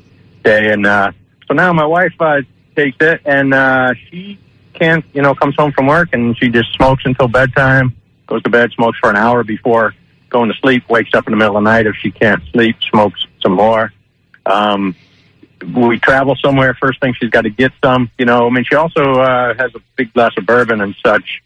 day, 0.43 0.71
and 0.71 0.85
uh, 0.85 1.11
so 1.47 1.53
now 1.53 1.73
my 1.73 1.85
wife 1.85 2.13
uh, 2.19 2.41
takes 2.75 2.97
it, 3.01 3.21
and 3.25 3.53
uh, 3.53 3.93
she 4.09 4.39
can't, 4.73 5.05
you 5.13 5.21
know, 5.21 5.35
comes 5.35 5.55
home 5.55 5.71
from 5.71 5.87
work 5.87 6.09
and 6.13 6.37
she 6.37 6.49
just 6.49 6.73
smokes 6.73 7.03
until 7.05 7.27
bedtime. 7.27 7.95
Goes 8.27 8.41
to 8.43 8.49
bed, 8.49 8.71
smokes 8.71 8.97
for 8.99 9.09
an 9.09 9.15
hour 9.15 9.43
before 9.43 9.93
going 10.29 10.49
to 10.51 10.57
sleep. 10.59 10.89
Wakes 10.89 11.13
up 11.13 11.27
in 11.27 11.31
the 11.31 11.37
middle 11.37 11.57
of 11.57 11.63
the 11.63 11.69
night 11.69 11.85
if 11.85 11.95
she 11.97 12.09
can't 12.11 12.41
sleep, 12.51 12.77
smokes 12.89 13.27
some 13.41 13.53
more. 13.53 13.93
Um, 14.45 14.95
we 15.63 15.99
travel 15.99 16.35
somewhere, 16.35 16.73
first 16.73 16.99
thing 16.99 17.13
she's 17.19 17.29
got 17.29 17.41
to 17.41 17.49
get 17.49 17.71
some. 17.83 18.09
You 18.17 18.25
know, 18.25 18.47
I 18.47 18.49
mean, 18.49 18.63
she 18.63 18.75
also 18.75 19.01
uh, 19.01 19.53
has 19.55 19.73
a 19.75 19.79
big 19.95 20.13
glass 20.13 20.31
of 20.37 20.45
bourbon 20.45 20.81
and 20.81 20.95
such, 21.05 21.41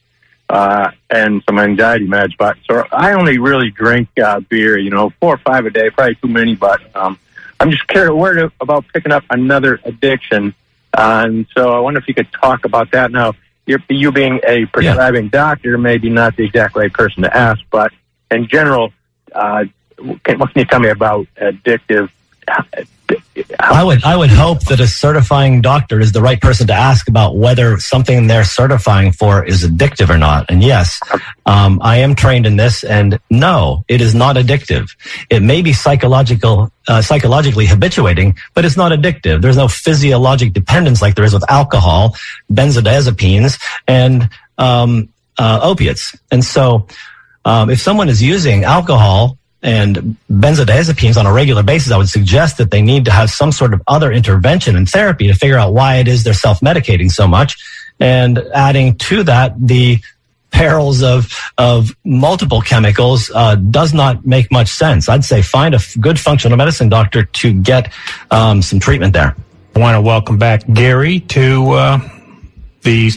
uh, 0.49 0.91
and 1.09 1.43
some 1.45 1.59
anxiety 1.59 2.07
meds. 2.07 2.35
But 2.37 2.57
so 2.69 2.85
I 2.91 3.13
only 3.13 3.37
really 3.37 3.71
drink 3.71 4.09
uh, 4.19 4.39
beer. 4.41 4.77
You 4.77 4.89
know, 4.89 5.11
four 5.19 5.35
or 5.35 5.37
five 5.37 5.65
a 5.65 5.69
day, 5.69 5.89
probably 5.89 6.15
too 6.15 6.27
many. 6.27 6.55
But 6.55 6.81
um, 6.95 7.19
I'm 7.59 7.71
just 7.71 7.87
curious 7.87 8.13
worried 8.13 8.51
about 8.61 8.85
picking 8.93 9.11
up 9.11 9.23
another 9.29 9.79
addiction. 9.83 10.53
Uh, 10.93 11.23
and 11.27 11.47
so 11.53 11.71
I 11.71 11.79
wonder 11.79 11.99
if 11.99 12.07
you 12.07 12.13
could 12.13 12.31
talk 12.31 12.63
about 12.63 12.91
that. 12.91 13.11
Now, 13.11 13.33
you're, 13.65 13.83
you 13.89 14.11
being 14.11 14.39
a 14.47 14.65
prescribing 14.65 15.29
doctor, 15.29 15.77
maybe 15.77 16.09
not 16.09 16.35
the 16.37 16.45
exact 16.45 16.75
right 16.75 16.93
person 16.93 17.23
to 17.23 17.35
ask, 17.35 17.59
but 17.69 17.91
in 18.31 18.47
general, 18.47 18.93
uh, 19.33 19.65
can, 20.23 20.39
what 20.39 20.53
can 20.53 20.59
you 20.59 20.65
tell 20.65 20.79
me 20.79 20.89
about 20.89 21.27
addictive 21.35 22.09
I 23.59 23.83
would 23.83 24.03
I 24.03 24.15
would 24.15 24.29
hope 24.29 24.61
that 24.65 24.79
a 24.79 24.87
certifying 24.87 25.61
doctor 25.61 25.99
is 25.99 26.11
the 26.11 26.21
right 26.21 26.39
person 26.39 26.67
to 26.67 26.73
ask 26.73 27.07
about 27.07 27.35
whether 27.35 27.77
something 27.79 28.27
they're 28.27 28.43
certifying 28.43 29.11
for 29.11 29.43
is 29.43 29.63
addictive 29.63 30.09
or 30.09 30.17
not. 30.17 30.45
And 30.49 30.63
yes, 30.63 30.99
um, 31.45 31.79
I 31.81 31.97
am 31.97 32.15
trained 32.15 32.45
in 32.45 32.57
this, 32.57 32.83
and 32.83 33.19
no, 33.29 33.83
it 33.87 34.01
is 34.01 34.15
not 34.15 34.35
addictive. 34.35 34.89
It 35.29 35.41
may 35.41 35.61
be 35.61 35.73
psychological, 35.73 36.71
uh, 36.87 37.01
psychologically 37.01 37.65
habituating, 37.65 38.35
but 38.53 38.65
it's 38.65 38.77
not 38.77 38.91
addictive. 38.91 39.41
There's 39.41 39.57
no 39.57 39.67
physiologic 39.67 40.53
dependence 40.53 41.01
like 41.01 41.15
there 41.15 41.25
is 41.25 41.33
with 41.33 41.49
alcohol, 41.49 42.15
benzodiazepines, 42.51 43.59
and 43.87 44.29
um, 44.57 45.09
uh, 45.37 45.59
opiates. 45.61 46.15
And 46.31 46.43
so, 46.43 46.87
um, 47.43 47.69
if 47.69 47.79
someone 47.79 48.09
is 48.09 48.23
using 48.23 48.63
alcohol 48.63 49.37
and 49.61 50.15
benzodiazepines 50.31 51.17
on 51.17 51.25
a 51.25 51.33
regular 51.33 51.63
basis, 51.63 51.91
I 51.91 51.97
would 51.97 52.09
suggest 52.09 52.57
that 52.57 52.71
they 52.71 52.81
need 52.81 53.05
to 53.05 53.11
have 53.11 53.29
some 53.29 53.51
sort 53.51 53.73
of 53.73 53.81
other 53.87 54.11
intervention 54.11 54.75
and 54.75 54.87
therapy 54.87 55.27
to 55.27 55.33
figure 55.33 55.57
out 55.57 55.73
why 55.73 55.95
it 55.95 56.07
is 56.07 56.23
they're 56.23 56.33
self-medicating 56.33 57.11
so 57.11 57.27
much. 57.27 57.57
And 57.99 58.37
adding 58.53 58.97
to 58.97 59.23
that, 59.23 59.55
the 59.59 59.99
perils 60.51 61.03
of 61.03 61.27
of 61.57 61.95
multiple 62.05 62.61
chemicals 62.61 63.29
uh, 63.33 63.55
does 63.55 63.93
not 63.93 64.25
make 64.25 64.51
much 64.51 64.69
sense. 64.69 65.09
I'd 65.09 65.25
say 65.25 65.41
find 65.41 65.75
a 65.75 65.79
good 65.99 66.19
functional 66.19 66.57
medicine 66.57 66.87
doctor 66.89 67.25
to 67.25 67.53
get 67.61 67.91
um, 68.31 68.61
some 68.61 68.79
treatment 68.79 69.13
there. 69.13 69.35
I 69.75 69.79
want 69.79 69.95
to 69.95 70.01
welcome 70.01 70.37
back 70.37 70.61
Gary 70.73 71.19
to 71.21 71.71
uh, 71.71 71.99
the 72.83 73.11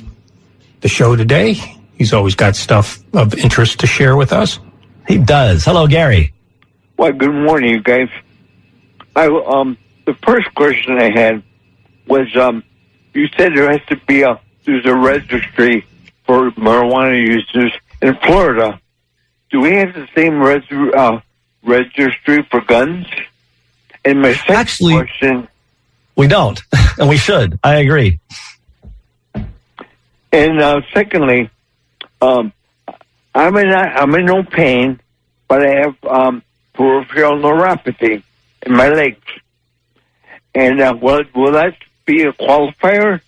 the 0.80 0.88
show 0.88 1.14
today. 1.14 1.54
He's 1.94 2.12
always 2.12 2.34
got 2.34 2.56
stuff 2.56 2.98
of 3.14 3.34
interest 3.34 3.80
to 3.80 3.86
share 3.86 4.16
with 4.16 4.32
us. 4.32 4.58
He 5.08 5.18
does. 5.18 5.64
Hello, 5.64 5.86
Gary. 5.86 6.32
Well, 6.96 7.12
good 7.12 7.32
morning, 7.34 7.70
you 7.74 7.82
guys. 7.82 8.08
I 9.16 9.26
um 9.26 9.76
the 10.04 10.14
first 10.14 10.54
question 10.54 10.98
I 10.98 11.10
had 11.10 11.42
was 12.06 12.34
um 12.36 12.62
you 13.14 13.26
said 13.36 13.52
there 13.56 13.70
has 13.70 13.80
to 13.88 13.96
be 14.06 14.22
a 14.22 14.38
there's 14.64 14.84
a 14.86 14.94
registry 14.94 15.86
for 16.24 16.50
marijuana 16.52 17.18
users 17.18 17.72
in 18.02 18.14
Florida. 18.16 18.80
Do 19.50 19.60
we 19.60 19.72
have 19.76 19.94
the 19.94 20.06
same 20.14 20.40
res- 20.40 20.70
uh, 20.94 21.20
registry 21.64 22.42
for 22.50 22.60
guns? 22.60 23.06
And 24.04 24.20
my 24.20 24.34
second 24.34 24.54
Actually- 24.56 24.94
question, 24.94 25.48
We 26.16 26.26
don't, 26.28 26.62
and 26.98 27.08
we 27.08 27.16
should. 27.16 27.58
I 27.64 27.76
agree. 27.76 28.20
and 30.32 30.60
uh, 30.60 30.82
secondly, 30.92 31.48
um, 32.20 32.52
I'm 33.34 33.56
in 33.56 33.72
I'm 33.72 34.14
in 34.14 34.26
no 34.26 34.42
pain, 34.42 35.00
but 35.48 35.64
I 35.64 35.80
have 35.80 36.04
um, 36.04 36.42
peripheral 36.74 37.38
neuropathy 37.38 38.22
in 38.66 38.72
my 38.72 38.88
legs. 38.88 39.24
And 40.54 40.80
uh, 40.80 40.96
will 41.00 41.24
will 41.34 41.52
that 41.52 41.76
be 42.04 42.22
a 42.22 42.32
qualifier? 42.32 43.20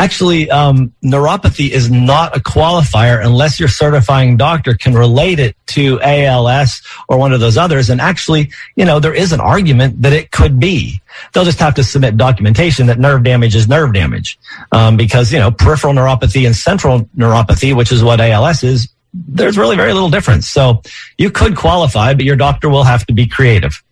Actually, 0.00 0.50
um, 0.50 0.94
neuropathy 1.04 1.68
is 1.68 1.90
not 1.90 2.34
a 2.34 2.40
qualifier 2.40 3.22
unless 3.22 3.60
your 3.60 3.68
certifying 3.68 4.34
doctor 4.38 4.72
can 4.72 4.94
relate 4.94 5.38
it 5.38 5.54
to 5.66 6.00
ALS 6.00 6.80
or 7.06 7.18
one 7.18 7.34
of 7.34 7.40
those 7.40 7.58
others. 7.58 7.90
And 7.90 8.00
actually, 8.00 8.50
you 8.76 8.86
know, 8.86 8.98
there 8.98 9.12
is 9.12 9.30
an 9.34 9.40
argument 9.40 10.00
that 10.00 10.14
it 10.14 10.30
could 10.30 10.58
be. 10.58 11.02
They'll 11.34 11.44
just 11.44 11.58
have 11.58 11.74
to 11.74 11.84
submit 11.84 12.16
documentation 12.16 12.86
that 12.86 12.98
nerve 12.98 13.24
damage 13.24 13.54
is 13.54 13.68
nerve 13.68 13.92
damage. 13.92 14.38
Um, 14.72 14.96
because, 14.96 15.34
you 15.34 15.38
know, 15.38 15.50
peripheral 15.50 15.92
neuropathy 15.92 16.46
and 16.46 16.56
central 16.56 17.00
neuropathy, 17.14 17.76
which 17.76 17.92
is 17.92 18.02
what 18.02 18.22
ALS 18.22 18.64
is, 18.64 18.88
there's 19.12 19.58
really 19.58 19.76
very 19.76 19.92
little 19.92 20.08
difference. 20.08 20.48
So 20.48 20.80
you 21.18 21.30
could 21.30 21.56
qualify, 21.56 22.14
but 22.14 22.24
your 22.24 22.36
doctor 22.36 22.70
will 22.70 22.84
have 22.84 23.04
to 23.04 23.12
be 23.12 23.26
creative. 23.26 23.82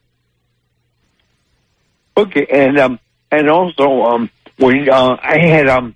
Okay, 2.16 2.46
and 2.46 2.78
um, 2.78 2.98
and 3.30 3.50
also 3.50 4.04
um, 4.04 4.30
when 4.56 4.88
uh, 4.88 5.18
I 5.22 5.38
had 5.38 5.68
um 5.68 5.94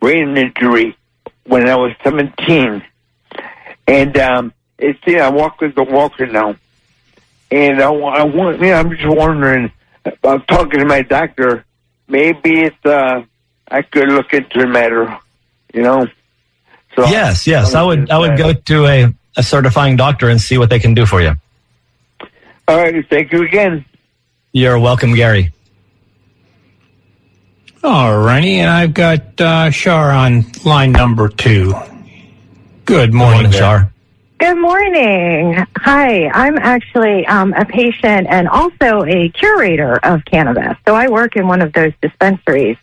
brain 0.00 0.36
injury 0.36 0.96
when 1.44 1.68
I 1.68 1.76
was 1.76 1.92
seventeen, 2.02 2.82
and 3.86 4.18
um, 4.18 4.52
it's 4.78 4.98
yeah, 5.06 5.26
I 5.26 5.30
walk 5.30 5.60
with 5.60 5.74
the 5.74 5.84
walker 5.84 6.26
now, 6.26 6.56
and 7.50 7.80
I, 7.80 7.92
I 7.92 8.22
want 8.24 8.60
yeah, 8.60 8.78
I'm 8.78 8.90
just 8.90 9.06
wondering. 9.06 9.72
I'm 10.22 10.42
talking 10.42 10.80
to 10.80 10.84
my 10.84 11.02
doctor. 11.02 11.64
Maybe 12.08 12.60
it's 12.60 12.84
uh, 12.84 13.24
I 13.68 13.82
could 13.82 14.08
look 14.08 14.32
into 14.32 14.58
the 14.58 14.66
matter, 14.66 15.18
you 15.72 15.82
know. 15.82 16.06
So 16.94 17.06
yes, 17.06 17.46
yes. 17.46 17.74
I 17.74 17.82
would, 17.82 18.10
I 18.10 18.18
would 18.18 18.38
go 18.38 18.52
to 18.52 18.86
a, 18.86 19.14
a 19.36 19.42
certifying 19.42 19.96
doctor 19.96 20.28
and 20.28 20.40
see 20.40 20.58
what 20.58 20.70
they 20.70 20.78
can 20.78 20.94
do 20.94 21.06
for 21.06 21.20
you. 21.20 21.32
All 22.68 22.76
right, 22.76 23.04
thank 23.08 23.32
you 23.32 23.42
again. 23.42 23.84
You're 24.52 24.78
welcome, 24.78 25.14
Gary. 25.14 25.52
All 27.84 28.18
righty, 28.18 28.60
and 28.60 28.70
I've 28.70 28.94
got 28.94 29.38
uh, 29.38 29.70
Shar 29.70 30.10
on 30.10 30.46
line 30.64 30.90
number 30.92 31.28
two. 31.28 31.74
Good 32.86 33.12
morning, 33.12 33.50
there. 33.50 33.60
Shar. 33.60 33.92
Good 34.38 34.58
morning. 34.58 35.66
Hi, 35.76 36.28
I'm 36.28 36.56
actually 36.56 37.26
um, 37.26 37.52
a 37.52 37.66
patient 37.66 38.26
and 38.30 38.48
also 38.48 39.04
a 39.04 39.28
curator 39.28 39.96
of 40.02 40.24
cannabis. 40.24 40.78
So 40.88 40.94
I 40.94 41.08
work 41.08 41.36
in 41.36 41.46
one 41.46 41.60
of 41.60 41.74
those 41.74 41.92
dispensaries. 42.00 42.78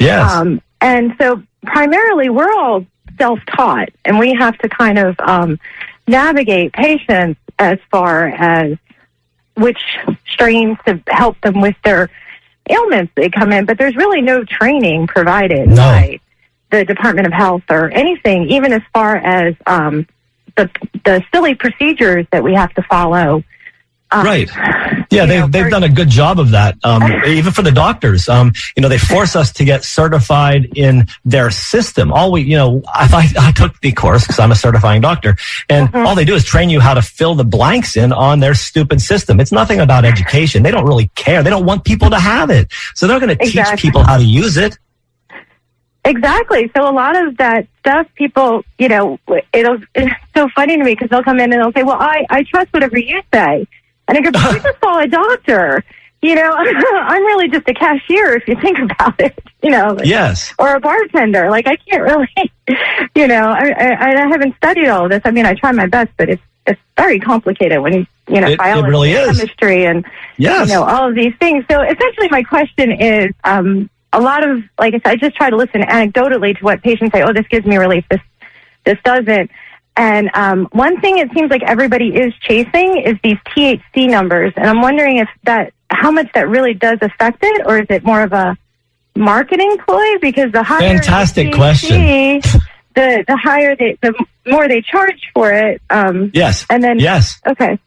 Yes. 0.00 0.32
Um, 0.32 0.62
and 0.80 1.14
so 1.20 1.42
primarily 1.66 2.30
we're 2.30 2.50
all 2.50 2.86
self-taught 3.18 3.90
and 4.06 4.18
we 4.18 4.32
have 4.32 4.56
to 4.58 4.70
kind 4.70 4.98
of 4.98 5.16
um, 5.20 5.60
navigate 6.08 6.72
patients 6.72 7.38
as 7.58 7.78
far 7.90 8.28
as 8.28 8.78
which 9.54 9.80
strains 10.30 10.78
to 10.86 11.02
help 11.08 11.38
them 11.42 11.60
with 11.60 11.76
their 11.84 12.10
ailments 12.68 13.12
they 13.14 13.30
come 13.30 13.52
in, 13.52 13.64
but 13.64 13.78
there's 13.78 13.96
really 13.96 14.20
no 14.20 14.44
training 14.44 15.06
provided 15.06 15.74
by 15.74 16.20
the 16.70 16.84
Department 16.84 17.26
of 17.26 17.32
Health 17.32 17.62
or 17.70 17.90
anything, 17.90 18.50
even 18.50 18.72
as 18.72 18.82
far 18.92 19.16
as 19.16 19.54
um, 19.66 20.06
the 20.56 20.70
the 21.04 21.22
silly 21.32 21.54
procedures 21.54 22.26
that 22.32 22.42
we 22.42 22.54
have 22.54 22.72
to 22.74 22.82
follow. 22.82 23.42
Um, 24.10 24.24
Right. 24.24 24.50
Yeah, 25.08 25.24
they've, 25.24 25.50
they've 25.52 25.70
done 25.70 25.84
a 25.84 25.88
good 25.88 26.08
job 26.08 26.40
of 26.40 26.50
that. 26.50 26.76
Um, 26.82 27.00
even 27.26 27.52
for 27.52 27.62
the 27.62 27.70
doctors, 27.70 28.28
um, 28.28 28.52
you 28.76 28.80
know, 28.82 28.88
they 28.88 28.98
force 28.98 29.36
us 29.36 29.52
to 29.52 29.64
get 29.64 29.84
certified 29.84 30.76
in 30.76 31.06
their 31.24 31.48
system. 31.52 32.12
All 32.12 32.32
we, 32.32 32.42
you 32.42 32.56
know, 32.56 32.82
I, 32.88 33.32
I 33.38 33.52
took 33.52 33.78
the 33.80 33.92
course 33.92 34.24
because 34.26 34.40
I'm 34.40 34.50
a 34.50 34.56
certifying 34.56 35.00
doctor 35.00 35.36
and 35.70 35.88
Mm-hmm. 35.88 36.06
all 36.06 36.16
they 36.16 36.24
do 36.24 36.34
is 36.34 36.44
train 36.44 36.70
you 36.70 36.80
how 36.80 36.92
to 36.94 37.02
fill 37.02 37.36
the 37.36 37.44
blanks 37.44 37.96
in 37.96 38.12
on 38.12 38.40
their 38.40 38.54
stupid 38.54 39.00
system. 39.00 39.38
It's 39.38 39.52
nothing 39.52 39.78
about 39.78 40.04
education. 40.04 40.64
They 40.64 40.72
don't 40.72 40.86
really 40.86 41.08
care. 41.14 41.44
They 41.44 41.50
don't 41.50 41.64
want 41.64 41.84
people 41.84 42.10
to 42.10 42.18
have 42.18 42.50
it. 42.50 42.72
So 42.96 43.06
they're 43.06 43.20
going 43.20 43.36
to 43.38 43.44
teach 43.46 43.64
people 43.78 44.02
how 44.02 44.16
to 44.18 44.24
use 44.24 44.56
it. 44.56 44.76
Exactly. 46.04 46.70
So 46.76 46.88
a 46.88 46.92
lot 46.92 47.16
of 47.16 47.36
that 47.38 47.66
stuff, 47.80 48.06
people, 48.14 48.64
you 48.78 48.88
know, 48.88 49.18
it'll 49.52 49.78
it's 49.94 50.12
so 50.36 50.48
funny 50.54 50.76
to 50.76 50.84
me 50.84 50.92
because 50.94 51.10
they'll 51.10 51.24
come 51.24 51.38
in 51.40 51.52
and 51.52 51.60
they'll 51.62 51.72
say, 51.72 51.82
"Well, 51.82 51.98
I 51.98 52.24
I 52.30 52.44
trust 52.44 52.72
whatever 52.72 52.96
you 52.98 53.22
say," 53.34 53.66
and 54.08 54.18
I 54.18 54.20
go, 54.20 54.30
"But 54.30 54.52
"You 54.54 54.60
just 54.60 54.80
saw 54.84 54.98
a 55.00 55.06
doctor." 55.06 55.84
You 56.22 56.34
know, 56.34 56.50
I'm 56.56 57.22
really 57.24 57.48
just 57.48 57.68
a 57.68 57.74
cashier 57.74 58.32
if 58.34 58.48
you 58.48 58.56
think 58.60 58.78
about 58.90 59.20
it. 59.20 59.38
You 59.62 59.70
know, 59.70 59.98
Yes. 60.02 60.52
or 60.58 60.74
a 60.74 60.80
bartender. 60.80 61.50
Like 61.50 61.66
I 61.66 61.76
can't 61.76 62.02
really, 62.02 62.28
you 63.14 63.26
know, 63.28 63.48
I, 63.50 63.68
I 63.78 64.22
I 64.24 64.28
haven't 64.28 64.56
studied 64.56 64.88
all 64.88 65.08
this. 65.08 65.22
I 65.24 65.30
mean, 65.30 65.46
I 65.46 65.54
try 65.54 65.72
my 65.72 65.86
best, 65.86 66.10
but 66.16 66.28
it's 66.28 66.42
it's 66.66 66.80
very 66.96 67.20
complicated 67.20 67.80
when 67.80 67.92
you 67.92 68.06
you 68.28 68.40
know 68.40 68.48
It- 68.48 68.52
it 68.54 68.58
biology, 68.58 68.88
really 68.90 69.16
and 69.16 69.30
is. 69.30 69.36
chemistry, 69.38 69.84
and 69.84 70.04
Yes. 70.36 70.68
you 70.68 70.74
know 70.74 70.84
all 70.84 71.08
of 71.08 71.14
these 71.14 71.34
things. 71.38 71.64
So 71.70 71.80
essentially, 71.82 72.28
my 72.30 72.42
question 72.42 72.90
is, 72.92 73.30
um, 73.44 73.88
a 74.12 74.20
lot 74.20 74.42
of 74.48 74.62
like 74.78 74.94
I 74.94 74.98
said, 74.98 75.06
I 75.12 75.16
just 75.16 75.36
try 75.36 75.50
to 75.50 75.56
listen 75.56 75.82
anecdotally 75.82 76.56
to 76.58 76.64
what 76.64 76.82
patients 76.82 77.12
say. 77.12 77.22
Oh, 77.22 77.32
this 77.32 77.46
gives 77.48 77.66
me 77.66 77.76
relief. 77.76 78.04
This 78.10 78.20
this 78.84 78.98
doesn't. 79.04 79.50
And 79.96 80.30
um, 80.34 80.68
one 80.72 81.00
thing 81.00 81.18
it 81.18 81.30
seems 81.32 81.50
like 81.50 81.62
everybody 81.62 82.08
is 82.08 82.34
chasing 82.40 82.98
is 83.04 83.16
these 83.24 83.38
THC 83.56 84.08
numbers, 84.10 84.52
and 84.56 84.66
I'm 84.66 84.82
wondering 84.82 85.16
if 85.18 85.28
that 85.44 85.72
how 85.90 86.10
much 86.10 86.30
that 86.34 86.48
really 86.48 86.74
does 86.74 86.98
affect 87.00 87.38
it, 87.42 87.62
or 87.66 87.78
is 87.78 87.86
it 87.88 88.04
more 88.04 88.22
of 88.22 88.32
a 88.32 88.56
marketing 89.16 89.78
ploy? 89.86 90.18
Because 90.20 90.52
the 90.52 90.62
higher 90.62 90.80
Fantastic 90.98 91.50
the 91.52 91.56
question. 91.56 91.96
THC, 92.02 92.42
the 92.94 93.24
the 93.26 93.36
higher 93.36 93.74
they 93.74 93.96
the 94.02 94.12
more 94.46 94.68
they 94.68 94.82
charge 94.82 95.30
for 95.34 95.50
it. 95.50 95.80
Um, 95.88 96.30
Yes. 96.34 96.66
and 96.68 96.84
then 96.84 96.98
Yes. 96.98 97.40
okay. 97.46 97.78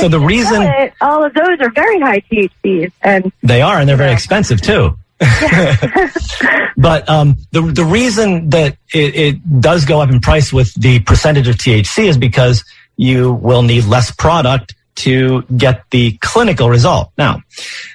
So 0.00 0.08
the 0.08 0.20
reason- 0.20 0.62
it, 0.62 0.94
all 1.00 1.24
of 1.24 1.34
those 1.34 1.60
are 1.60 1.70
very 1.70 2.00
high 2.00 2.20
THCs, 2.30 2.92
and 3.02 3.32
They 3.42 3.60
are, 3.60 3.78
and 3.80 3.88
they're 3.88 3.96
very 3.96 4.12
expensive 4.12 4.62
too. 4.62 4.96
but 6.76 7.08
um, 7.08 7.36
the 7.50 7.62
the 7.62 7.84
reason 7.84 8.50
that 8.50 8.76
it, 8.94 9.14
it 9.14 9.60
does 9.60 9.84
go 9.84 10.00
up 10.00 10.10
in 10.10 10.20
price 10.20 10.52
with 10.52 10.72
the 10.74 11.00
percentage 11.00 11.48
of 11.48 11.56
THC 11.56 12.08
is 12.08 12.16
because 12.16 12.64
you 12.96 13.32
will 13.32 13.62
need 13.62 13.84
less 13.84 14.10
product 14.12 14.74
to 14.98 15.42
get 15.56 15.84
the 15.90 16.18
clinical 16.20 16.68
result. 16.68 17.12
Now, 17.16 17.40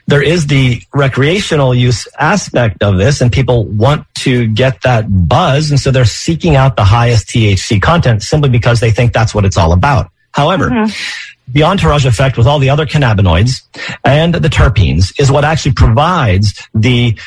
there 0.07 0.21
is 0.23 0.47
the 0.47 0.81
recreational 0.93 1.75
use 1.75 2.07
aspect 2.17 2.81
of 2.81 2.97
this, 2.97 3.19
and 3.21 3.31
people 3.31 3.65
want 3.65 4.07
to 4.19 4.47
get 4.47 4.81
that 4.83 5.05
buzz, 5.27 5.69
and 5.69 5.79
so 5.79 5.91
they're 5.91 6.05
seeking 6.05 6.55
out 6.55 6.75
the 6.75 6.85
highest 6.85 7.27
THC 7.27 7.81
content 7.81 8.23
simply 8.23 8.49
because 8.49 8.79
they 8.79 8.91
think 8.91 9.13
that's 9.13 9.35
what 9.35 9.45
it's 9.45 9.57
all 9.57 9.73
about. 9.73 10.11
However, 10.31 10.69
the 11.47 11.63
entourage 11.63 12.05
effect 12.05 12.37
with 12.37 12.47
all 12.47 12.59
the 12.59 12.69
other 12.69 12.85
cannabinoids 12.85 13.61
and 14.05 14.35
the 14.35 14.49
terpenes 14.49 15.13
is 15.19 15.31
what 15.31 15.43
actually 15.43 15.73
provides 15.73 16.67
the 16.73 17.17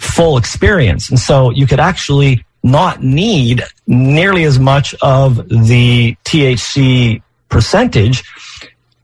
full 0.00 0.36
experience. 0.36 1.08
And 1.08 1.18
so 1.18 1.50
you 1.50 1.66
could 1.66 1.80
actually 1.80 2.44
not 2.62 3.02
need 3.02 3.62
nearly 3.86 4.44
as 4.44 4.58
much 4.58 4.94
of 5.02 5.36
the 5.48 6.16
THC 6.24 7.22
percentage 7.48 8.24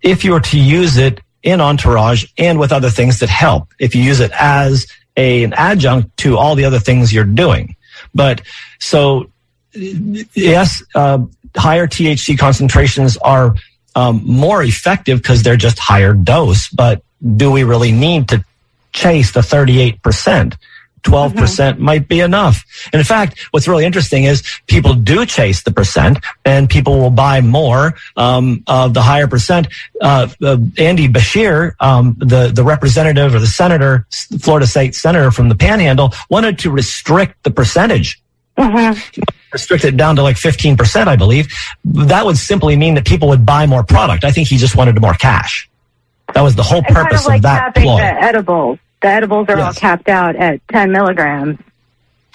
if 0.03 0.25
you 0.25 0.33
were 0.33 0.41
to 0.41 0.59
use 0.59 0.97
it 0.97 1.21
in 1.43 1.61
entourage 1.61 2.25
and 2.39 2.59
with 2.59 2.73
other 2.73 2.91
things 2.91 3.21
that 3.21 3.29
help. 3.29 3.69
If 3.79 3.95
you 3.95 4.03
use 4.03 4.21
it 4.21 4.33
as 4.39 4.87
a, 5.17 5.45
an 5.45 5.53
adjunct 5.55 6.17
to 6.19 6.37
all 6.37 6.55
the 6.55 6.65
other 6.65 6.79
things 6.79 7.13
you're 7.13 7.25
doing. 7.25 7.77
But 8.15 8.43
so 8.81 9.31
yes, 9.75 10.83
uh, 10.95 11.19
higher 11.57 11.87
THC 11.87 12.39
concentrations 12.39 13.17
are 13.19 13.55
um, 13.95 14.23
more 14.25 14.63
effective 14.63 15.21
because 15.23 15.43
they're 15.43 15.57
just 15.57 15.79
higher 15.79 16.15
dose. 16.15 16.69
But 16.69 17.03
do 17.37 17.51
we 17.51 17.65
really 17.65 17.93
need 17.93 18.29
to 18.29 18.45
chase 18.93 19.33
the 19.33 19.41
38%? 19.41 20.57
12% 21.03 21.79
might 21.79 22.09
be 22.09 22.21
enough. 22.21 22.65
And 22.93 23.01
in 23.01 23.05
fact, 23.05 23.41
what's 23.51 23.67
really 23.67 23.85
interesting 23.85 24.25
is 24.25 24.43
people 24.67 24.95
do 24.95 25.27
chase 25.27 25.63
the 25.63 25.73
percent 25.73 26.19
and 26.45 26.71
people 26.71 26.99
will 26.99 27.11
buy 27.11 27.41
more 27.41 27.95
um, 28.17 28.63
of 28.67 28.95
the 28.95 29.03
higher 29.03 29.27
percent. 29.27 29.69
Uh, 30.01 30.29
uh, 30.43 30.59
Andy 30.79 31.09
Bashir, 31.09 31.75
um, 31.81 32.17
the, 32.19 32.53
the 32.55 32.63
representative 32.63 33.35
or 33.35 33.41
the 33.41 33.47
senator, 33.47 34.07
Florida 34.41 34.67
state 34.67 34.95
senator 34.95 35.31
from 35.31 35.49
the 35.49 35.57
panhandle, 35.57 36.13
wanted 36.31 36.59
to 36.61 36.71
restrict 36.71 37.43
the 37.43 37.51
percentage 37.51 38.23
restrict 39.53 39.85
it 39.85 39.97
down 39.97 40.17
to 40.17 40.23
like 40.23 40.37
15%, 40.37 41.07
I 41.07 41.17
believe, 41.17 41.49
that 41.85 42.25
would 42.25 42.37
simply 42.37 42.77
mean 42.77 42.95
that 42.95 43.07
people 43.07 43.29
would 43.29 43.45
buy 43.45 43.67
more 43.67 43.85
product. 43.85 44.25
I 44.25 44.31
think 44.31 44.49
he 44.49 44.57
just 44.57 44.77
wanted 44.77 45.01
more 45.01 45.15
cash. 45.15 45.69
That 46.35 46.43
was 46.43 46.57
the 46.57 46.63
whole 46.63 46.79
and 46.79 46.87
kind 46.87 47.07
purpose 47.07 47.23
of 47.23 47.29
like 47.29 47.39
of 47.39 47.43
that 47.43 47.59
capping 47.59 47.83
ploy. 47.83 47.99
the 47.99 48.23
edibles. 48.23 48.79
The 49.03 49.09
edibles 49.09 49.49
are 49.49 49.61
all 49.61 49.73
capped 49.73 50.09
out 50.09 50.37
at 50.37 50.67
10 50.69 50.93
milligrams. 50.93 51.59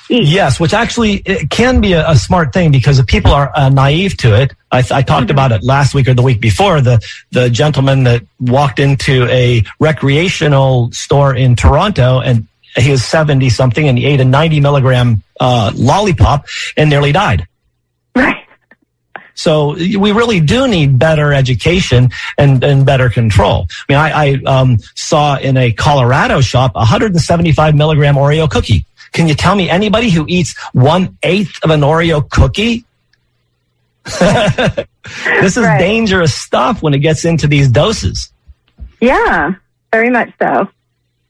Each. 0.10 0.30
Yes, 0.30 0.58
which 0.58 0.74
actually 0.74 1.22
it 1.26 1.50
can 1.50 1.82
be 1.82 1.92
a, 1.92 2.10
a 2.10 2.16
smart 2.16 2.54
thing 2.54 2.72
because 2.72 2.98
if 2.98 3.08
people 3.08 3.32
are 3.32 3.52
uh, 3.54 3.68
naive 3.68 4.16
to 4.18 4.42
it, 4.42 4.54
I, 4.72 4.82
I 4.90 5.02
talked 5.02 5.30
about 5.30 5.52
it 5.52 5.64
last 5.64 5.94
week 5.94 6.08
or 6.08 6.14
the 6.14 6.22
week 6.22 6.40
before. 6.40 6.80
The 6.80 7.06
the 7.32 7.50
gentleman 7.50 8.06
that 8.06 8.24
walked 8.40 8.80
into 8.80 9.26
a 9.26 9.64
recreational 9.82 10.94
store 10.94 11.36
in 11.36 11.58
Toronto 11.58 12.22
and 12.22 12.48
he 12.78 12.90
was 12.92 13.04
seventy 13.04 13.50
something 13.50 13.86
and 13.86 13.98
he 13.98 14.06
ate 14.06 14.22
a 14.22 14.26
ninety 14.26 14.62
milligram 14.62 15.24
uh, 15.40 15.72
lollipop 15.76 16.48
and 16.76 16.90
nearly 16.90 17.12
died. 17.12 17.48
Right. 18.16 18.48
So 19.38 19.76
we 19.76 20.12
really 20.12 20.40
do 20.40 20.68
need 20.68 20.98
better 20.98 21.32
education 21.32 22.10
and, 22.40 22.64
and 22.64 22.86
better 22.86 23.10
control. 23.10 23.68
I 23.70 23.94
mean, 23.94 23.98
I, 23.98 24.10
I 24.10 24.42
um, 24.46 24.80
saw 24.96 25.38
in 25.38 25.58
a 25.58 25.72
Colorado 25.72 26.42
shop 26.42 26.72
a 26.74 26.80
175 26.80 27.76
milligram 27.76 28.16
Oreo 28.16 28.50
cookie. 28.50 28.86
Can 29.12 29.28
you 29.28 29.36
tell 29.36 29.56
me 29.56 29.70
anybody 29.70 30.10
who 30.10 30.26
eats 30.28 30.58
one 30.74 31.18
eighth 31.22 31.64
of 31.64 31.70
an 31.70 31.82
Oreo 31.82 32.28
cookie? 32.28 32.84
this 34.20 35.58
is 35.58 35.66
dangerous 35.78 36.34
stuff 36.34 36.82
when 36.82 36.94
it 36.94 37.00
gets 37.00 37.24
into 37.24 37.46
these 37.46 37.70
doses. 37.70 38.32
Yeah, 39.00 39.54
very 39.92 40.10
much 40.10 40.32
so. 40.42 40.68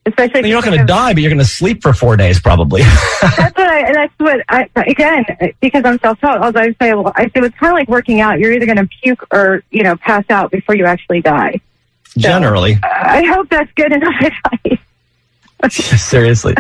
Especially 0.08 0.50
You're 0.50 0.58
not 0.58 0.66
going 0.66 0.80
to 0.80 0.86
die, 0.86 1.14
but 1.14 1.22
you're 1.22 1.30
going 1.30 1.40
to 1.40 1.46
sleep 1.46 1.82
for 1.82 1.94
four 1.94 2.16
days 2.16 2.40
probably. 2.40 2.82
that's 3.22 3.58
what 3.58 3.70
I, 3.70 3.92
that's 3.94 4.14
what 4.18 4.42
I, 4.48 4.70
again, 4.76 5.26
because 5.60 5.84
I'm 5.86 6.00
self-taught, 6.00 6.42
although 6.42 6.62
I 6.62 6.76
say, 6.82 6.94
well, 6.94 7.12
I 7.16 7.26
say 7.26 7.42
it's 7.42 7.58
kind 7.58 7.72
of 7.72 7.78
like 7.78 7.90
working 7.90 8.22
out. 8.22 8.40
You're 8.40 8.54
either 8.54 8.66
going 8.66 8.78
to 8.78 8.88
puke 9.02 9.26
or, 9.32 9.64
you 9.70 9.84
know, 9.84 9.98
pass 9.98 10.24
out 10.30 10.52
before 10.52 10.76
you 10.76 10.86
actually 10.86 11.22
die. 11.22 11.60
Generally. 12.18 12.80
I 12.84 13.26
hope 13.26 13.50
that's 13.50 13.72
good 13.74 13.92
enough 13.92 14.16
advice. 14.22 14.80
Seriously. 15.70 16.54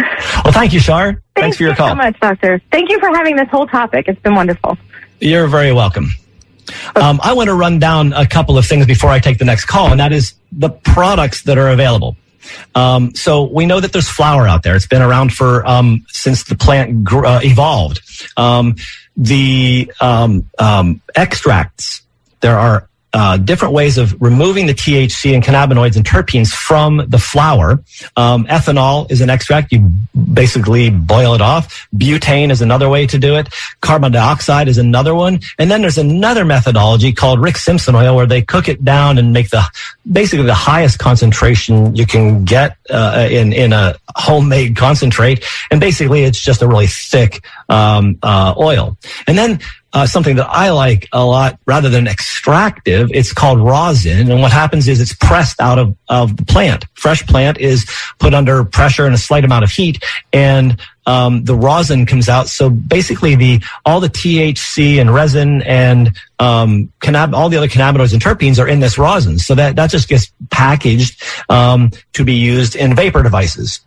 Well, 0.44 0.52
thank 0.52 0.74
you, 0.74 0.80
Shar. 0.80 1.22
Thanks 1.36 1.58
for 1.58 1.64
your 1.64 1.76
call. 1.76 1.88
you 1.88 1.92
so 1.92 1.96
much, 1.96 2.20
Doctor. 2.20 2.62
Thank 2.72 2.90
you 2.90 3.00
for 3.00 3.10
having 3.10 3.36
this 3.36 3.48
whole 3.50 3.68
topic. 3.68 4.08
It's 4.08 4.20
been 4.22 4.36
wonderful. 4.36 4.78
You're 5.20 5.48
very 5.48 5.72
welcome. 5.72 6.10
Um, 6.96 7.20
I 7.24 7.34
want 7.34 7.48
to 7.48 7.54
run 7.54 7.80
down 7.80 8.12
a 8.14 8.28
couple 8.28 8.58
of 8.58 8.66
things 8.66 8.86
before 8.86 9.10
I 9.10 9.20
take 9.20 9.38
the 9.38 9.46
next 9.46 9.66
call, 9.66 9.92
and 9.92 10.00
that 10.00 10.12
is 10.12 10.34
the 10.52 10.70
products 10.70 11.44
that 11.44 11.58
are 11.58 11.70
available. 11.70 12.18
Um, 12.76 13.14
so 13.16 13.44
we 13.44 13.66
know 13.66 13.80
that 13.80 13.94
there's 13.94 14.10
flower 14.10 14.48
out 14.48 14.64
there. 14.64 14.76
It's 14.76 14.88
been 14.88 15.02
around 15.02 15.34
for 15.34 15.66
um, 15.68 16.06
since 16.10 16.44
the 16.44 16.56
plant 16.56 17.04
gr- 17.04 17.26
uh, 17.26 17.42
evolved. 17.44 18.02
Um, 18.38 18.76
the 19.16 19.92
um, 20.00 20.50
um, 20.60 21.02
extracts. 21.16 22.04
There 22.42 22.58
are 22.58 22.88
uh, 23.18 23.36
different 23.36 23.74
ways 23.74 23.98
of 23.98 24.16
removing 24.22 24.68
the 24.68 24.76
THC 24.76 25.34
and 25.34 25.44
cannabinoids 25.44 25.96
and 25.96 26.06
terpenes 26.06 26.54
from 26.54 27.04
the 27.08 27.18
flower. 27.18 27.80
Um, 28.16 28.46
ethanol 28.46 29.10
is 29.10 29.22
an 29.22 29.32
extract. 29.32 29.72
You 29.72 29.90
basically 30.34 30.92
boil 30.92 31.34
it 31.34 31.42
off. 31.42 31.88
Butane 31.96 32.52
is 32.52 32.62
another 32.62 32.90
way 32.90 33.08
to 33.08 33.18
do 33.18 33.36
it. 33.36 33.50
Carbon 33.82 34.12
dioxide 34.12 34.68
is 34.68 34.78
another 34.78 35.16
one. 35.16 35.40
And 35.58 35.72
then 35.72 35.82
there's 35.82 35.98
another 35.98 36.46
methodology 36.46 37.12
called 37.12 37.42
Rick 37.42 37.58
Simpson 37.58 37.96
oil 37.96 38.16
where 38.16 38.28
they 38.28 38.44
cook 38.44 38.70
it 38.70 38.86
down 38.86 39.18
and 39.18 39.34
make 39.34 39.50
the 39.50 39.64
basically 40.12 40.46
the 40.46 40.54
highest 40.54 41.00
concentration 41.00 41.96
you 41.96 42.06
can 42.06 42.46
get 42.46 42.78
uh, 42.92 43.28
in 43.32 43.52
in 43.52 43.74
a 43.74 43.96
homemade 44.16 44.76
concentrate. 44.76 45.44
And 45.72 45.80
basically, 45.80 46.22
it's 46.22 46.40
just 46.40 46.62
a 46.62 46.68
really 46.68 46.86
thick 46.86 47.44
um, 47.68 48.20
uh, 48.22 48.54
oil. 48.60 48.96
And 49.26 49.36
then 49.36 49.60
uh, 49.94 50.06
something 50.06 50.36
that 50.36 50.48
I 50.50 50.70
like 50.72 51.08
a 51.14 51.26
lot 51.26 51.60
rather 51.66 51.90
than 51.90 52.08
extractive. 52.08 53.10
It's 53.14 53.34
called 53.34 53.60
rosin. 53.60 54.30
And 54.30 54.42
what 54.42 54.52
happens 54.52 54.88
is 54.88 55.00
it's 55.00 55.14
pressed 55.14 55.62
out 55.62 55.80
of, 55.80 55.96
of 56.10 56.38
the 56.38 56.46
plant. 56.46 56.86
Fresh 56.94 57.26
plant 57.26 57.58
is 57.58 57.90
put 58.20 58.34
under 58.34 58.64
pressure 58.66 59.06
and 59.06 59.16
a 59.16 59.18
slight 59.18 59.46
amount 59.46 59.64
of 59.64 59.72
heat 59.72 60.04
and 60.34 60.80
um, 61.06 61.46
the 61.46 61.56
rosin 61.56 62.06
comes 62.06 62.28
out. 62.28 62.50
So 62.50 62.70
basically 62.70 63.36
the, 63.36 63.64
all 63.86 64.02
the 64.02 64.10
THC 64.10 65.00
and 65.00 65.14
resin 65.14 65.62
and, 65.62 66.18
um, 66.38 66.92
cannab- 67.00 67.34
all 67.34 67.48
the 67.48 67.56
other 67.56 67.70
cannabinoids 67.70 68.12
and 68.12 68.22
terpenes 68.22 68.62
are 68.62 68.68
in 68.68 68.82
this 68.82 68.98
rosin. 68.98 69.40
So 69.40 69.56
that, 69.56 69.78
that 69.78 69.90
just 69.90 70.10
gets 70.10 70.32
packaged, 70.52 71.24
um, 71.50 71.92
to 72.14 72.26
be 72.26 72.34
used 72.34 72.76
in 72.76 72.94
vapor 72.94 73.24
devices. 73.24 73.80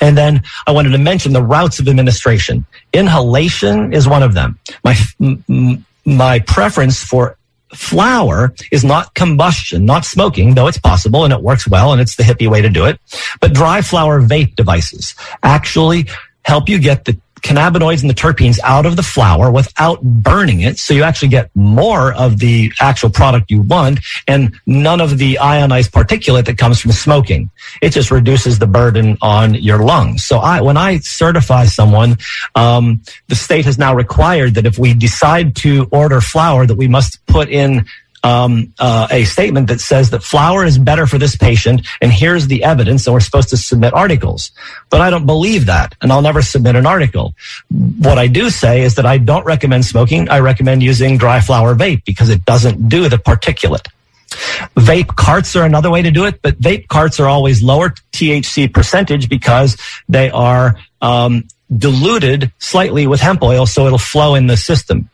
And 0.00 0.16
then 0.16 0.42
I 0.66 0.72
wanted 0.72 0.90
to 0.90 0.98
mention 0.98 1.32
the 1.32 1.42
routes 1.42 1.78
of 1.78 1.88
administration. 1.88 2.66
Inhalation 2.92 3.92
is 3.92 4.08
one 4.08 4.22
of 4.22 4.34
them. 4.34 4.58
My, 4.82 4.96
my 6.04 6.40
preference 6.40 7.02
for 7.02 7.36
flower 7.74 8.54
is 8.70 8.84
not 8.84 9.14
combustion, 9.14 9.84
not 9.84 10.04
smoking, 10.04 10.54
though 10.54 10.66
it's 10.66 10.78
possible 10.78 11.24
and 11.24 11.32
it 11.32 11.42
works 11.42 11.68
well 11.68 11.92
and 11.92 12.00
it's 12.00 12.16
the 12.16 12.22
hippie 12.22 12.48
way 12.48 12.62
to 12.62 12.68
do 12.68 12.84
it. 12.84 13.00
But 13.40 13.52
dry 13.52 13.82
flower 13.82 14.22
vape 14.22 14.54
devices 14.56 15.14
actually 15.42 16.06
help 16.44 16.68
you 16.68 16.78
get 16.78 17.04
the 17.04 17.18
cannabinoids 17.44 18.00
and 18.00 18.10
the 18.10 18.14
terpenes 18.14 18.58
out 18.64 18.86
of 18.86 18.96
the 18.96 19.02
flower 19.02 19.50
without 19.50 20.02
burning 20.02 20.62
it. 20.62 20.78
So 20.78 20.94
you 20.94 21.02
actually 21.02 21.28
get 21.28 21.50
more 21.54 22.12
of 22.14 22.38
the 22.38 22.72
actual 22.80 23.10
product 23.10 23.50
you 23.50 23.60
want 23.60 24.00
and 24.26 24.58
none 24.66 25.00
of 25.00 25.18
the 25.18 25.38
ionized 25.38 25.92
particulate 25.92 26.46
that 26.46 26.58
comes 26.58 26.80
from 26.80 26.92
smoking. 26.92 27.50
It 27.82 27.90
just 27.90 28.10
reduces 28.10 28.58
the 28.58 28.66
burden 28.66 29.18
on 29.20 29.54
your 29.54 29.84
lungs. 29.84 30.24
So 30.24 30.38
I, 30.38 30.62
when 30.62 30.78
I 30.78 30.98
certify 30.98 31.66
someone, 31.66 32.16
um, 32.54 33.02
the 33.28 33.36
state 33.36 33.66
has 33.66 33.78
now 33.78 33.94
required 33.94 34.54
that 34.54 34.64
if 34.64 34.78
we 34.78 34.94
decide 34.94 35.54
to 35.56 35.86
order 35.92 36.20
flower, 36.22 36.66
that 36.66 36.76
we 36.76 36.88
must 36.88 37.24
put 37.26 37.50
in 37.50 37.84
um, 38.24 38.72
uh, 38.78 39.06
a 39.10 39.24
statement 39.24 39.68
that 39.68 39.80
says 39.80 40.10
that 40.10 40.22
flower 40.22 40.64
is 40.64 40.78
better 40.78 41.06
for 41.06 41.18
this 41.18 41.36
patient, 41.36 41.86
and 42.00 42.10
here's 42.10 42.46
the 42.46 42.64
evidence, 42.64 43.06
and 43.06 43.12
we're 43.12 43.20
supposed 43.20 43.50
to 43.50 43.56
submit 43.58 43.92
articles. 43.92 44.50
But 44.90 45.02
I 45.02 45.10
don't 45.10 45.26
believe 45.26 45.66
that, 45.66 45.94
and 46.00 46.10
I'll 46.10 46.22
never 46.22 46.40
submit 46.40 46.74
an 46.74 46.86
article. 46.86 47.34
What 47.98 48.18
I 48.18 48.26
do 48.26 48.48
say 48.48 48.80
is 48.80 48.94
that 48.94 49.04
I 49.04 49.18
don't 49.18 49.44
recommend 49.44 49.84
smoking. 49.84 50.28
I 50.30 50.40
recommend 50.40 50.82
using 50.82 51.18
dry 51.18 51.40
flower 51.40 51.74
vape 51.74 52.04
because 52.06 52.30
it 52.30 52.44
doesn't 52.46 52.88
do 52.88 53.10
the 53.10 53.18
particulate. 53.18 53.86
Vape 54.74 55.14
carts 55.14 55.54
are 55.54 55.64
another 55.64 55.90
way 55.90 56.00
to 56.00 56.10
do 56.10 56.24
it, 56.24 56.40
but 56.40 56.58
vape 56.58 56.88
carts 56.88 57.20
are 57.20 57.28
always 57.28 57.62
lower 57.62 57.90
THC 58.12 58.72
percentage 58.72 59.28
because 59.28 59.76
they 60.08 60.30
are 60.30 60.76
um, 61.02 61.44
diluted 61.76 62.50
slightly 62.58 63.06
with 63.06 63.20
hemp 63.20 63.42
oil, 63.42 63.66
so 63.66 63.86
it'll 63.86 63.98
flow 63.98 64.34
in 64.34 64.46
the 64.46 64.56
system. 64.56 65.10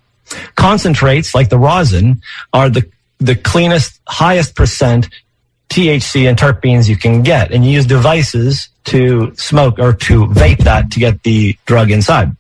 Concentrates 0.55 1.35
like 1.35 1.49
the 1.49 1.59
rosin 1.59 2.23
are 2.53 2.71
the 2.71 2.89
the 3.21 3.35
cleanest, 3.35 4.01
highest 4.09 4.57
percent 4.57 5.09
THC 5.69 6.29
and 6.29 6.37
terpenes 6.37 6.89
you 6.89 6.97
can 6.97 7.23
get, 7.23 7.53
and 7.53 7.65
you 7.65 7.71
use 7.71 7.87
devices 7.87 8.69
to 8.85 9.33
smoke 9.37 9.79
or 9.79 9.93
to 9.93 10.27
vape 10.27 10.65
that 10.65 10.91
to 10.93 10.99
get 10.99 11.23
the 11.23 11.57
drug 11.67 11.91
inside. 11.91 12.37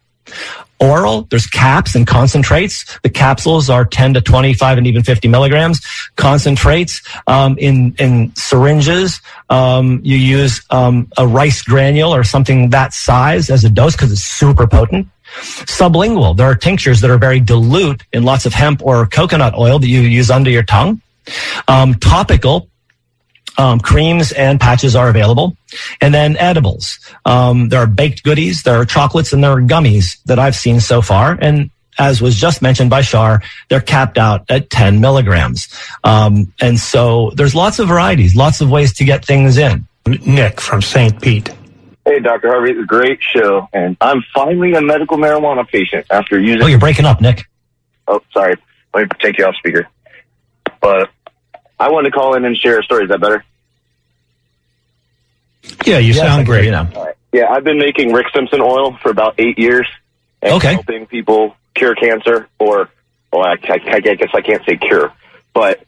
Oral, 0.80 1.22
there's 1.30 1.46
caps 1.46 1.94
and 1.94 2.06
concentrates. 2.06 2.98
The 3.02 3.10
capsules 3.10 3.68
are 3.68 3.84
10 3.84 4.14
to 4.14 4.22
25 4.22 4.78
and 4.78 4.86
even 4.86 5.02
50 5.02 5.28
milligrams. 5.28 5.80
Concentrates 6.16 7.02
um, 7.26 7.58
in 7.58 7.94
in 7.98 8.34
syringes, 8.34 9.20
um, 9.50 10.00
you 10.02 10.16
use 10.16 10.62
um, 10.70 11.06
a 11.18 11.26
rice 11.26 11.62
granule 11.62 12.14
or 12.14 12.24
something 12.24 12.70
that 12.70 12.94
size 12.94 13.50
as 13.50 13.62
a 13.62 13.68
dose 13.68 13.94
because 13.94 14.10
it's 14.10 14.24
super 14.24 14.66
potent. 14.66 15.06
Sublingual, 15.38 16.36
there 16.36 16.46
are 16.46 16.54
tinctures 16.54 17.00
that 17.00 17.10
are 17.10 17.18
very 17.18 17.40
dilute 17.40 18.02
in 18.12 18.24
lots 18.24 18.46
of 18.46 18.52
hemp 18.52 18.82
or 18.84 19.06
coconut 19.06 19.54
oil 19.56 19.78
that 19.78 19.88
you 19.88 20.00
use 20.00 20.30
under 20.30 20.50
your 20.50 20.62
tongue. 20.62 21.00
Um, 21.68 21.94
topical, 21.94 22.68
um, 23.58 23.80
creams 23.80 24.32
and 24.32 24.60
patches 24.60 24.96
are 24.96 25.08
available. 25.08 25.56
And 26.00 26.12
then 26.12 26.36
edibles. 26.38 26.98
Um, 27.24 27.68
there 27.68 27.80
are 27.80 27.86
baked 27.86 28.22
goodies, 28.22 28.62
there 28.62 28.80
are 28.80 28.84
chocolates, 28.84 29.32
and 29.32 29.44
there 29.44 29.52
are 29.52 29.60
gummies 29.60 30.22
that 30.24 30.38
I've 30.38 30.56
seen 30.56 30.80
so 30.80 31.02
far. 31.02 31.38
And 31.40 31.70
as 31.98 32.22
was 32.22 32.34
just 32.34 32.62
mentioned 32.62 32.90
by 32.90 33.02
Shar, 33.02 33.42
they're 33.68 33.80
capped 33.80 34.18
out 34.18 34.44
at 34.48 34.70
10 34.70 35.00
milligrams. 35.00 35.68
Um, 36.02 36.52
and 36.60 36.78
so 36.80 37.30
there's 37.34 37.54
lots 37.54 37.78
of 37.78 37.88
varieties, 37.88 38.34
lots 38.34 38.60
of 38.60 38.70
ways 38.70 38.94
to 38.94 39.04
get 39.04 39.24
things 39.24 39.58
in. 39.58 39.86
Nick 40.06 40.60
from 40.60 40.80
St. 40.80 41.20
Pete. 41.20 41.50
Hey, 42.04 42.18
Dr. 42.20 42.48
Harvey, 42.48 42.70
it's 42.70 42.80
a 42.80 42.86
great 42.86 43.20
show, 43.22 43.68
and 43.72 43.96
I'm 44.00 44.22
finally 44.34 44.72
a 44.72 44.80
medical 44.80 45.18
marijuana 45.18 45.68
patient 45.68 46.06
after 46.10 46.40
using. 46.40 46.62
Oh, 46.62 46.66
you're 46.66 46.78
breaking 46.78 47.04
up, 47.04 47.20
Nick. 47.20 47.46
Oh, 48.08 48.22
sorry. 48.32 48.56
Let 48.94 49.02
me 49.02 49.08
take 49.20 49.38
you 49.38 49.44
off 49.46 49.54
speaker. 49.56 49.86
But 50.80 51.10
I 51.78 51.90
wanted 51.90 52.10
to 52.10 52.16
call 52.16 52.34
in 52.34 52.44
and 52.44 52.56
share 52.56 52.80
a 52.80 52.82
story. 52.82 53.04
Is 53.04 53.10
that 53.10 53.20
better? 53.20 53.44
Yeah, 55.84 55.98
you 55.98 56.14
sound 56.14 56.46
great. 56.46 56.72
All 56.72 56.84
right. 56.84 57.14
Yeah, 57.32 57.50
I've 57.50 57.64
been 57.64 57.78
making 57.78 58.12
Rick 58.12 58.26
Simpson 58.34 58.60
oil 58.60 58.96
for 59.02 59.10
about 59.10 59.34
eight 59.38 59.58
years. 59.58 59.86
And 60.42 60.54
Okay. 60.54 60.72
Helping 60.72 61.06
people 61.06 61.54
cure 61.74 61.94
cancer, 61.94 62.48
or, 62.58 62.88
well, 63.30 63.44
I, 63.44 63.56
I, 63.68 63.78
I 63.92 64.00
guess 64.00 64.30
I 64.34 64.40
can't 64.40 64.64
say 64.64 64.76
cure, 64.78 65.12
but 65.52 65.84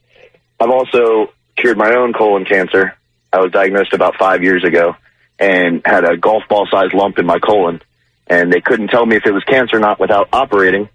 I've 0.60 0.70
also 0.70 1.32
cured 1.56 1.78
my 1.78 1.94
own 1.94 2.12
colon 2.12 2.44
cancer. 2.44 2.96
I 3.32 3.40
was 3.40 3.50
diagnosed 3.50 3.94
about 3.94 4.16
five 4.16 4.42
years 4.42 4.62
ago 4.62 4.94
and 5.42 5.82
had 5.84 6.04
a 6.04 6.16
golf 6.16 6.44
ball 6.48 6.68
sized 6.70 6.94
lump 6.94 7.18
in 7.18 7.26
my 7.26 7.40
colon. 7.40 7.82
And 8.28 8.52
they 8.52 8.60
couldn't 8.60 8.88
tell 8.88 9.04
me 9.04 9.16
if 9.16 9.26
it 9.26 9.32
was 9.32 9.42
cancer 9.42 9.76
or 9.76 9.80
not 9.80 9.98
without 9.98 10.28
operating. 10.32 10.88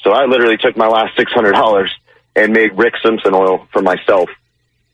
So 0.00 0.12
I 0.12 0.26
literally 0.26 0.58
took 0.58 0.76
my 0.76 0.86
last 0.86 1.16
$600 1.16 1.88
and 2.36 2.52
made 2.52 2.76
Rick 2.76 2.94
Simpson 3.02 3.32
oil 3.34 3.66
for 3.72 3.80
myself 3.80 4.28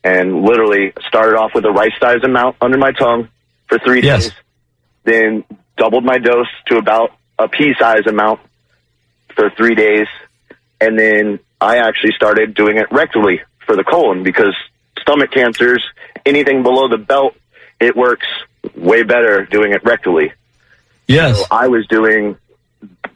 and 0.05 0.43
literally 0.43 0.93
started 1.09 1.37
off 1.37 1.51
with 1.53 1.65
a 1.65 1.71
rice 1.73 1.93
size 2.01 2.23
amount 2.23 2.57
under 2.61 2.79
my 2.79 2.93
tongue 2.93 3.29
for 3.69 3.79
three 3.81 4.03
Yes. 4.03 4.25
days, 4.27 4.33
then 5.03 5.45
doubled 5.77 6.05
my 6.05 6.19
dose 6.19 6.47
to 6.67 6.77
about 6.77 7.11
a 7.39 7.49
pea 7.49 7.75
size 7.79 8.07
amount 8.07 8.39
for 9.35 9.51
three 9.51 9.75
days, 9.75 10.07
and 10.81 10.97
then 10.99 11.41
I 11.61 11.79
actually 11.79 12.13
started 12.13 12.55
doing 12.55 12.77
it 12.77 12.89
rectally 12.91 13.41
for 13.67 13.75
the 13.77 13.85
colon 13.85 14.23
because 14.23 14.55
stomach 15.01 15.33
cancers, 15.33 15.85
anything 16.25 16.63
below 16.63 16.89
the 16.89 16.99
belt, 16.99 17.35
it 17.83 17.97
works 17.97 18.27
way 18.77 19.03
better 19.03 19.45
doing 19.47 19.73
it 19.73 19.83
rectally. 19.85 20.33
Yes. 21.09 21.39
So 21.39 21.45
I 21.51 21.69
was 21.69 21.87
doing 21.89 22.37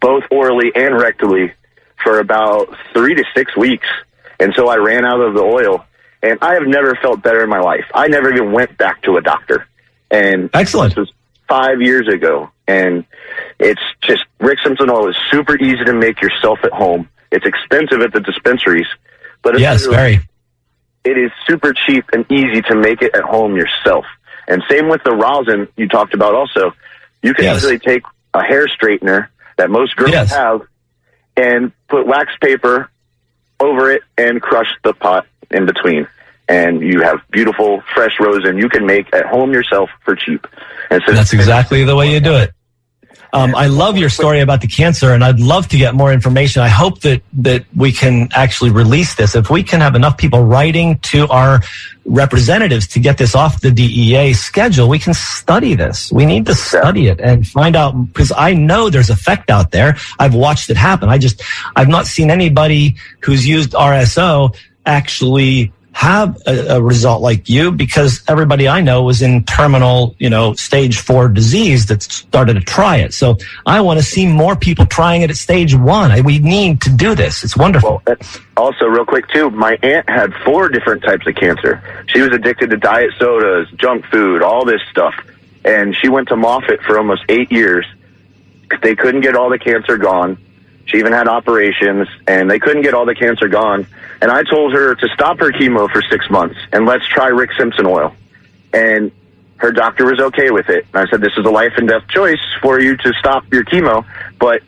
both 0.00 0.24
orally 0.30 0.72
and 0.74 0.94
rectally 0.94 1.52
for 2.02 2.18
about 2.18 2.76
three 2.92 3.14
to 3.14 3.24
six 3.34 3.56
weeks. 3.56 3.86
And 4.38 4.52
so 4.54 4.68
I 4.68 4.76
ran 4.76 5.04
out 5.04 5.20
of 5.20 5.34
the 5.34 5.42
oil 5.42 5.84
and 6.22 6.38
I 6.42 6.54
have 6.54 6.66
never 6.66 6.94
felt 6.96 7.22
better 7.22 7.42
in 7.42 7.48
my 7.48 7.60
life. 7.60 7.84
I 7.94 8.08
never 8.08 8.32
even 8.32 8.52
went 8.52 8.76
back 8.76 9.02
to 9.02 9.16
a 9.16 9.22
doctor. 9.22 9.66
And 10.10 10.50
excellent. 10.52 10.90
This 10.94 10.98
was 10.98 11.12
five 11.48 11.80
years 11.80 12.08
ago. 12.08 12.50
And 12.68 13.04
it's 13.58 13.80
just 14.02 14.24
Rick 14.40 14.58
Simpson 14.64 14.90
oil 14.90 15.08
is 15.08 15.16
super 15.30 15.56
easy 15.56 15.84
to 15.84 15.92
make 15.92 16.20
yourself 16.20 16.58
at 16.64 16.72
home. 16.72 17.08
It's 17.30 17.46
expensive 17.46 18.00
at 18.02 18.12
the 18.12 18.20
dispensaries, 18.20 18.86
but 19.42 19.54
it's 19.54 19.60
Yes, 19.62 19.86
very. 19.86 20.20
it 21.04 21.18
is 21.18 21.30
super 21.46 21.72
cheap 21.72 22.04
and 22.12 22.24
easy 22.30 22.62
to 22.62 22.74
make 22.76 23.02
it 23.02 23.14
at 23.14 23.22
home 23.22 23.56
yourself. 23.56 24.04
And 24.49 24.62
same 24.70 24.88
with 24.88 25.03
the 25.05 25.12
rosin 25.12 25.68
you 25.76 25.88
talked 25.88 26.14
about 26.14 26.34
also. 26.34 26.74
You 27.22 27.34
can 27.34 27.44
Yes. 27.47 27.57
easily 27.59 27.78
take 27.78 28.03
a 28.34 28.42
hair 28.42 28.66
straightener 28.66 29.28
that 29.57 29.70
most 29.70 29.97
girls 29.97 30.12
Yes. 30.12 30.30
have 30.32 30.62
and 31.36 31.72
put 31.88 32.07
wax 32.07 32.32
paper 32.40 32.88
over 33.61 33.90
it 33.90 34.03
and 34.16 34.40
crush 34.40 34.68
the 34.84 34.92
pot 34.92 35.26
in 35.51 35.66
between. 35.66 36.07
And 36.49 36.80
you 36.80 37.01
have 37.01 37.20
beautiful 37.30 37.82
fresh 37.94 38.20
rosin 38.20 38.57
you 38.59 38.68
can 38.68 38.86
make 38.86 39.12
at 39.14 39.26
home 39.26 39.53
yourself 39.53 39.90
for 40.05 40.14
cheap. 40.14 40.47
And 40.90 41.03
so 41.05 41.12
That's 41.12 41.32
exactly 41.32 41.82
the 41.84 41.97
way 41.97 42.12
you 42.12 42.20
do 42.20 42.34
it. 42.36 42.53
Um, 43.37 43.55
I 43.55 43.66
love 43.66 43.99
your 43.99 44.09
story 44.09 44.41
about 44.41 44.62
the 44.62 44.66
cancer, 44.66 45.12
and 45.12 45.22
I'd 45.22 45.41
love 45.41 45.68
to 45.68 45.76
get 45.76 45.95
more 45.95 46.11
information. 46.11 46.62
I 46.62 46.68
hope 46.68 47.01
that 47.01 47.20
that 47.34 47.66
we 47.76 47.93
can 47.93 48.30
actually 48.32 48.70
release 48.70 49.14
this. 49.16 49.34
If 49.34 49.51
we 49.51 49.62
can 49.62 49.82
have 49.82 49.95
enough 49.95 50.16
people 50.16 50.43
writing 50.43 50.99
to 51.11 51.28
our 51.28 51.61
representatives 52.07 52.87
to 52.87 52.99
get 52.99 53.18
this 53.18 53.34
off 53.34 53.61
the 53.61 53.70
DEA 53.70 54.32
schedule, 54.32 54.89
we 54.89 54.99
can 54.99 55.12
study 55.12 55.74
this. 55.74 56.11
We 56.11 56.24
need 56.24 56.47
to 56.47 56.55
study 56.55 57.09
it 57.09 57.20
and 57.20 57.47
find 57.47 57.76
out 57.76 57.93
because 58.07 58.32
I 58.34 58.55
know 58.55 58.89
there's 58.89 59.11
effect 59.11 59.51
out 59.51 59.70
there. 59.70 59.99
I've 60.18 60.34
watched 60.34 60.70
it 60.70 60.78
happen. 60.78 61.11
I 61.11 61.18
just 61.18 61.43
I've 61.76 61.89
not 61.89 62.07
seen 62.07 62.30
anybody 62.30 62.97
who's 63.20 63.47
used 63.47 63.72
RSO 63.72 64.57
actually 64.87 65.74
have 65.97 66.36
a, 66.47 66.76
a 66.76 66.82
result 66.82 67.22
like 67.22 67.49
you 67.49 67.72
because 67.72 68.22
everybody 68.28 68.68
I 68.68 68.82
know 68.82 69.03
was 69.03 69.22
in 69.22 69.44
terminal, 69.44 70.14
you 70.18 70.28
know, 70.28 70.53
stage 70.53 70.99
four 70.99 71.26
disease 71.26 71.86
that 71.86 72.03
started 72.03 72.53
to 72.53 72.61
try 72.61 72.99
it. 72.99 73.14
So 73.14 73.38
I 73.64 73.80
want 73.80 73.99
to 73.99 74.05
see 74.05 74.26
more 74.26 74.57
people 74.57 74.84
trying 74.84 75.22
it 75.22 75.30
at 75.30 75.36
stage 75.38 75.74
one. 75.74 76.22
We 76.22 76.38
need 76.38 76.82
to 76.82 76.90
do 76.90 77.14
this. 77.14 77.42
It's 77.42 77.57
wonderful. 77.57 78.03
Also, 78.59 78.84
real 78.84 79.07
quick 79.07 79.26
too, 79.28 79.49
my 79.49 79.78
aunt 79.82 80.07
had 80.07 80.34
four 80.44 80.68
different 80.68 81.03
types 81.03 81.26
of 81.26 81.34
cancer. 81.34 81.82
She 82.09 82.20
was 82.20 82.30
addicted 82.30 82.68
to 82.70 82.76
diet 82.76 83.14
sodas, 83.18 83.70
junk 83.76 84.05
food, 84.05 84.42
all 84.42 84.66
this 84.66 84.82
stuff, 84.90 85.14
and 85.64 85.97
she 85.97 86.11
went 86.11 86.28
to 86.28 86.36
Moffitt 86.36 86.82
for 86.82 86.99
almost 86.99 87.22
eight 87.30 87.51
years. 87.51 87.86
They 88.82 88.97
couldn't 88.97 89.22
get 89.22 89.34
all 89.34 89.49
the 89.49 89.59
cancer 89.59 89.97
gone. 89.97 90.36
She 90.84 90.99
even 90.99 91.12
had 91.12 91.26
operations, 91.26 92.07
and 92.28 92.51
they 92.51 92.59
couldn't 92.59 92.82
get 92.82 92.92
all 92.92 93.07
the 93.07 93.14
cancer 93.14 93.49
gone. 93.49 93.86
And 94.20 94.30
I 94.30 94.42
told 94.42 94.72
her 94.72 94.94
to 94.94 95.08
stop 95.08 95.38
her 95.40 95.52
chemo 95.52 95.90
for 95.90 96.02
six 96.10 96.28
months 96.30 96.56
and 96.72 96.86
let's 96.86 97.06
try 97.06 97.28
Rick 97.28 97.50
Simpson 97.58 97.86
oil. 97.86 98.14
And 98.72 99.12
her 99.58 99.72
doctor 99.72 100.06
was 100.06 100.20
okay 100.20 100.50
with 100.50 100.68
it. 100.68 100.86
And 100.92 101.06
I 101.06 101.10
said, 101.10 101.20
this 101.20 101.32
is 101.36 101.44
a 101.44 101.50
life 101.50 101.72
and 101.76 101.88
death 101.88 102.06
choice 102.08 102.40
for 102.60 102.80
you 102.80 102.96
to 102.96 103.12
stop 103.14 103.50
your 103.52 103.64
chemo, 103.64 104.04
but 104.38 104.62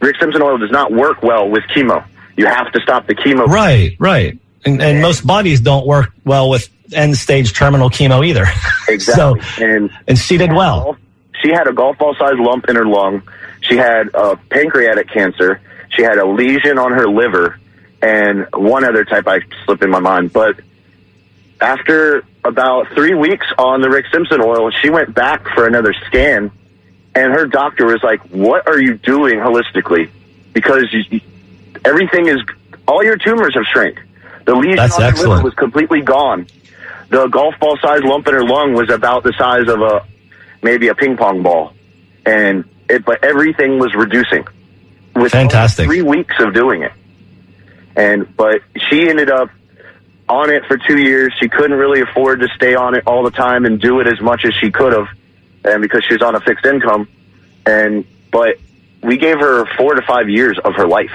Rick 0.00 0.16
Simpson 0.20 0.42
oil 0.42 0.58
does 0.58 0.70
not 0.70 0.92
work 0.92 1.22
well 1.22 1.48
with 1.48 1.64
chemo. 1.64 2.04
You 2.36 2.46
have 2.46 2.72
to 2.72 2.80
stop 2.80 3.06
the 3.06 3.14
chemo. 3.14 3.46
Right, 3.46 3.96
right. 3.98 4.38
And, 4.66 4.82
and 4.82 5.00
most 5.00 5.26
bodies 5.26 5.60
don't 5.60 5.86
work 5.86 6.12
well 6.24 6.50
with 6.50 6.68
end 6.92 7.16
stage 7.16 7.54
terminal 7.54 7.90
chemo 7.90 8.26
either. 8.26 8.46
Exactly. 8.86 9.40
and 9.64 9.90
and 10.06 10.18
she 10.18 10.36
did 10.36 10.52
well. 10.52 10.98
She 11.42 11.48
had 11.48 11.66
a 11.66 11.72
golf 11.72 11.96
ball 11.96 12.14
sized 12.18 12.38
lump 12.38 12.68
in 12.68 12.76
her 12.76 12.84
lung. 12.84 13.22
She 13.62 13.78
had 13.78 14.14
uh, 14.14 14.36
pancreatic 14.50 15.08
cancer. 15.08 15.62
She 15.88 16.02
had 16.02 16.18
a 16.18 16.26
lesion 16.26 16.78
on 16.78 16.92
her 16.92 17.08
liver 17.08 17.58
and 18.04 18.46
one 18.52 18.84
other 18.84 19.04
type 19.04 19.26
I 19.26 19.40
slip 19.64 19.82
in 19.82 19.90
my 19.90 20.00
mind. 20.00 20.32
But 20.32 20.60
after 21.60 22.24
about 22.44 22.88
three 22.94 23.14
weeks 23.14 23.46
on 23.58 23.80
the 23.80 23.88
Rick 23.88 24.06
Simpson 24.12 24.40
oil, 24.40 24.70
she 24.70 24.90
went 24.90 25.14
back 25.14 25.46
for 25.54 25.66
another 25.66 25.94
scan 26.06 26.50
and 27.14 27.32
her 27.32 27.46
doctor 27.46 27.86
was 27.86 28.02
like, 28.02 28.20
"What 28.30 28.66
are 28.66 28.80
you 28.80 28.94
doing 28.94 29.38
holistically? 29.38 30.10
Because 30.52 30.92
you, 30.92 31.20
everything 31.84 32.26
is 32.26 32.38
all 32.86 33.04
your 33.04 33.16
tumors 33.16 33.54
have 33.54 33.64
shrank. 33.72 34.00
The 34.44 34.54
lesion 34.54 34.76
That's 34.76 34.98
on 34.98 35.12
her 35.12 35.28
liver 35.28 35.42
was 35.42 35.54
completely 35.54 36.00
gone. 36.00 36.46
The 37.08 37.28
golf 37.28 37.54
ball 37.60 37.78
sized 37.80 38.04
lump 38.04 38.26
in 38.26 38.34
her 38.34 38.44
lung 38.44 38.74
was 38.74 38.90
about 38.90 39.22
the 39.22 39.32
size 39.38 39.68
of 39.68 39.80
a 39.80 40.04
maybe 40.62 40.88
a 40.88 40.94
ping 40.94 41.16
pong 41.16 41.42
ball, 41.42 41.72
and 42.26 42.64
it 42.88 43.04
but 43.04 43.22
everything 43.24 43.78
was 43.78 43.94
reducing. 43.94 44.46
With 45.14 45.30
Fantastic. 45.30 45.86
Three 45.86 46.02
weeks 46.02 46.34
of 46.40 46.52
doing 46.54 46.82
it, 46.82 46.92
and 47.96 48.36
but 48.36 48.62
she 48.88 49.08
ended 49.08 49.30
up 49.30 49.50
on 50.28 50.50
it 50.50 50.64
for 50.66 50.76
two 50.76 50.98
years. 50.98 51.32
She 51.40 51.48
couldn't 51.48 51.76
really 51.76 52.00
afford 52.00 52.40
to 52.40 52.48
stay 52.54 52.74
on 52.74 52.94
it 52.94 53.06
all 53.06 53.22
the 53.22 53.30
time 53.30 53.64
and 53.64 53.80
do 53.80 54.00
it 54.00 54.06
as 54.06 54.20
much 54.20 54.44
as 54.44 54.54
she 54.54 54.70
could 54.70 54.92
have, 54.92 55.08
and 55.64 55.82
because 55.82 56.04
she 56.04 56.14
was 56.14 56.22
on 56.22 56.34
a 56.34 56.40
fixed 56.40 56.64
income, 56.64 57.08
and 57.66 58.04
but 58.30 58.58
we 59.02 59.16
gave 59.16 59.38
her 59.38 59.66
four 59.76 59.94
to 59.94 60.02
five 60.02 60.28
years 60.28 60.58
of 60.64 60.74
her 60.74 60.86
life. 60.86 61.14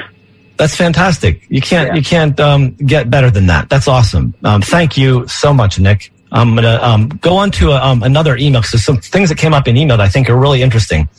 That's 0.57 0.75
fantastic. 0.75 1.45
You 1.49 1.61
can't 1.61 1.95
you 1.95 2.03
can't 2.03 2.39
um, 2.39 2.71
get 2.75 3.09
better 3.09 3.31
than 3.31 3.47
that. 3.47 3.69
That's 3.69 3.87
awesome. 3.87 4.33
Um, 4.43 4.61
thank 4.61 4.97
you 4.97 5.27
so 5.27 5.53
much, 5.53 5.79
Nick. 5.79 6.11
I'm 6.31 6.53
gonna 6.53 6.79
um, 6.81 7.07
go 7.07 7.37
on 7.37 7.51
to 7.51 7.71
a, 7.71 7.81
um, 7.81 8.03
another 8.03 8.35
email 8.37 8.61
because 8.61 8.83
some 8.83 8.97
things 8.97 9.29
that 9.29 9.37
came 9.37 9.53
up 9.53 9.67
in 9.67 9.77
email 9.77 9.97
that 9.97 10.03
I 10.03 10.09
think 10.09 10.29
are 10.29 10.37
really 10.37 10.61
interesting. 10.61 11.09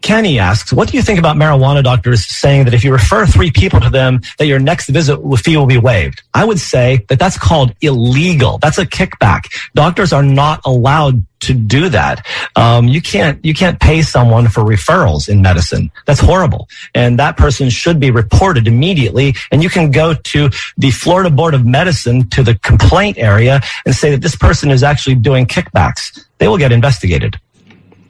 Kenny 0.00 0.38
asks, 0.38 0.72
"What 0.72 0.88
do 0.88 0.96
you 0.96 1.02
think 1.02 1.18
about 1.18 1.36
marijuana 1.36 1.82
doctors 1.82 2.24
saying 2.24 2.64
that 2.64 2.74
if 2.74 2.84
you 2.84 2.92
refer 2.92 3.26
three 3.26 3.50
people 3.50 3.80
to 3.80 3.90
them, 3.90 4.20
that 4.38 4.46
your 4.46 4.58
next 4.58 4.88
visit 4.88 5.18
fee 5.38 5.56
will 5.56 5.66
be 5.66 5.78
waived?" 5.78 6.22
I 6.34 6.44
would 6.44 6.60
say 6.60 7.04
that 7.08 7.18
that's 7.18 7.36
called 7.36 7.74
illegal. 7.80 8.58
That's 8.58 8.78
a 8.78 8.86
kickback. 8.86 9.46
Doctors 9.74 10.12
are 10.12 10.22
not 10.22 10.60
allowed 10.64 11.24
to 11.40 11.54
do 11.54 11.88
that. 11.88 12.26
Um, 12.56 12.88
you 12.88 13.00
can't 13.00 13.44
you 13.44 13.54
can't 13.54 13.78
pay 13.80 14.02
someone 14.02 14.48
for 14.48 14.62
referrals 14.62 15.28
in 15.28 15.42
medicine. 15.42 15.90
That's 16.06 16.20
horrible, 16.20 16.68
and 16.94 17.18
that 17.18 17.36
person 17.36 17.70
should 17.70 18.00
be 18.00 18.10
reported 18.10 18.66
immediately. 18.66 19.34
And 19.50 19.62
you 19.62 19.70
can 19.70 19.90
go 19.90 20.14
to 20.14 20.50
the 20.76 20.90
Florida 20.90 21.30
Board 21.30 21.54
of 21.54 21.66
Medicine 21.66 22.28
to 22.30 22.42
the 22.42 22.54
complaint 22.56 23.18
area 23.18 23.60
and 23.84 23.94
say 23.94 24.10
that 24.10 24.22
this 24.22 24.36
person 24.36 24.70
is 24.70 24.82
actually 24.82 25.16
doing 25.16 25.46
kickbacks. 25.46 26.24
They 26.38 26.48
will 26.48 26.58
get 26.58 26.72
investigated. 26.72 27.38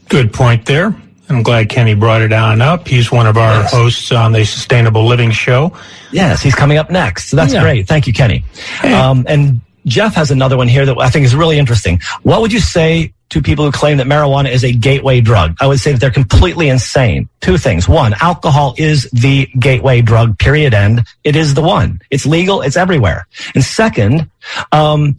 Good 0.09 0.32
point 0.32 0.66
there. 0.66 0.95
I'm 1.30 1.42
glad 1.42 1.68
Kenny 1.68 1.94
brought 1.94 2.22
it 2.22 2.32
on 2.32 2.62
up. 2.62 2.88
He's 2.88 3.12
one 3.12 3.26
of 3.26 3.36
our 3.36 3.62
hosts 3.64 4.12
on 4.12 4.32
the 4.32 4.44
Sustainable 4.44 5.06
Living 5.06 5.30
Show. 5.30 5.76
Yes, 6.10 6.40
he's 6.42 6.54
coming 6.54 6.78
up 6.78 6.90
next. 6.90 7.28
So 7.28 7.36
that's 7.36 7.52
Yeah. 7.52 7.60
great. 7.60 7.86
Thank 7.86 8.06
you, 8.06 8.12
Kenny. 8.14 8.44
Um, 8.82 9.24
and 9.28 9.60
Jeff 9.86 10.14
has 10.14 10.30
another 10.30 10.56
one 10.56 10.68
here 10.68 10.86
that 10.86 10.96
I 10.98 11.10
think 11.10 11.26
is 11.26 11.34
really 11.34 11.58
interesting. 11.58 12.00
What 12.22 12.40
would 12.40 12.52
you 12.52 12.60
say 12.60 13.12
to 13.30 13.42
people 13.42 13.64
who 13.66 13.70
claim 13.72 13.98
that 13.98 14.06
marijuana 14.06 14.50
is 14.50 14.64
a 14.64 14.72
gateway 14.72 15.20
drug? 15.20 15.54
I 15.60 15.66
would 15.66 15.80
say 15.80 15.92
that 15.92 16.00
they're 16.00 16.10
completely 16.10 16.70
insane. 16.70 17.28
Two 17.42 17.58
things. 17.58 17.86
One, 17.88 18.14
alcohol 18.22 18.74
is 18.78 19.06
the 19.12 19.48
gateway 19.58 20.00
drug, 20.00 20.38
period 20.38 20.72
end. 20.72 21.04
It 21.24 21.36
is 21.36 21.52
the 21.52 21.62
one. 21.62 22.00
It's 22.10 22.24
legal. 22.24 22.62
It's 22.62 22.76
everywhere. 22.76 23.26
And 23.54 23.62
second, 23.62 24.30
um, 24.72 25.16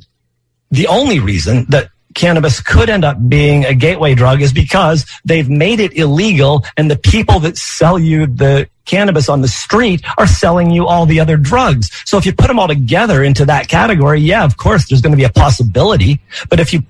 the 0.72 0.88
only 0.88 1.20
reason 1.20 1.66
that 1.70 1.90
cannabis 2.20 2.60
could 2.60 2.90
end 2.90 3.06
up 3.06 3.18
being 3.30 3.64
a 3.64 3.74
gateway 3.74 4.14
drug 4.14 4.42
is 4.42 4.52
because 4.52 5.06
they've 5.24 5.50
made 5.50 5.80
it 5.80 5.96
illegal 5.96 6.66
and 6.76 6.92
the 6.92 6.98
people 6.98 7.40
that 7.40 7.58
sell 7.58 7.98
you 7.98 8.28
the 8.28 8.68
cannabis 8.84 9.30
on 9.30 9.40
the 9.40 9.48
street 9.48 10.04
are 10.18 10.28
selling 10.28 10.70
you 10.70 10.86
all 10.86 11.06
the 11.06 11.22
other 11.22 11.38
drugs. 11.38 11.90
So 12.04 12.18
if 12.18 12.26
you 12.26 12.34
put 12.34 12.48
them 12.48 12.60
all 12.60 12.68
together 12.68 13.24
into 13.24 13.46
that 13.46 13.70
category, 13.70 14.20
yeah, 14.20 14.44
of 14.44 14.58
course 14.58 14.90
there's 14.90 15.02
going 15.02 15.14
to 15.14 15.18
be 15.18 15.24
a 15.24 15.32
possibility. 15.32 16.20
But 16.50 16.60
if 16.60 16.74
you 16.74 16.84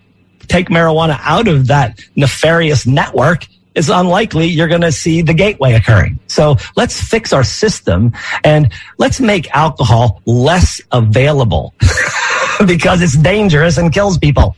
take 0.48 0.70
marijuana 0.70 1.20
out 1.22 1.48
of 1.48 1.68
that 1.68 2.00
nefarious 2.16 2.88
network, 2.88 3.46
it's 3.76 3.90
unlikely 3.90 4.48
you're 4.48 4.68
going 4.68 4.82
to 4.82 4.92
see 4.92 5.22
the 5.22 5.36
gateway 5.36 5.74
occurring. 5.74 6.18
So 6.26 6.56
let's 6.76 7.00
fix 7.00 7.34
our 7.34 7.44
system 7.44 8.14
and 8.44 8.74
let's 8.98 9.20
make 9.20 9.48
alcohol 9.52 10.24
less 10.26 10.82
available 10.92 11.76
because 12.66 13.04
it's 13.04 13.16
dangerous 13.16 13.78
and 13.78 13.94
kills 13.94 14.18
people. 14.18 14.56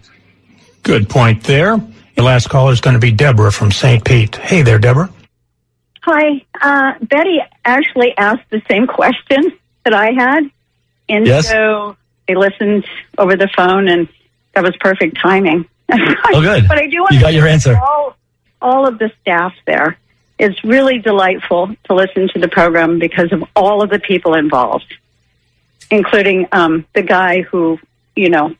Good 0.84 1.10
point 1.10 1.44
there. 1.44 1.78
The 2.16 2.24
last 2.24 2.50
caller 2.50 2.72
is 2.72 2.82
going 2.82 2.96
to 2.96 3.00
be 3.00 3.12
Deborah 3.12 3.52
from 3.52 3.72
St. 3.72 4.04
Pete. 4.04 4.36
Hey 4.36 4.62
there, 4.62 4.80
Deborah. 4.80 5.10
Hi. 6.02 6.44
Uh, 6.60 6.94
Betty 7.04 7.40
actually 7.64 8.18
asked 8.18 8.50
the 8.50 8.62
same 8.70 8.88
question 8.88 9.52
that 9.84 9.94
I 9.94 10.12
had. 10.12 10.50
And 11.08 11.26
Yes. 11.28 11.48
so 11.50 11.96
I 12.30 12.34
listened 12.34 12.86
over 13.18 13.36
the 13.36 13.48
phone, 13.56 13.88
and 13.88 14.08
that 14.54 14.64
was 14.64 14.76
perfect 14.80 15.18
timing. 15.22 15.66
Oh, 15.92 16.42
good. 16.42 16.68
but 16.68 16.78
I 16.80 16.88
do 16.88 17.02
want 17.02 17.12
You 17.14 17.20
to 17.20 17.26
got 17.26 17.34
your 17.34 17.48
answer. 17.48 17.78
All, 17.78 18.16
all 18.62 18.88
of 18.88 18.98
the 18.98 19.12
staff 19.22 19.54
there. 19.66 19.98
It's 20.40 20.64
really 20.64 20.98
delightful 20.98 21.76
to 21.86 21.94
listen 21.94 22.28
to 22.30 22.40
the 22.40 22.48
program 22.48 22.98
because 22.98 23.32
of 23.32 23.44
all 23.56 23.84
of 23.84 23.90
the 23.92 24.00
people 24.00 24.34
involved, 24.34 24.92
including 25.92 26.48
um, 26.52 26.86
the 26.94 27.04
guy 27.04 27.42
who, 27.42 27.80
you 28.16 28.30
know, 28.30 28.56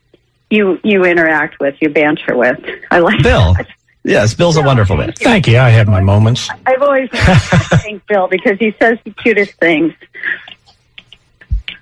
you 0.52 0.78
you 0.84 1.04
interact 1.04 1.58
with, 1.58 1.74
you 1.80 1.88
banter 1.88 2.36
with. 2.36 2.60
I 2.90 2.98
like 2.98 3.22
Bill. 3.22 3.56
Yes, 4.04 4.34
Bill's 4.34 4.56
a 4.56 4.62
wonderful 4.62 4.96
man. 4.96 5.12
Thank 5.12 5.46
you. 5.46 5.58
I 5.58 5.70
have 5.70 5.88
my 5.88 6.00
moments. 6.00 6.48
I've 6.66 6.82
always 6.82 7.08
wanted 7.12 7.40
to 7.40 7.58
thank 7.78 8.06
Bill 8.06 8.28
because 8.28 8.58
he 8.58 8.74
says 8.78 8.98
the 9.04 9.12
cutest 9.12 9.54
things. 9.54 9.94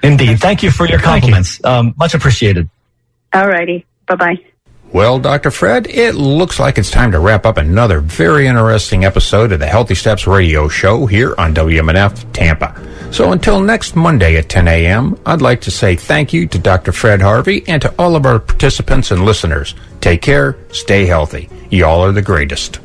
Indeed. 0.02 0.38
Thank 0.38 0.62
you 0.62 0.70
for 0.70 0.86
your 0.86 1.00
compliments. 1.00 1.62
Um, 1.64 1.94
much 1.98 2.14
appreciated. 2.14 2.68
All 3.32 3.48
righty. 3.48 3.86
Bye 4.06 4.16
bye. 4.16 4.38
Well, 4.92 5.20
Dr. 5.20 5.52
Fred, 5.52 5.86
it 5.86 6.16
looks 6.16 6.58
like 6.58 6.76
it's 6.76 6.90
time 6.90 7.12
to 7.12 7.20
wrap 7.20 7.46
up 7.46 7.58
another 7.58 8.00
very 8.00 8.48
interesting 8.48 9.04
episode 9.04 9.52
of 9.52 9.60
the 9.60 9.66
Healthy 9.66 9.94
Steps 9.94 10.26
radio 10.26 10.66
show 10.66 11.06
here 11.06 11.32
on 11.38 11.54
WMNF 11.54 12.32
Tampa. 12.32 12.74
So 13.12 13.30
until 13.30 13.60
next 13.60 13.94
Monday 13.94 14.36
at 14.36 14.48
10 14.48 14.66
a.m., 14.66 15.16
I'd 15.26 15.42
like 15.42 15.60
to 15.62 15.70
say 15.70 15.94
thank 15.94 16.32
you 16.32 16.48
to 16.48 16.58
Dr. 16.58 16.90
Fred 16.90 17.20
Harvey 17.20 17.62
and 17.68 17.80
to 17.82 17.94
all 18.00 18.16
of 18.16 18.26
our 18.26 18.40
participants 18.40 19.12
and 19.12 19.24
listeners. 19.24 19.76
Take 20.00 20.22
care, 20.22 20.56
stay 20.72 21.06
healthy. 21.06 21.48
Y'all 21.70 22.00
are 22.00 22.12
the 22.12 22.22
greatest. 22.22 22.80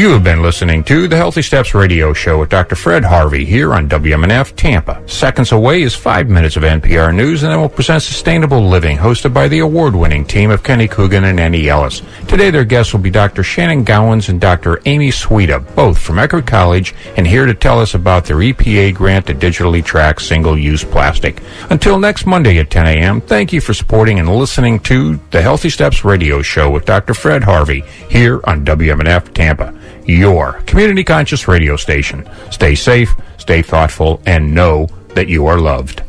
You 0.00 0.12
have 0.12 0.24
been 0.24 0.40
listening 0.40 0.82
to 0.84 1.08
the 1.08 1.16
Healthy 1.18 1.42
Steps 1.42 1.74
Radio 1.74 2.14
Show 2.14 2.40
with 2.40 2.48
Dr. 2.48 2.74
Fred 2.74 3.04
Harvey 3.04 3.44
here 3.44 3.74
on 3.74 3.86
WMNF 3.86 4.56
Tampa. 4.56 5.06
Seconds 5.06 5.52
away 5.52 5.82
is 5.82 5.94
five 5.94 6.26
minutes 6.26 6.56
of 6.56 6.62
NPR 6.62 7.14
News, 7.14 7.42
and 7.42 7.52
then 7.52 7.60
we'll 7.60 7.68
present 7.68 8.02
Sustainable 8.02 8.66
Living, 8.66 8.96
hosted 8.96 9.34
by 9.34 9.46
the 9.46 9.58
award-winning 9.58 10.24
team 10.24 10.50
of 10.50 10.62
Kenny 10.62 10.88
Coogan 10.88 11.24
and 11.24 11.38
Annie 11.38 11.68
Ellis. 11.68 12.00
Today, 12.28 12.50
their 12.50 12.64
guests 12.64 12.94
will 12.94 13.00
be 13.00 13.10
Dr. 13.10 13.42
Shannon 13.42 13.84
Gowans 13.84 14.30
and 14.30 14.40
Dr. 14.40 14.80
Amy 14.86 15.10
Siuda, 15.10 15.74
both 15.76 15.98
from 15.98 16.16
Eckerd 16.16 16.46
College, 16.46 16.94
and 17.18 17.26
here 17.26 17.44
to 17.44 17.52
tell 17.52 17.78
us 17.78 17.92
about 17.92 18.24
their 18.24 18.38
EPA 18.38 18.94
grant 18.94 19.26
to 19.26 19.34
digitally 19.34 19.84
track 19.84 20.18
single-use 20.18 20.82
plastic. 20.82 21.42
Until 21.68 21.98
next 21.98 22.24
Monday 22.24 22.56
at 22.56 22.70
10 22.70 22.86
a.m., 22.86 23.20
thank 23.20 23.52
you 23.52 23.60
for 23.60 23.74
supporting 23.74 24.18
and 24.18 24.34
listening 24.34 24.80
to 24.80 25.20
the 25.30 25.42
Healthy 25.42 25.68
Steps 25.68 26.06
Radio 26.06 26.40
Show 26.40 26.70
with 26.70 26.86
Dr. 26.86 27.12
Fred 27.12 27.44
Harvey 27.44 27.82
here 28.08 28.40
on 28.44 28.64
WMNF 28.64 29.34
Tampa 29.34 29.74
your 30.06 30.54
community 30.66 31.04
conscious 31.04 31.48
radio 31.48 31.76
station. 31.76 32.28
Stay 32.50 32.74
safe, 32.74 33.14
stay 33.38 33.62
thoughtful, 33.62 34.20
and 34.26 34.54
know 34.54 34.86
that 35.14 35.28
you 35.28 35.46
are 35.46 35.58
loved. 35.58 36.02